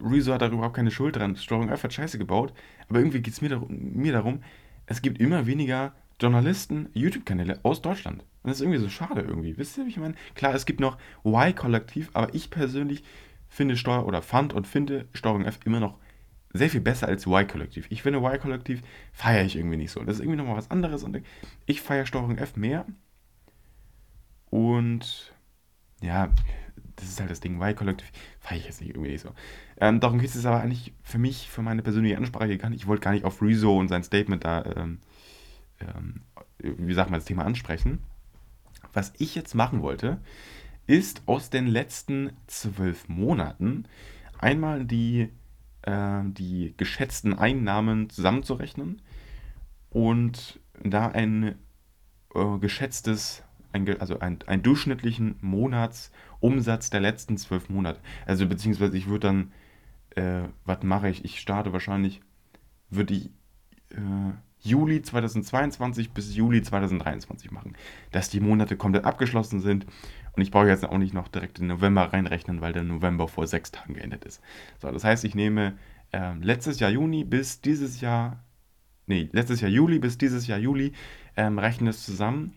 Rezo 0.00 0.32
hat 0.32 0.42
da 0.42 0.48
überhaupt 0.48 0.76
keine 0.76 0.90
Schuld 0.90 1.16
dran. 1.16 1.36
Steuerung 1.36 1.68
F 1.68 1.84
hat 1.84 1.92
Scheiße 1.92 2.18
gebaut, 2.18 2.54
aber 2.88 2.98
irgendwie 2.98 3.20
geht 3.20 3.34
es 3.34 3.42
mir, 3.42 3.60
mir 3.68 4.12
darum, 4.12 4.42
es 4.86 5.02
gibt 5.02 5.20
immer 5.20 5.46
weniger 5.46 5.94
Journalisten, 6.20 6.88
YouTube-Kanäle 6.94 7.60
aus 7.62 7.82
Deutschland. 7.82 8.22
Und 8.42 8.50
das 8.50 8.58
ist 8.58 8.62
irgendwie 8.62 8.80
so 8.80 8.88
schade 8.88 9.22
irgendwie. 9.22 9.56
Wisst 9.56 9.78
ihr, 9.78 9.84
wie 9.84 9.90
ich 9.90 9.96
meine? 9.96 10.14
Klar, 10.34 10.54
es 10.54 10.66
gibt 10.66 10.80
noch 10.80 10.98
Y-Kollektiv, 11.24 12.10
aber 12.12 12.34
ich 12.34 12.50
persönlich 12.50 13.02
finde 13.48 13.76
Steuer 13.76 14.06
oder 14.06 14.22
fand 14.22 14.52
und 14.52 14.66
finde 14.66 15.08
Steuerung 15.12 15.44
F 15.44 15.60
immer 15.64 15.80
noch 15.80 15.98
sehr 16.52 16.70
viel 16.70 16.80
besser 16.80 17.08
als 17.08 17.26
Y-Kollektiv. 17.26 17.86
Ich 17.90 18.02
finde 18.02 18.20
Y-Kollektiv 18.20 18.82
feiere 19.12 19.44
ich 19.44 19.56
irgendwie 19.56 19.76
nicht 19.76 19.90
so. 19.90 20.02
Das 20.04 20.16
ist 20.16 20.20
irgendwie 20.20 20.38
nochmal 20.38 20.56
was 20.56 20.70
anderes 20.70 21.02
und 21.02 21.20
ich 21.66 21.80
feiere 21.80 22.06
Steuerung 22.06 22.38
F 22.38 22.56
mehr. 22.56 22.86
Und 24.50 25.32
ja, 26.00 26.30
das 26.96 27.08
ist 27.08 27.20
halt 27.20 27.30
das 27.30 27.40
Ding. 27.40 27.60
Y-Kollektiv 27.60 28.10
feiere 28.40 28.58
ich 28.58 28.66
jetzt 28.66 28.80
nicht 28.80 28.90
irgendwie 28.90 29.10
nicht 29.10 29.22
so. 29.22 29.30
Ähm, 29.80 30.00
darum 30.00 30.18
geht 30.18 30.34
es 30.34 30.46
aber 30.46 30.60
eigentlich 30.60 30.92
für 31.02 31.18
mich, 31.18 31.50
für 31.50 31.62
meine 31.62 31.82
persönliche 31.82 32.16
Ansprache 32.16 32.48
gegangen. 32.48 32.74
Ich 32.74 32.86
wollte 32.86 33.02
gar 33.02 33.12
nicht 33.12 33.24
auf 33.24 33.42
Rezo 33.42 33.78
und 33.78 33.88
sein 33.88 34.02
Statement 34.02 34.44
da, 34.44 34.64
ähm, 34.76 34.98
ähm, 35.80 36.22
wie 36.58 36.94
sagt 36.94 37.10
man, 37.10 37.18
das 37.20 37.26
Thema 37.26 37.44
ansprechen. 37.44 38.00
Was 38.92 39.12
ich 39.18 39.34
jetzt 39.34 39.54
machen 39.54 39.82
wollte, 39.82 40.20
ist 40.86 41.22
aus 41.26 41.50
den 41.50 41.66
letzten 41.66 42.32
zwölf 42.46 43.08
Monaten 43.08 43.86
einmal 44.38 44.84
die 44.84 45.30
äh, 45.82 46.22
die 46.24 46.74
geschätzten 46.76 47.38
Einnahmen 47.38 48.10
zusammenzurechnen 48.10 49.02
und 49.90 50.60
da 50.82 51.08
ein 51.08 51.54
äh, 52.34 52.58
geschätztes 52.58 53.43
ein, 53.74 54.00
also 54.00 54.18
einen, 54.20 54.38
einen 54.46 54.62
durchschnittlichen 54.62 55.36
Monatsumsatz 55.40 56.90
der 56.90 57.00
letzten 57.00 57.36
zwölf 57.36 57.68
Monate. 57.68 58.00
Also 58.24 58.46
beziehungsweise 58.46 58.96
ich 58.96 59.08
würde 59.08 59.26
dann, 59.26 59.52
äh, 60.10 60.48
was 60.64 60.82
mache 60.82 61.08
ich? 61.08 61.24
Ich 61.24 61.40
starte 61.40 61.72
wahrscheinlich, 61.72 62.20
würde 62.88 63.14
ich 63.14 63.26
äh, 63.90 64.32
Juli 64.60 65.02
2022 65.02 66.12
bis 66.12 66.34
Juli 66.34 66.62
2023 66.62 67.50
machen, 67.50 67.74
dass 68.12 68.30
die 68.30 68.40
Monate 68.40 68.76
komplett 68.76 69.04
abgeschlossen 69.04 69.60
sind. 69.60 69.86
Und 70.32 70.42
ich 70.42 70.50
brauche 70.50 70.68
jetzt 70.68 70.84
auch 70.84 70.98
nicht 70.98 71.12
noch 71.12 71.28
direkt 71.28 71.58
den 71.58 71.66
November 71.66 72.12
reinrechnen, 72.12 72.60
weil 72.60 72.72
der 72.72 72.84
November 72.84 73.28
vor 73.28 73.46
sechs 73.46 73.72
Tagen 73.72 73.94
geendet 73.94 74.24
ist. 74.24 74.40
So, 74.80 74.90
das 74.90 75.04
heißt, 75.04 75.24
ich 75.24 75.34
nehme 75.34 75.76
äh, 76.12 76.34
letztes 76.40 76.80
Jahr 76.80 76.90
Juni 76.90 77.24
bis 77.24 77.60
dieses 77.60 78.00
Jahr, 78.00 78.42
nee, 79.06 79.28
letztes 79.32 79.60
Jahr 79.60 79.70
Juli 79.70 79.98
bis 79.98 80.16
dieses 80.16 80.46
Jahr 80.46 80.58
Juli, 80.58 80.92
ähm, 81.36 81.58
rechne 81.58 81.90
es 81.90 82.04
zusammen 82.04 82.54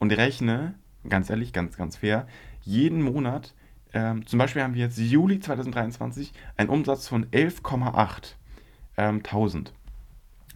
und 0.00 0.10
rechne, 0.10 0.74
ganz 1.08 1.30
ehrlich, 1.30 1.52
ganz, 1.52 1.76
ganz 1.76 1.98
fair, 1.98 2.26
jeden 2.62 3.02
Monat, 3.02 3.54
ähm, 3.92 4.26
zum 4.26 4.38
Beispiel 4.38 4.62
haben 4.62 4.74
wir 4.74 4.82
jetzt 4.82 4.98
Juli 4.98 5.38
2023 5.40 6.32
einen 6.56 6.70
Umsatz 6.70 7.06
von 7.06 7.26
11,8 7.26 8.34
ähm, 8.96 9.22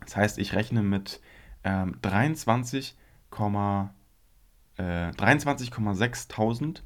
Das 0.00 0.16
heißt, 0.16 0.38
ich 0.38 0.54
rechne 0.54 0.82
mit 0.82 1.20
ähm, 1.62 1.96
23,6 2.02 3.88
äh, 4.76 5.10
23,6 5.10 6.82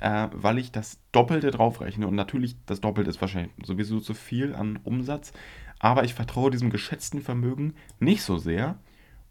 äh, 0.00 0.28
weil 0.32 0.58
ich 0.58 0.72
das 0.72 1.00
Doppelte 1.12 1.50
draufrechne. 1.50 2.06
Und 2.08 2.16
natürlich, 2.16 2.56
das 2.66 2.80
Doppelte 2.80 3.10
ist 3.10 3.20
wahrscheinlich 3.20 3.52
sowieso 3.64 4.00
zu 4.00 4.14
viel 4.14 4.54
an 4.54 4.78
Umsatz. 4.82 5.32
Aber 5.78 6.04
ich 6.04 6.14
vertraue 6.14 6.50
diesem 6.50 6.70
geschätzten 6.70 7.20
Vermögen 7.20 7.74
nicht 8.00 8.22
so 8.22 8.36
sehr 8.36 8.78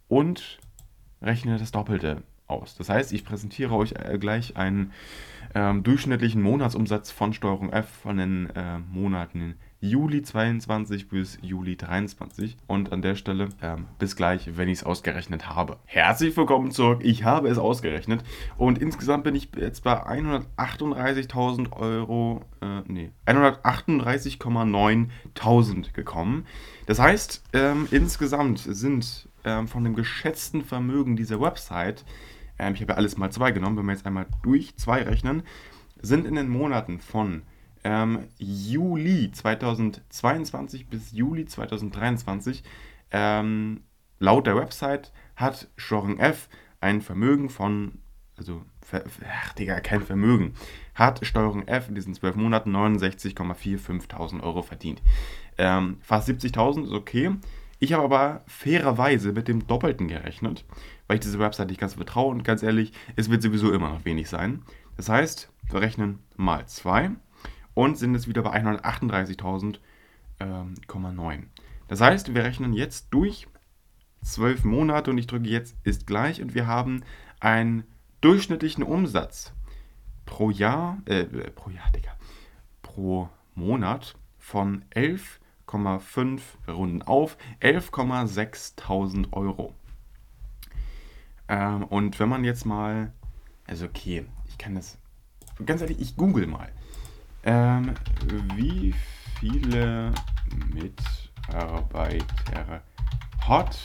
und 0.07 0.59
rechne 1.21 1.57
das 1.57 1.71
Doppelte 1.71 2.23
aus. 2.47 2.75
Das 2.75 2.89
heißt, 2.89 3.13
ich 3.13 3.25
präsentiere 3.25 3.75
euch 3.75 3.93
äh, 3.93 4.17
gleich 4.19 4.57
einen 4.57 4.91
ähm, 5.55 5.83
durchschnittlichen 5.83 6.41
Monatsumsatz 6.41 7.11
von 7.11 7.33
Steuerung 7.33 7.71
F 7.71 7.87
von 7.87 8.17
den 8.17 8.49
äh, 8.55 8.79
Monaten 8.79 9.55
Juli 9.83 10.21
22 10.21 11.09
bis 11.09 11.37
Juli 11.41 11.75
23. 11.75 12.55
Und 12.67 12.93
an 12.93 13.01
der 13.01 13.15
Stelle 13.15 13.49
ähm, 13.61 13.87
bis 13.99 14.15
gleich, 14.15 14.55
wenn 14.55 14.69
ich 14.69 14.77
es 14.79 14.85
ausgerechnet 14.85 15.49
habe. 15.49 15.75
Herzlich 15.83 16.37
willkommen 16.37 16.71
zurück. 16.71 17.01
Ich 17.03 17.25
habe 17.25 17.49
es 17.49 17.57
ausgerechnet. 17.57 18.23
Und 18.57 18.77
insgesamt 18.77 19.25
bin 19.25 19.35
ich 19.35 19.49
jetzt 19.57 19.83
bei 19.83 20.07
138.000 20.07 21.73
Euro, 21.73 22.45
äh, 22.61 22.79
nee, 22.87 23.11
138,9.000 23.25 25.91
gekommen. 25.91 26.45
Das 26.85 26.99
heißt, 26.99 27.43
ähm, 27.51 27.89
insgesamt 27.91 28.59
sind 28.59 29.27
ähm, 29.43 29.67
von 29.67 29.83
dem 29.83 29.95
geschätzten 29.95 30.63
Vermögen 30.63 31.15
dieser 31.15 31.39
Website, 31.39 32.05
ähm, 32.59 32.73
ich 32.73 32.81
habe 32.81 32.93
ja 32.93 32.97
alles 32.97 33.17
mal 33.17 33.31
zwei 33.31 33.51
genommen, 33.51 33.77
wenn 33.77 33.85
wir 33.85 33.93
jetzt 33.93 34.05
einmal 34.05 34.27
durch 34.41 34.75
zwei 34.77 35.01
rechnen, 35.01 35.43
sind 36.01 36.25
in 36.25 36.35
den 36.35 36.49
Monaten 36.49 36.99
von 36.99 37.43
ähm, 37.83 38.27
Juli 38.37 39.31
2022 39.31 40.87
bis 40.87 41.11
Juli 41.11 41.45
2023. 41.45 42.63
Ähm, 43.11 43.81
laut 44.19 44.47
der 44.47 44.55
Website 44.55 45.11
hat 45.35 45.69
Shoring 45.77 46.19
F 46.19 46.49
ein 46.81 47.01
Vermögen 47.01 47.49
von, 47.49 47.99
also, 48.37 48.63
ach 48.91 49.53
Digga, 49.53 49.79
kein 49.79 50.01
Vermögen, 50.01 50.53
hat 50.93 51.25
Steuerung 51.25 51.67
F 51.67 51.89
in 51.89 51.95
diesen 51.95 52.13
zwölf 52.13 52.35
Monaten 52.35 52.75
69,45.000 52.75 54.41
Euro 54.41 54.61
verdient. 54.61 55.01
Ähm, 55.57 55.97
fast 56.01 56.29
70.000 56.29 56.85
ist 56.85 56.91
okay. 56.91 57.31
Ich 57.83 57.91
habe 57.91 58.05
aber 58.05 58.43
fairerweise 58.47 59.33
mit 59.33 59.49
dem 59.49 59.67
Doppelten 59.67 60.07
gerechnet, 60.07 60.63
weil 61.07 61.15
ich 61.15 61.21
diese 61.21 61.37
Website 61.39 61.67
nicht 61.67 61.81
ganz 61.81 61.95
vertraue 61.95 62.31
und 62.31 62.45
ganz 62.45 62.63
ehrlich, 62.63 62.93
es 63.17 63.29
wird 63.29 63.41
sowieso 63.41 63.73
immer 63.73 63.89
noch 63.89 64.05
wenig 64.05 64.29
sein. 64.29 64.63
Das 64.95 65.09
heißt, 65.09 65.51
wir 65.69 65.81
rechnen 65.81 66.19
mal 66.37 66.65
2 66.65 67.11
und 67.73 67.97
sind 67.97 68.13
jetzt 68.13 68.29
wieder 68.29 68.41
bei 68.41 68.57
138.000,9. 68.57 69.79
Ähm, 70.39 71.49
das 71.89 71.99
heißt, 71.99 72.33
wir 72.33 72.45
rechnen 72.45 72.71
jetzt 72.71 73.07
durch 73.09 73.49
12 74.21 74.63
Monate 74.63 75.11
und 75.11 75.17
ich 75.17 75.27
drücke 75.27 75.49
jetzt 75.49 75.75
ist 75.83 76.07
gleich 76.07 76.41
und 76.41 76.55
wir 76.55 76.67
haben 76.67 77.03
einen 77.41 77.83
durchschnittlichen 78.21 78.85
Umsatz 78.85 79.51
pro 80.25 80.51
Jahr, 80.51 80.99
äh, 81.03 81.25
pro 81.25 81.69
Jahr, 81.69 81.91
Digga, 81.91 82.15
pro 82.81 83.27
Monat 83.55 84.15
von 84.39 84.85
11,5, 85.73 86.41
Runden 86.67 87.01
auf, 87.01 87.37
11,6.000 87.61 89.33
Euro. 89.33 89.73
Ähm, 91.47 91.83
und 91.85 92.19
wenn 92.19 92.29
man 92.29 92.43
jetzt 92.43 92.65
mal, 92.65 93.11
also 93.67 93.85
okay, 93.85 94.25
ich 94.47 94.57
kann 94.57 94.75
das, 94.75 94.97
ganz 95.65 95.81
ehrlich, 95.81 95.99
ich 95.99 96.15
google 96.15 96.47
mal. 96.47 96.71
Ähm, 97.43 97.93
wie 98.55 98.93
viele 99.39 100.13
Mitarbeiter 100.73 102.81
hat 103.41 103.77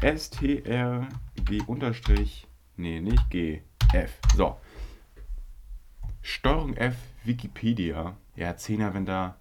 STRG 0.00 1.62
unterstrich, 1.66 2.46
nee, 2.76 3.00
nicht 3.00 3.28
G, 3.30 3.62
F. 3.92 4.18
So. 4.34 4.56
Steuerung 6.22 6.74
F, 6.74 6.96
Wikipedia. 7.24 8.16
Ja, 8.36 8.52
10er, 8.52 8.94
wenn 8.94 9.04
da 9.04 9.36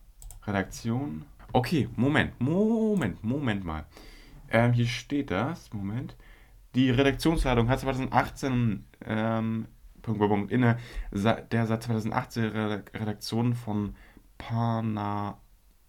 Redaktion. 0.45 1.25
Okay, 1.53 1.89
Moment, 1.95 2.39
Moment, 2.39 3.23
Moment 3.23 3.65
mal. 3.65 3.85
Ähm, 4.49 4.73
hier 4.73 4.87
steht 4.87 5.31
das, 5.31 5.73
Moment. 5.73 6.15
Die 6.75 6.89
Redaktionsleitung 6.89 7.67
hat 7.67 7.81
2018 7.81 8.85
ähm, 9.05 9.67
inne, 10.49 10.77
der 11.11 11.67
seit 11.67 11.83
2018 11.83 12.43
Redaktion 12.45 13.53
von 13.53 13.95
Pana, 14.37 15.37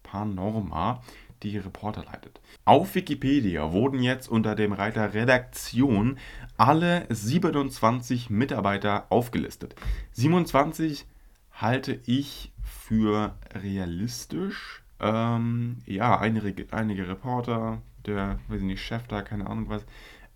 Panorma 0.03 1.01
die 1.43 1.57
Reporter 1.57 2.03
leitet. 2.05 2.41
Auf 2.65 2.95
Wikipedia 2.95 3.71
wurden 3.71 3.99
jetzt 3.99 4.29
unter 4.29 4.55
dem 4.55 4.73
Reiter 4.73 5.13
Redaktion 5.13 6.17
alle 6.57 7.05
27 7.09 8.29
Mitarbeiter 8.29 9.07
aufgelistet. 9.09 9.75
27 10.11 11.05
halte 11.51 11.99
ich 12.05 12.53
für 12.61 13.37
realistisch. 13.53 14.82
Ähm, 15.03 15.79
ja, 15.85 16.17
einige, 16.17 16.65
einige 16.71 17.09
Reporter, 17.09 17.81
der, 18.05 18.39
weiß 18.47 18.61
ich 18.61 18.65
nicht, 18.65 18.81
Chef 18.81 19.05
da, 19.07 19.21
keine 19.21 19.47
Ahnung 19.47 19.67
was, 19.67 19.85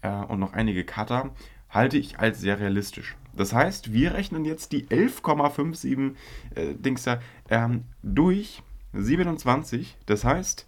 äh, 0.01 0.09
und 0.09 0.39
noch 0.39 0.51
einige 0.51 0.83
Cutter 0.83 1.31
halte 1.69 1.97
ich 1.97 2.19
als 2.19 2.41
sehr 2.41 2.59
realistisch. 2.59 3.15
Das 3.33 3.53
heißt, 3.53 3.93
wir 3.93 4.13
rechnen 4.13 4.43
jetzt 4.43 4.73
die 4.73 4.85
11,57 4.87 6.15
äh, 6.55 6.73
Dings 6.73 7.03
da 7.03 7.21
ähm, 7.49 7.85
durch 8.03 8.61
27. 8.93 9.95
Das 10.05 10.25
heißt, 10.25 10.65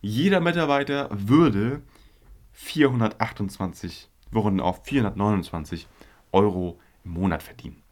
jeder 0.00 0.40
Mitarbeiter 0.40 1.08
würde 1.12 1.82
428, 2.52 4.08
wir 4.32 4.40
runden 4.40 4.60
auf 4.60 4.84
429 4.84 5.86
Euro 6.32 6.80
im 7.04 7.12
Monat 7.12 7.42
verdienen. 7.42 7.82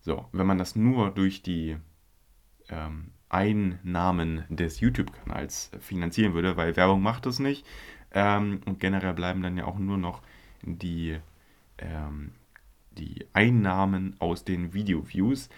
So, 0.00 0.26
wenn 0.32 0.46
man 0.46 0.58
das 0.58 0.76
nur 0.76 1.10
durch 1.10 1.42
die 1.42 1.76
ähm, 2.68 3.13
Einnahmen 3.34 4.44
des 4.48 4.80
YouTube-Kanals 4.80 5.70
finanzieren 5.80 6.34
würde, 6.34 6.56
weil 6.56 6.76
Werbung 6.76 7.02
macht 7.02 7.26
das 7.26 7.38
nicht. 7.38 7.66
Ähm, 8.12 8.60
und 8.64 8.80
generell 8.80 9.12
bleiben 9.12 9.42
dann 9.42 9.56
ja 9.56 9.64
auch 9.64 9.78
nur 9.78 9.98
noch 9.98 10.22
die 10.62 11.18
ähm, 11.78 12.32
die 12.92 13.26
Einnahmen 13.32 14.14
aus 14.20 14.44
den 14.44 14.72
Video-Views. 14.72 15.48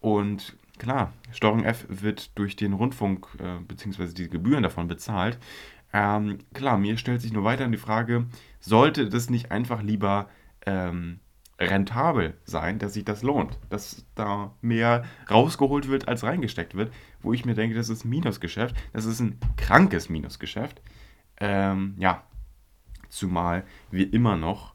Und 0.00 0.56
klar, 0.78 1.12
Steuerung 1.32 1.64
F 1.64 1.86
wird 1.88 2.36
durch 2.38 2.56
den 2.56 2.72
Rundfunk 2.72 3.28
äh, 3.38 3.60
bzw. 3.66 4.12
die 4.14 4.28
Gebühren 4.28 4.62
davon 4.62 4.88
bezahlt. 4.88 5.38
Ähm, 5.92 6.38
klar, 6.54 6.78
mir 6.78 6.96
stellt 6.98 7.20
sich 7.20 7.32
nur 7.32 7.44
weiterhin 7.44 7.72
die 7.72 7.78
Frage, 7.78 8.26
sollte 8.60 9.08
das 9.08 9.30
nicht 9.30 9.50
einfach 9.50 9.82
lieber 9.82 10.28
ähm, 10.66 11.20
rentabel 11.58 12.34
sein, 12.44 12.78
dass 12.78 12.94
sich 12.94 13.04
das 13.04 13.22
lohnt, 13.22 13.58
dass 13.68 14.06
da 14.14 14.54
mehr 14.60 15.04
rausgeholt 15.30 15.88
wird, 15.88 16.06
als 16.06 16.22
reingesteckt 16.22 16.74
wird, 16.74 16.92
wo 17.20 17.32
ich 17.32 17.44
mir 17.44 17.54
denke, 17.54 17.74
das 17.74 17.88
ist 17.88 18.04
ein 18.04 18.10
Minusgeschäft, 18.10 18.76
das 18.92 19.04
ist 19.04 19.20
ein 19.20 19.38
krankes 19.56 20.08
Minusgeschäft. 20.08 20.80
Ähm, 21.40 21.94
ja, 21.98 22.22
zumal 23.08 23.64
wir 23.90 24.12
immer 24.12 24.36
noch 24.36 24.74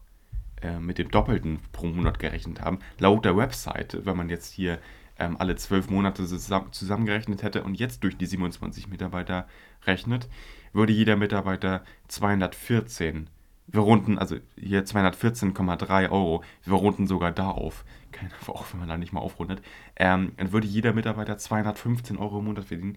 äh, 0.60 0.78
mit 0.78 0.98
dem 0.98 1.10
Doppelten 1.10 1.60
pro 1.72 1.86
Monat 1.86 2.18
gerechnet 2.18 2.60
haben. 2.60 2.78
Laut 2.98 3.24
der 3.24 3.36
Webseite, 3.36 4.04
wenn 4.04 4.16
man 4.16 4.28
jetzt 4.28 4.52
hier 4.52 4.78
ähm, 5.18 5.36
alle 5.38 5.56
zwölf 5.56 5.88
Monate 5.90 6.26
zusammen, 6.26 6.72
zusammengerechnet 6.72 7.42
hätte 7.42 7.62
und 7.62 7.78
jetzt 7.78 8.02
durch 8.02 8.16
die 8.16 8.26
27 8.26 8.88
Mitarbeiter 8.88 9.46
rechnet, 9.86 10.28
würde 10.72 10.92
jeder 10.92 11.16
Mitarbeiter 11.16 11.84
214 12.08 13.30
wir 13.66 13.80
runden, 13.80 14.18
also 14.18 14.36
hier 14.56 14.84
214,3 14.84 16.10
Euro. 16.10 16.44
Wir 16.64 16.74
runden 16.74 17.06
sogar 17.06 17.32
da 17.32 17.50
auf. 17.50 17.84
Keine, 18.12 18.30
auch 18.46 18.66
wenn 18.72 18.80
man 18.80 18.88
da 18.88 18.96
nicht 18.96 19.12
mal 19.12 19.20
aufrundet. 19.20 19.62
Ähm, 19.96 20.32
dann 20.36 20.52
würde 20.52 20.66
jeder 20.66 20.92
Mitarbeiter 20.92 21.38
215 21.38 22.16
Euro 22.16 22.38
im 22.38 22.46
Monat 22.46 22.66
verdienen. 22.66 22.96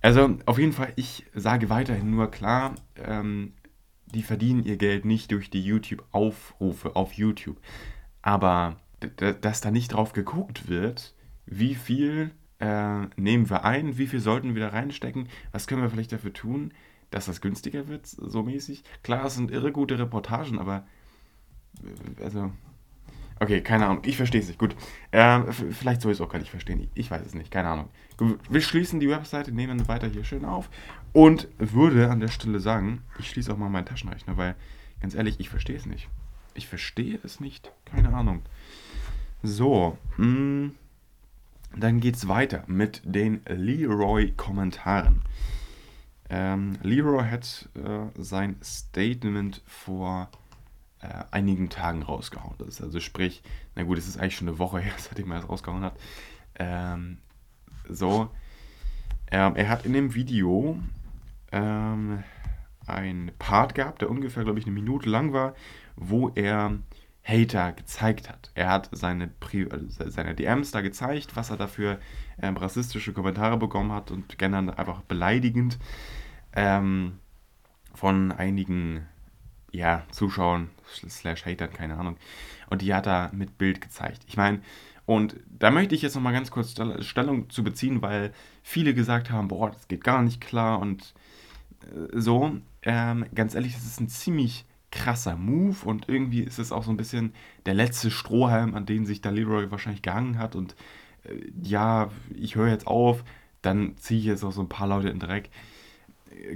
Also 0.00 0.36
auf 0.46 0.58
jeden 0.58 0.72
Fall, 0.72 0.92
ich 0.96 1.26
sage 1.34 1.70
weiterhin 1.70 2.10
nur 2.10 2.30
klar, 2.30 2.74
ähm, 2.96 3.54
die 4.06 4.22
verdienen 4.22 4.64
ihr 4.64 4.76
Geld 4.76 5.04
nicht 5.04 5.32
durch 5.32 5.50
die 5.50 5.64
YouTube-Aufrufe 5.64 6.94
auf 6.94 7.14
YouTube. 7.14 7.58
Aber 8.22 8.76
dass 9.16 9.60
da 9.60 9.70
nicht 9.70 9.92
drauf 9.92 10.12
geguckt 10.12 10.68
wird, 10.68 11.14
wie 11.46 11.74
viel 11.74 12.30
äh, 12.60 13.06
nehmen 13.16 13.50
wir 13.50 13.64
ein, 13.64 13.98
wie 13.98 14.06
viel 14.06 14.20
sollten 14.20 14.54
wir 14.54 14.62
da 14.62 14.68
reinstecken, 14.68 15.28
was 15.52 15.66
können 15.66 15.82
wir 15.82 15.90
vielleicht 15.90 16.12
dafür 16.12 16.32
tun, 16.32 16.72
dass 17.14 17.26
das 17.26 17.40
günstiger 17.40 17.86
wird, 17.86 18.06
so 18.06 18.42
mäßig. 18.42 18.82
Klar, 19.04 19.26
es 19.26 19.36
sind 19.36 19.52
irre 19.52 19.70
gute 19.70 19.98
Reportagen, 19.98 20.58
aber 20.58 20.84
äh, 22.18 22.24
also 22.24 22.50
Okay, 23.40 23.62
keine 23.62 23.86
Ahnung. 23.86 24.02
Ich 24.04 24.16
verstehe 24.16 24.40
es 24.40 24.46
nicht. 24.46 24.58
Gut. 24.58 24.76
Äh, 25.10 25.42
vielleicht 25.52 26.00
soll 26.00 26.12
ich 26.12 26.18
es 26.18 26.22
auch 26.22 26.30
gar 26.30 26.38
nicht 26.38 26.50
verstehen. 26.50 26.88
Ich 26.94 27.10
weiß 27.10 27.26
es 27.26 27.34
nicht. 27.34 27.50
Keine 27.50 27.68
Ahnung. 27.68 27.88
Wir 28.48 28.60
schließen 28.60 29.00
die 29.00 29.08
Webseite, 29.08 29.52
nehmen 29.52 29.88
weiter 29.88 30.06
hier 30.06 30.22
schön 30.22 30.44
auf 30.44 30.70
und 31.12 31.48
würde 31.58 32.10
an 32.10 32.20
der 32.20 32.28
Stelle 32.28 32.60
sagen, 32.60 33.02
ich 33.18 33.28
schließe 33.28 33.52
auch 33.52 33.56
mal 33.56 33.68
meinen 33.68 33.86
Taschenrechner, 33.86 34.36
weil 34.36 34.54
ganz 35.00 35.14
ehrlich, 35.14 35.40
ich 35.40 35.48
verstehe 35.48 35.76
es 35.76 35.84
nicht. 35.84 36.08
Ich 36.54 36.68
verstehe 36.68 37.18
es 37.24 37.40
nicht. 37.40 37.72
Keine 37.84 38.14
Ahnung. 38.14 38.42
So. 39.42 39.98
Mh, 40.16 40.26
hm, 40.26 40.74
dann 41.76 42.00
es 42.00 42.28
weiter 42.28 42.62
mit 42.68 43.02
den 43.04 43.40
Leroy-Kommentaren. 43.46 45.22
Ähm, 46.36 46.78
Leroy 46.82 47.22
hat 47.30 47.68
äh, 47.76 48.20
sein 48.20 48.56
Statement 48.60 49.62
vor 49.66 50.28
äh, 51.00 51.06
einigen 51.30 51.68
Tagen 51.68 52.02
rausgehauen 52.02 52.58
ist. 52.66 52.82
Also 52.82 52.98
sprich, 52.98 53.44
na 53.76 53.84
gut, 53.84 53.98
es 53.98 54.08
ist 54.08 54.18
eigentlich 54.18 54.34
schon 54.34 54.48
eine 54.48 54.58
Woche 54.58 54.78
her, 54.80 54.94
seitdem 54.96 55.30
er 55.30 55.42
das 55.42 55.48
rausgehauen 55.48 55.84
hat. 55.84 55.96
Ähm, 56.56 57.18
so, 57.88 58.30
ähm, 59.30 59.54
er 59.54 59.68
hat 59.68 59.86
in 59.86 59.92
dem 59.92 60.16
Video 60.16 60.76
ähm, 61.52 62.24
ein 62.84 63.30
Part 63.38 63.76
gehabt, 63.76 64.02
der 64.02 64.10
ungefähr, 64.10 64.42
glaube 64.42 64.58
ich, 64.58 64.66
eine 64.66 64.74
Minute 64.74 65.08
lang 65.08 65.32
war, 65.32 65.54
wo 65.94 66.30
er 66.30 66.78
Hater 67.22 67.72
gezeigt 67.74 68.28
hat. 68.28 68.50
Er 68.54 68.70
hat 68.70 68.88
seine, 68.90 69.28
Pri 69.28 69.68
also 69.70 70.10
seine 70.10 70.34
DMs 70.34 70.72
da 70.72 70.80
gezeigt, 70.80 71.36
was 71.36 71.50
er 71.50 71.58
dafür 71.58 72.00
ähm, 72.42 72.56
rassistische 72.56 73.12
Kommentare 73.12 73.56
bekommen 73.56 73.92
hat 73.92 74.10
und 74.10 74.36
generell 74.36 74.74
einfach 74.74 75.02
beleidigend 75.02 75.78
ähm, 76.54 77.18
von 77.94 78.32
einigen 78.32 79.06
ja, 79.72 80.04
Zuschauern, 80.10 80.70
slash 80.86 81.44
Hatern, 81.44 81.72
keine 81.72 81.96
Ahnung. 81.96 82.16
Und 82.70 82.82
die 82.82 82.94
hat 82.94 83.06
er 83.06 83.30
mit 83.32 83.58
Bild 83.58 83.80
gezeigt. 83.80 84.22
Ich 84.26 84.36
meine, 84.36 84.60
und 85.06 85.36
da 85.46 85.70
möchte 85.70 85.94
ich 85.94 86.02
jetzt 86.02 86.14
nochmal 86.14 86.32
ganz 86.32 86.50
kurz 86.50 86.74
Stellung 87.00 87.50
zu 87.50 87.62
beziehen, 87.62 88.00
weil 88.00 88.32
viele 88.62 88.94
gesagt 88.94 89.30
haben, 89.30 89.48
boah, 89.48 89.70
das 89.70 89.88
geht 89.88 90.04
gar 90.04 90.22
nicht 90.22 90.40
klar 90.40 90.78
und 90.78 91.14
äh, 91.82 92.20
so. 92.20 92.52
Ähm, 92.82 93.26
ganz 93.34 93.54
ehrlich, 93.54 93.74
das 93.74 93.84
ist 93.84 94.00
ein 94.00 94.08
ziemlich 94.08 94.64
krasser 94.90 95.36
Move 95.36 95.76
und 95.84 96.08
irgendwie 96.08 96.42
ist 96.42 96.58
es 96.58 96.70
auch 96.70 96.84
so 96.84 96.90
ein 96.90 96.96
bisschen 96.96 97.32
der 97.66 97.74
letzte 97.74 98.10
Strohhalm, 98.10 98.74
an 98.74 98.86
den 98.86 99.06
sich 99.06 99.20
da 99.20 99.30
Leroy 99.30 99.70
wahrscheinlich 99.70 100.02
gehangen 100.02 100.38
hat 100.38 100.54
und 100.54 100.76
äh, 101.24 101.34
ja, 101.62 102.10
ich 102.34 102.54
höre 102.54 102.68
jetzt 102.68 102.86
auf, 102.86 103.24
dann 103.60 103.96
ziehe 103.96 104.20
ich 104.20 104.26
jetzt 104.26 104.44
auch 104.44 104.52
so 104.52 104.60
ein 104.60 104.68
paar 104.68 104.86
Leute 104.86 105.08
in 105.08 105.18
den 105.18 105.28
Dreck. 105.28 105.50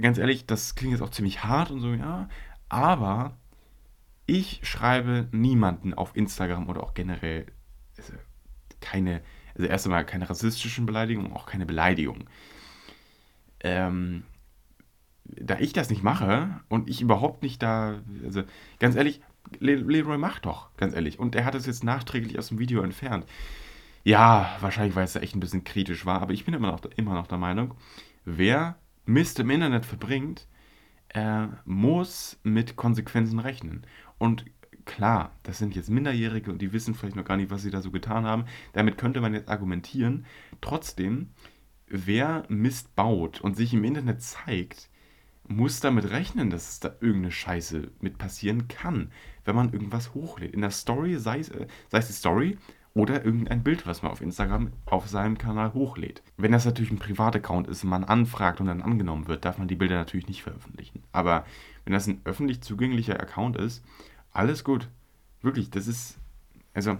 Ganz 0.01 0.17
ehrlich, 0.17 0.45
das 0.45 0.75
klingt 0.75 0.93
jetzt 0.93 1.01
auch 1.01 1.11
ziemlich 1.11 1.43
hart 1.43 1.71
und 1.71 1.79
so, 1.79 1.93
ja, 1.93 2.27
aber 2.67 3.37
ich 4.25 4.59
schreibe 4.63 5.27
niemanden 5.31 5.93
auf 5.93 6.15
Instagram 6.15 6.69
oder 6.69 6.83
auch 6.83 6.93
generell 6.93 7.45
also 7.97 8.13
keine, 8.81 9.21
also 9.55 9.67
erst 9.67 9.85
einmal 9.85 10.05
keine 10.05 10.29
rassistischen 10.29 10.85
Beleidigungen, 10.85 11.33
auch 11.33 11.45
keine 11.45 11.65
Beleidigungen. 11.65 12.25
Ähm, 13.61 14.23
da 15.25 15.59
ich 15.59 15.73
das 15.73 15.89
nicht 15.89 16.03
mache 16.03 16.61
und 16.69 16.89
ich 16.89 17.01
überhaupt 17.01 17.43
nicht 17.43 17.61
da, 17.61 18.01
also 18.23 18.43
ganz 18.79 18.95
ehrlich, 18.95 19.21
Le 19.59 19.75
Leroy 19.75 20.17
macht 20.17 20.45
doch, 20.45 20.75
ganz 20.77 20.93
ehrlich. 20.93 21.19
Und 21.19 21.35
er 21.35 21.45
hat 21.45 21.55
es 21.55 21.65
jetzt 21.65 21.83
nachträglich 21.83 22.37
aus 22.37 22.49
dem 22.49 22.59
Video 22.59 22.81
entfernt. 22.81 23.25
Ja, 24.03 24.55
wahrscheinlich, 24.59 24.95
weil 24.95 25.05
es 25.05 25.13
da 25.13 25.19
echt 25.19 25.35
ein 25.35 25.39
bisschen 25.39 25.63
kritisch 25.63 26.05
war, 26.05 26.21
aber 26.21 26.33
ich 26.33 26.45
bin 26.45 26.53
immer 26.53 26.71
noch, 26.71 26.81
immer 26.95 27.13
noch 27.13 27.27
der 27.27 27.37
Meinung, 27.37 27.75
wer 28.25 28.77
Mist 29.09 29.39
im 29.39 29.49
Internet 29.49 29.85
verbringt, 29.85 30.47
er 31.07 31.61
muss 31.65 32.39
mit 32.43 32.75
Konsequenzen 32.75 33.39
rechnen. 33.39 33.85
Und 34.19 34.45
klar, 34.85 35.35
das 35.43 35.57
sind 35.57 35.75
jetzt 35.75 35.89
Minderjährige 35.89 36.51
und 36.51 36.61
die 36.61 36.73
wissen 36.73 36.93
vielleicht 36.93 37.15
noch 37.15 37.25
gar 37.25 37.35
nicht, 37.35 37.49
was 37.49 37.63
sie 37.63 37.71
da 37.71 37.81
so 37.81 37.89
getan 37.89 38.25
haben. 38.25 38.45
Damit 38.73 38.99
könnte 38.99 39.19
man 39.19 39.33
jetzt 39.33 39.49
argumentieren. 39.49 40.25
Trotzdem, 40.61 41.31
wer 41.87 42.45
Mist 42.49 42.95
baut 42.95 43.41
und 43.41 43.57
sich 43.57 43.73
im 43.73 43.83
Internet 43.83 44.21
zeigt, 44.21 44.89
muss 45.47 45.79
damit 45.79 46.11
rechnen, 46.11 46.51
dass 46.51 46.69
es 46.69 46.79
da 46.79 46.89
irgendeine 47.01 47.31
Scheiße 47.31 47.89
mit 48.01 48.19
passieren 48.19 48.67
kann, 48.67 49.11
wenn 49.43 49.55
man 49.55 49.73
irgendwas 49.73 50.13
hochlädt. 50.13 50.53
In 50.53 50.61
der 50.61 50.69
Story, 50.69 51.17
sei 51.17 51.39
es, 51.39 51.49
äh, 51.49 51.65
sei 51.87 51.97
es 51.97 52.07
die 52.07 52.13
Story 52.13 52.57
oder 52.93 53.23
irgendein 53.23 53.63
Bild, 53.63 53.85
was 53.85 54.01
man 54.01 54.11
auf 54.11 54.21
Instagram 54.21 54.71
auf 54.85 55.07
seinem 55.07 55.37
Kanal 55.37 55.73
hochlädt. 55.73 56.21
Wenn 56.37 56.51
das 56.51 56.65
natürlich 56.65 56.91
ein 56.91 56.99
Privataccount 56.99 57.67
ist 57.67 57.83
und 57.83 57.89
man 57.89 58.03
anfragt 58.03 58.59
und 58.59 58.67
dann 58.67 58.81
angenommen 58.81 59.27
wird, 59.27 59.45
darf 59.45 59.57
man 59.57 59.67
die 59.67 59.75
Bilder 59.75 59.95
natürlich 59.95 60.27
nicht 60.27 60.43
veröffentlichen. 60.43 61.03
Aber 61.11 61.45
wenn 61.85 61.93
das 61.93 62.07
ein 62.07 62.21
öffentlich 62.25 62.61
zugänglicher 62.61 63.19
Account 63.19 63.57
ist, 63.57 63.83
alles 64.31 64.63
gut. 64.63 64.89
Wirklich, 65.41 65.69
das 65.69 65.87
ist. 65.87 66.17
Also. 66.73 66.97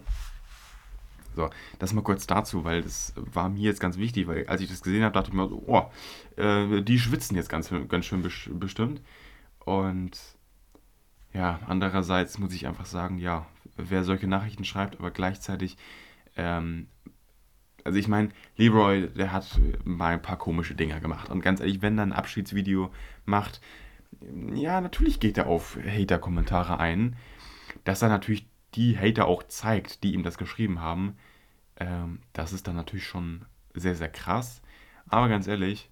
So, 1.36 1.50
das 1.78 1.94
mal 1.94 2.02
kurz 2.02 2.28
dazu, 2.28 2.66
weil 2.66 2.82
das 2.82 3.14
war 3.16 3.50
mir 3.50 3.62
jetzt 3.62 3.80
ganz 3.80 3.98
wichtig, 3.98 4.28
weil 4.28 4.48
als 4.48 4.62
ich 4.62 4.70
das 4.70 4.82
gesehen 4.82 5.04
habe, 5.04 5.14
dachte 5.14 5.30
ich 5.30 5.36
mir 5.36 5.48
so, 5.48 5.64
oh, 5.68 6.42
äh, 6.42 6.82
die 6.82 7.00
schwitzen 7.00 7.38
jetzt 7.38 7.50
ganz, 7.50 7.72
ganz 7.88 8.06
schön 8.06 8.28
bestimmt. 8.60 9.02
Und 9.60 10.18
ja, 11.32 11.60
andererseits 11.68 12.40
muss 12.40 12.52
ich 12.54 12.68
einfach 12.68 12.88
sagen, 12.88 13.20
ja, 13.20 13.46
wer 13.82 14.04
solche 14.04 14.28
Nachrichten 14.28 14.64
schreibt, 14.64 15.00
aber 15.00 15.12
gleichzeitig, 15.12 15.78
ähm, 16.36 16.88
also 17.84 17.98
ich 17.98 18.08
meine, 18.08 18.30
Leroy, 18.58 19.08
der 19.10 19.32
hat 19.32 19.60
mal 19.84 20.14
ein 20.14 20.22
paar 20.22 20.38
komische 20.38 20.76
Dinger 20.76 21.00
gemacht. 21.00 21.30
Und 21.30 21.42
ganz 21.42 21.60
ehrlich, 21.60 21.82
wenn 21.82 21.98
er 21.98 22.06
ein 22.06 22.14
Abschiedsvideo 22.14 22.92
macht, 23.26 23.62
ja, 24.54 24.82
natürlich 24.82 25.20
geht 25.20 25.38
er 25.38 25.48
auf 25.48 25.78
Hater-Kommentare 25.78 26.80
ein. 26.80 27.16
Dass 27.84 28.02
er 28.02 28.10
natürlich 28.10 28.48
die 28.76 28.98
Hater 28.98 29.28
auch 29.28 29.44
zeigt, 29.44 30.04
die 30.04 30.14
ihm 30.14 30.24
das 30.24 30.38
geschrieben 30.38 30.82
haben, 30.82 31.16
ähm, 31.78 32.20
das 32.34 32.54
ist 32.54 32.68
dann 32.68 32.76
natürlich 32.76 33.06
schon 33.06 33.46
sehr, 33.74 33.96
sehr 33.96 34.10
krass. 34.10 34.62
Aber 35.08 35.30
ganz 35.30 35.48
ehrlich, 35.48 35.90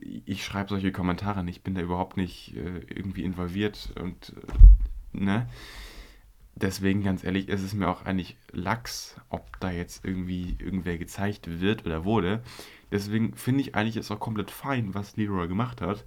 ich 0.00 0.44
schreibe 0.44 0.70
solche 0.70 0.92
Kommentare 0.92 1.44
nicht, 1.44 1.62
bin 1.62 1.74
da 1.74 1.80
überhaupt 1.80 2.16
nicht 2.16 2.56
äh, 2.56 2.80
irgendwie 2.88 3.22
involviert 3.22 3.92
und 4.00 4.34
äh, 5.14 5.18
ne? 5.18 5.48
Deswegen, 6.60 7.04
ganz 7.04 7.22
ehrlich, 7.22 7.48
ist 7.48 7.62
es 7.62 7.72
mir 7.72 7.88
auch 7.88 8.04
eigentlich 8.04 8.36
Lachs, 8.50 9.16
ob 9.28 9.60
da 9.60 9.70
jetzt 9.70 10.04
irgendwie 10.04 10.56
irgendwer 10.58 10.98
gezeigt 10.98 11.60
wird 11.60 11.86
oder 11.86 12.04
wurde. 12.04 12.42
Deswegen 12.90 13.34
finde 13.36 13.60
ich 13.60 13.74
eigentlich 13.76 13.96
ist 13.96 14.10
auch 14.10 14.18
komplett 14.18 14.50
fein, 14.50 14.92
was 14.94 15.16
Leroy 15.16 15.46
gemacht 15.46 15.80
hat. 15.80 16.04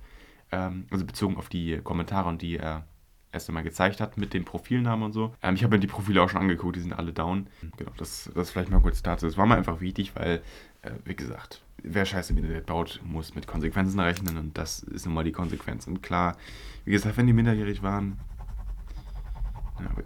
Ähm, 0.52 0.88
also 0.92 1.06
bezogen 1.06 1.38
auf 1.38 1.48
die 1.48 1.78
Kommentare 1.78 2.28
und 2.28 2.42
die 2.42 2.58
er 2.58 2.86
erst 3.32 3.48
einmal 3.48 3.64
gezeigt 3.64 4.02
hat 4.02 4.18
mit 4.18 4.34
den 4.34 4.44
Profilnamen 4.44 5.06
und 5.06 5.14
so. 5.14 5.34
Ähm, 5.42 5.56
ich 5.56 5.64
habe 5.64 5.76
mir 5.76 5.80
die 5.80 5.88
Profile 5.88 6.22
auch 6.22 6.30
schon 6.30 6.42
angeguckt, 6.42 6.76
die 6.76 6.82
sind 6.82 6.92
alle 6.92 7.14
down. 7.14 7.48
Genau, 7.78 7.92
das, 7.98 8.30
das 8.36 8.50
vielleicht 8.50 8.72
mal 8.72 8.82
kurz 8.82 9.02
dazu. 9.02 9.26
Das 9.26 9.38
war 9.38 9.46
mir 9.46 9.56
einfach 9.56 9.80
wichtig, 9.80 10.16
weil, 10.16 10.42
äh, 10.82 10.92
wie 11.06 11.16
gesagt, 11.16 11.64
wer 11.82 12.06
Scheiße 12.06 12.34
im 12.34 12.40
Internet 12.40 12.66
baut, 12.66 13.00
muss 13.06 13.36
mit 13.36 13.48
Konsequenzen 13.48 14.00
rechnen 14.02 14.38
und 14.38 14.58
das 14.58 14.84
ist 14.84 15.06
nun 15.06 15.16
mal 15.16 15.24
die 15.24 15.32
Konsequenz. 15.32 15.88
Und 15.88 16.04
klar, 16.04 16.36
wie 16.84 16.92
gesagt, 16.92 17.16
wenn 17.16 17.28
die 17.28 17.34
minderjährig 17.34 17.82
waren, 17.82 18.20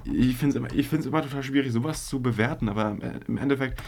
ich 0.05 0.37
finde 0.37 0.57
es 0.57 0.89
immer, 0.89 1.05
immer 1.05 1.21
total 1.21 1.43
schwierig, 1.43 1.71
sowas 1.71 2.07
zu 2.07 2.21
bewerten, 2.21 2.69
aber 2.69 2.97
im 3.27 3.37
Endeffekt, 3.37 3.81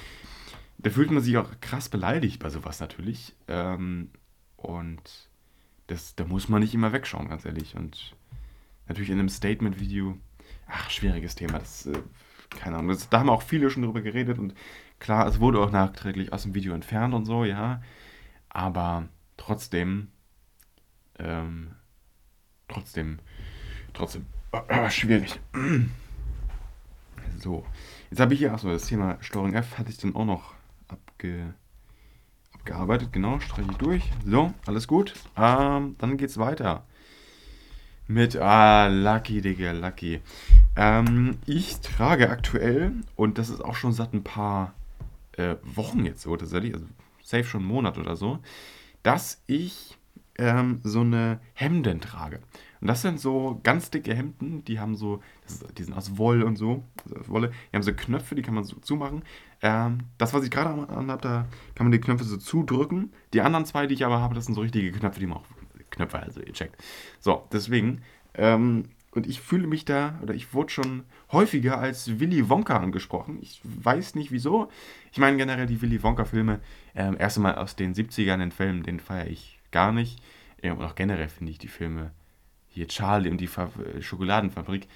da 0.77 0.89
fühlt 0.89 1.11
man 1.11 1.23
sich 1.23 1.37
auch 1.37 1.49
krass 1.61 1.89
beleidigt 1.89 2.39
bei 2.39 2.49
sowas 2.49 2.79
natürlich. 2.79 3.35
Ähm, 3.47 4.11
und 4.55 5.29
das, 5.87 6.15
da 6.15 6.25
muss 6.25 6.49
man 6.49 6.61
nicht 6.61 6.73
immer 6.73 6.91
wegschauen, 6.91 7.29
ganz 7.29 7.45
ehrlich. 7.45 7.75
Und 7.75 8.15
natürlich 8.87 9.09
in 9.09 9.19
einem 9.19 9.29
Statement-Video, 9.29 10.17
ach, 10.67 10.89
schwieriges 10.89 11.35
Thema, 11.35 11.59
das, 11.59 11.85
äh, 11.85 11.99
keine 12.49 12.77
Ahnung, 12.77 12.89
das, 12.89 13.09
da 13.09 13.19
haben 13.19 13.29
auch 13.29 13.41
viele 13.41 13.69
schon 13.69 13.83
drüber 13.83 14.01
geredet 14.01 14.39
und 14.39 14.53
klar, 14.99 15.27
es 15.27 15.39
wurde 15.39 15.59
auch 15.59 15.71
nachträglich 15.71 16.33
aus 16.33 16.43
dem 16.43 16.53
Video 16.53 16.73
entfernt 16.73 17.13
und 17.13 17.25
so, 17.25 17.43
ja. 17.43 17.81
Aber 18.49 19.07
trotzdem, 19.37 20.09
ähm, 21.19 21.71
trotzdem, 22.67 23.19
trotzdem, 23.93 24.25
äh, 24.51 24.89
schwierig. 24.89 25.39
So, 27.39 27.65
jetzt 28.09 28.19
habe 28.19 28.33
ich 28.33 28.39
hier, 28.39 28.53
achso, 28.53 28.69
das 28.69 28.87
Thema 28.87 29.17
Steuerung 29.21 29.53
F 29.53 29.77
hatte 29.77 29.89
ich 29.91 29.97
dann 29.97 30.15
auch 30.15 30.25
noch 30.25 30.53
abge, 30.87 31.53
abgearbeitet. 32.53 33.13
Genau, 33.13 33.39
streiche 33.39 33.71
ich 33.71 33.77
durch. 33.77 34.03
So, 34.25 34.53
alles 34.65 34.87
gut. 34.87 35.13
Ähm, 35.35 35.95
dann 35.99 36.17
geht's 36.17 36.37
weiter. 36.37 36.83
Mit, 38.07 38.37
ah, 38.37 38.87
Lucky, 38.87 39.41
Digga, 39.41 39.71
Lucky. 39.71 40.21
Ähm, 40.75 41.37
ich 41.45 41.79
trage 41.81 42.29
aktuell, 42.29 42.93
und 43.15 43.37
das 43.37 43.49
ist 43.49 43.63
auch 43.63 43.75
schon 43.75 43.91
seit 43.91 44.13
ein 44.13 44.23
paar 44.23 44.73
äh, 45.33 45.55
Wochen 45.63 46.05
jetzt 46.05 46.21
so 46.21 46.35
tatsächlich, 46.37 46.73
also 46.73 46.85
safe 47.23 47.43
schon 47.43 47.61
einen 47.61 47.69
Monat 47.69 47.97
oder 47.97 48.15
so, 48.15 48.39
dass 49.03 49.41
ich 49.47 49.97
ähm, 50.37 50.79
so 50.83 51.01
eine 51.01 51.39
Hemden 51.53 51.99
trage. 51.99 52.39
Und 52.81 52.87
das 52.87 53.01
sind 53.01 53.19
so 53.19 53.59
ganz 53.63 53.89
dicke 53.89 54.13
Hemden, 54.13 54.63
die 54.65 54.79
haben 54.79 54.95
so, 54.95 55.21
die 55.77 55.83
sind 55.83 55.93
aus 55.93 56.17
Woll 56.17 56.43
und 56.43 56.57
so, 56.57 56.83
also 57.03 57.17
aus 57.17 57.29
Wolle. 57.29 57.51
Die 57.71 57.75
haben 57.75 57.83
so 57.83 57.93
Knöpfe, 57.93 58.35
die 58.35 58.41
kann 58.41 58.53
man 58.53 58.63
so 58.63 58.77
zumachen. 58.77 59.23
Ähm, 59.61 59.99
das, 60.17 60.33
was 60.33 60.43
ich 60.43 60.51
gerade 60.51 60.69
anhabe, 60.89 61.21
da 61.21 61.47
kann 61.75 61.85
man 61.85 61.91
die 61.91 61.99
Knöpfe 61.99 62.23
so 62.23 62.37
zudrücken. 62.37 63.13
Die 63.33 63.41
anderen 63.41 63.65
zwei, 63.65 63.87
die 63.87 63.95
ich 63.95 64.05
aber 64.05 64.19
habe, 64.19 64.35
das 64.35 64.45
sind 64.45 64.55
so 64.55 64.61
richtige 64.61 64.91
Knöpfe, 64.91 65.19
die 65.19 65.27
man 65.27 65.39
auch, 65.39 65.45
Knöpfe, 65.89 66.19
also 66.19 66.41
ihr 66.41 66.53
checkt. 66.53 66.81
So, 67.19 67.47
deswegen, 67.51 68.01
ähm, 68.35 68.85
und 69.17 69.25
ich 69.25 69.41
fühle 69.41 69.65
mich 69.65 69.83
da, 69.83 70.19
oder 70.21 70.35
ich 70.35 70.53
wurde 70.53 70.69
schon 70.69 71.03
häufiger 71.31 71.79
als 71.79 72.19
Willy 72.19 72.49
Wonka 72.49 72.77
angesprochen. 72.77 73.39
Ich 73.41 73.59
weiß 73.63 74.13
nicht 74.13 74.31
wieso. 74.31 74.69
Ich 75.11 75.17
meine 75.17 75.37
generell 75.37 75.65
die 75.65 75.81
Willy 75.81 76.03
Wonka-Filme, 76.03 76.59
ähm, 76.93 77.15
erst 77.17 77.37
einmal 77.37 77.55
aus 77.55 77.75
den 77.75 77.95
70ern, 77.95 78.37
den 78.37 78.51
Film, 78.51 78.83
den 78.83 78.99
feiere 78.99 79.27
ich 79.27 79.59
gar 79.71 79.91
nicht. 79.91 80.21
Und 80.61 80.83
auch 80.83 80.95
generell 80.95 81.29
finde 81.29 81.51
ich 81.51 81.57
die 81.57 81.67
Filme, 81.67 82.11
hier 82.77 82.87
Charlie 82.87 83.29
und 83.29 83.37
die 83.37 83.47
Fa 83.47 83.69
äh, 83.95 84.01
Schokoladenfabrik, 84.01 84.87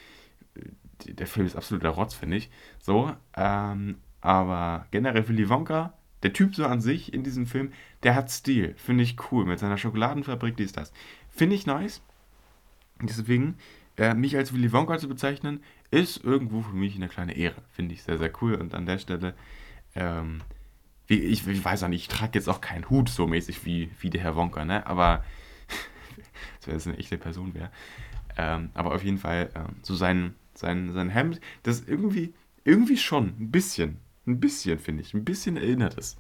äh, 0.55 1.13
der 1.13 1.27
Film 1.27 1.45
ist 1.45 1.55
absoluter 1.55 1.89
Rotz, 1.89 2.13
finde 2.13 2.37
ich. 2.37 2.49
So, 2.79 3.13
ähm, 3.35 3.97
aber 4.21 4.85
generell 4.91 5.27
Willy 5.27 5.49
Wonka, 5.49 5.93
der 6.23 6.33
Typ 6.33 6.55
so 6.55 6.65
an 6.65 6.79
sich 6.79 7.13
in 7.13 7.23
diesem 7.23 7.47
Film, 7.47 7.73
der 8.03 8.15
hat 8.15 8.29
Stil, 8.29 8.75
finde 8.77 9.03
ich 9.03 9.17
cool, 9.31 9.45
mit 9.45 9.59
seiner 9.59 9.77
Schokoladenfabrik, 9.77 10.55
die 10.55 10.63
ist 10.63 10.77
das. 10.77 10.93
Finde 11.31 11.55
ich 11.55 11.65
nice. 11.65 12.01
Deswegen, 13.01 13.55
äh, 13.97 14.13
mich 14.13 14.37
als 14.37 14.53
Willy 14.53 14.71
Wonka 14.71 14.99
zu 14.99 15.09
bezeichnen, 15.09 15.63
ist 15.89 16.23
irgendwo 16.23 16.61
für 16.61 16.75
mich 16.75 16.95
eine 16.95 17.09
kleine 17.09 17.35
Ehre. 17.35 17.61
Finde 17.71 17.95
ich 17.95 18.03
sehr, 18.03 18.19
sehr 18.19 18.31
cool. 18.41 18.53
Und 18.55 18.75
an 18.75 18.85
der 18.85 18.99
Stelle, 18.99 19.33
ähm, 19.95 20.41
wie, 21.07 21.19
ich, 21.19 21.47
ich, 21.47 21.65
weiß 21.65 21.83
auch 21.83 21.87
nicht, 21.87 22.03
ich 22.03 22.15
trage 22.15 22.33
jetzt 22.35 22.47
auch 22.47 22.61
keinen 22.61 22.89
Hut 22.91 23.09
so 23.09 23.25
mäßig 23.25 23.65
wie, 23.65 23.89
wie 23.99 24.11
der 24.11 24.21
Herr 24.21 24.35
Wonka, 24.35 24.65
ne? 24.65 24.85
Aber 24.85 25.23
als 26.57 26.67
wäre 26.67 26.77
es 26.77 26.87
eine 26.87 26.97
echte 26.97 27.17
Person 27.17 27.53
wäre. 27.53 27.71
Ähm, 28.37 28.69
aber 28.73 28.93
auf 28.93 29.03
jeden 29.03 29.17
Fall, 29.17 29.49
ähm, 29.55 29.75
so 29.81 29.95
sein, 29.95 30.35
sein, 30.53 30.93
sein 30.93 31.09
Hemd, 31.09 31.41
das 31.63 31.83
irgendwie, 31.85 32.33
irgendwie 32.63 32.97
schon, 32.97 33.33
ein 33.39 33.51
bisschen, 33.51 33.97
ein 34.25 34.39
bisschen, 34.39 34.79
finde 34.79 35.03
ich, 35.03 35.13
ein 35.13 35.25
bisschen 35.25 35.57
erinnert 35.57 35.97
es. 35.97 36.17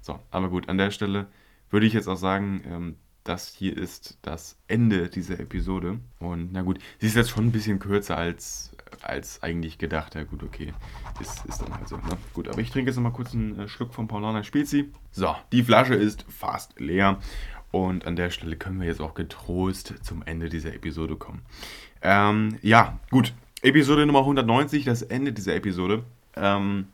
So, 0.00 0.18
aber 0.30 0.48
gut, 0.48 0.68
an 0.68 0.78
der 0.78 0.90
Stelle 0.90 1.28
würde 1.70 1.86
ich 1.86 1.92
jetzt 1.92 2.08
auch 2.08 2.16
sagen, 2.16 2.62
ähm, 2.66 2.96
das 3.24 3.54
hier 3.54 3.76
ist 3.76 4.18
das 4.22 4.58
Ende 4.66 5.08
dieser 5.08 5.38
Episode. 5.38 6.00
Und 6.18 6.52
na 6.52 6.62
gut, 6.62 6.78
sie 6.98 7.06
ist 7.06 7.16
jetzt 7.16 7.30
schon 7.30 7.46
ein 7.46 7.52
bisschen 7.52 7.78
kürzer 7.78 8.16
als, 8.16 8.74
als 9.00 9.42
eigentlich 9.42 9.78
gedacht. 9.78 10.14
Ja 10.14 10.24
gut, 10.24 10.42
okay, 10.42 10.72
ist, 11.20 11.44
ist 11.46 11.62
dann 11.62 11.74
halt 11.74 11.88
so. 11.88 11.96
Ne? 11.96 12.18
Gut, 12.34 12.48
aber 12.48 12.60
ich 12.60 12.70
trinke 12.70 12.90
jetzt 12.90 12.96
nochmal 12.96 13.12
kurz 13.12 13.32
einen 13.32 13.58
äh, 13.58 13.68
Schluck 13.68 13.94
vom 13.94 14.08
Paulaner 14.08 14.42
Spezi. 14.42 14.92
So, 15.12 15.34
die 15.52 15.62
Flasche 15.62 15.94
ist 15.94 16.24
fast 16.28 16.78
leer. 16.80 17.20
Und 17.72 18.06
an 18.06 18.16
der 18.16 18.30
Stelle 18.30 18.56
können 18.56 18.80
wir 18.80 18.86
jetzt 18.86 19.00
auch 19.00 19.14
getrost 19.14 19.94
zum 20.02 20.22
Ende 20.22 20.48
dieser 20.48 20.74
Episode 20.74 21.16
kommen. 21.16 21.42
Ähm, 22.02 22.58
ja, 22.62 23.00
gut. 23.10 23.32
Episode 23.62 24.06
Nummer 24.06 24.20
190, 24.20 24.84
das 24.84 25.02
Ende 25.02 25.32
dieser 25.32 25.54
Episode. 25.54 26.04
Ähm, 26.36 26.88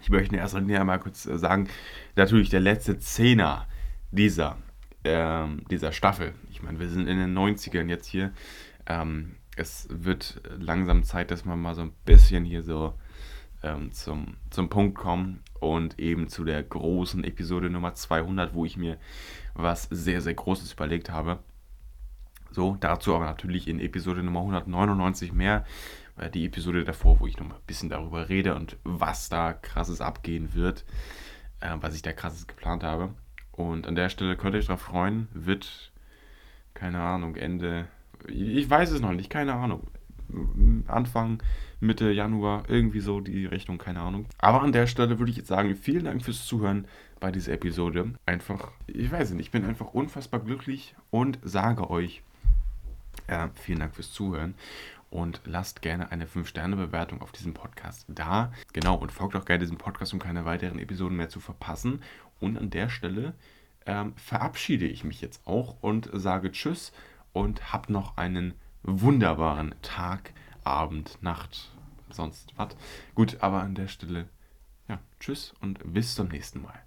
ich 0.00 0.08
möchte 0.08 0.34
in 0.34 0.40
erster 0.40 0.60
Linie 0.60 0.80
einmal 0.80 1.00
kurz 1.00 1.26
äh, 1.26 1.38
sagen, 1.38 1.68
natürlich 2.14 2.48
der 2.48 2.60
letzte 2.60 2.98
Zehner 2.98 3.66
dieser, 4.10 4.56
ähm, 5.04 5.64
dieser 5.70 5.92
Staffel. 5.92 6.32
Ich 6.50 6.62
meine, 6.62 6.80
wir 6.80 6.88
sind 6.88 7.08
in 7.08 7.18
den 7.18 7.36
90ern 7.36 7.88
jetzt 7.88 8.06
hier. 8.06 8.32
Ähm, 8.86 9.34
es 9.56 9.86
wird 9.90 10.40
langsam 10.58 11.02
Zeit, 11.02 11.30
dass 11.30 11.44
man 11.44 11.60
mal 11.60 11.74
so 11.74 11.82
ein 11.82 11.92
bisschen 12.06 12.44
hier 12.44 12.62
so 12.62 12.94
ähm, 13.62 13.92
zum, 13.92 14.36
zum 14.50 14.70
Punkt 14.70 14.96
kommen 14.96 15.40
und 15.60 15.98
eben 15.98 16.28
zu 16.28 16.44
der 16.44 16.62
großen 16.62 17.24
Episode 17.24 17.68
Nummer 17.68 17.94
200, 17.94 18.54
wo 18.54 18.64
ich 18.64 18.76
mir 18.76 18.98
was 19.56 19.84
sehr, 19.90 20.20
sehr 20.20 20.34
Großes 20.34 20.72
überlegt 20.72 21.10
habe. 21.10 21.38
So, 22.50 22.76
dazu 22.80 23.14
aber 23.14 23.24
natürlich 23.24 23.68
in 23.68 23.80
Episode 23.80 24.22
Nummer 24.22 24.40
199 24.40 25.32
mehr. 25.32 25.64
Äh, 26.16 26.30
die 26.30 26.46
Episode 26.46 26.84
davor, 26.84 27.20
wo 27.20 27.26
ich 27.26 27.38
noch 27.38 27.46
mal 27.46 27.56
ein 27.56 27.66
bisschen 27.66 27.90
darüber 27.90 28.28
rede 28.28 28.54
und 28.54 28.76
was 28.84 29.28
da 29.28 29.52
krasses 29.52 30.00
abgehen 30.00 30.54
wird, 30.54 30.84
äh, 31.60 31.74
was 31.80 31.94
ich 31.94 32.02
da 32.02 32.12
krasses 32.12 32.46
geplant 32.46 32.82
habe. 32.82 33.14
Und 33.52 33.86
an 33.86 33.94
der 33.94 34.08
Stelle 34.08 34.36
könnt 34.36 34.54
ihr 34.54 34.58
euch 34.58 34.66
darauf 34.66 34.82
freuen, 34.82 35.28
wird, 35.32 35.92
keine 36.74 37.00
Ahnung, 37.00 37.36
Ende, 37.36 37.88
ich 38.28 38.68
weiß 38.68 38.90
es 38.90 39.00
noch 39.00 39.12
nicht, 39.12 39.30
keine 39.30 39.54
Ahnung. 39.54 39.88
Anfang, 40.88 41.42
Mitte 41.80 42.10
Januar, 42.10 42.64
irgendwie 42.68 43.00
so 43.00 43.20
die 43.20 43.46
Richtung, 43.46 43.78
keine 43.78 44.00
Ahnung. 44.00 44.26
Aber 44.38 44.62
an 44.62 44.72
der 44.72 44.86
Stelle 44.86 45.18
würde 45.18 45.30
ich 45.30 45.36
jetzt 45.38 45.48
sagen, 45.48 45.74
vielen 45.76 46.04
Dank 46.04 46.24
fürs 46.24 46.44
Zuhören 46.46 46.86
bei 47.20 47.30
dieser 47.30 47.52
Episode. 47.52 48.14
Einfach, 48.26 48.70
ich 48.86 49.10
weiß 49.10 49.30
nicht, 49.30 49.46
ich 49.46 49.50
bin 49.50 49.64
einfach 49.64 49.94
unfassbar 49.94 50.40
glücklich 50.40 50.94
und 51.10 51.38
sage 51.42 51.90
euch, 51.90 52.22
ja, 53.28 53.50
vielen 53.54 53.80
Dank 53.80 53.94
fürs 53.94 54.12
Zuhören 54.12 54.54
und 55.10 55.40
lasst 55.44 55.82
gerne 55.82 56.10
eine 56.10 56.26
5-Sterne-Bewertung 56.26 57.22
auf 57.22 57.32
diesem 57.32 57.54
Podcast 57.54 58.04
da. 58.08 58.52
Genau, 58.72 58.96
und 58.96 59.12
folgt 59.12 59.36
auch 59.36 59.44
gerne 59.44 59.60
diesem 59.60 59.78
Podcast, 59.78 60.12
um 60.12 60.18
keine 60.18 60.44
weiteren 60.44 60.78
Episoden 60.78 61.16
mehr 61.16 61.28
zu 61.28 61.40
verpassen. 61.40 62.02
Und 62.40 62.58
an 62.58 62.70
der 62.70 62.88
Stelle 62.88 63.34
ähm, 63.86 64.14
verabschiede 64.16 64.86
ich 64.86 65.04
mich 65.04 65.20
jetzt 65.20 65.46
auch 65.46 65.76
und 65.80 66.10
sage 66.12 66.52
Tschüss 66.52 66.92
und 67.32 67.72
habt 67.72 67.88
noch 67.88 68.16
einen 68.16 68.54
wunderbaren 68.82 69.74
Tag, 69.82 70.32
Abend, 70.64 71.18
Nacht, 71.22 71.72
sonst 72.10 72.52
was. 72.56 72.76
Gut, 73.14 73.38
aber 73.40 73.62
an 73.62 73.74
der 73.74 73.88
Stelle, 73.88 74.28
ja, 74.88 74.98
tschüss 75.20 75.54
und 75.60 75.92
bis 75.92 76.14
zum 76.14 76.28
nächsten 76.28 76.62
Mal. 76.62 76.80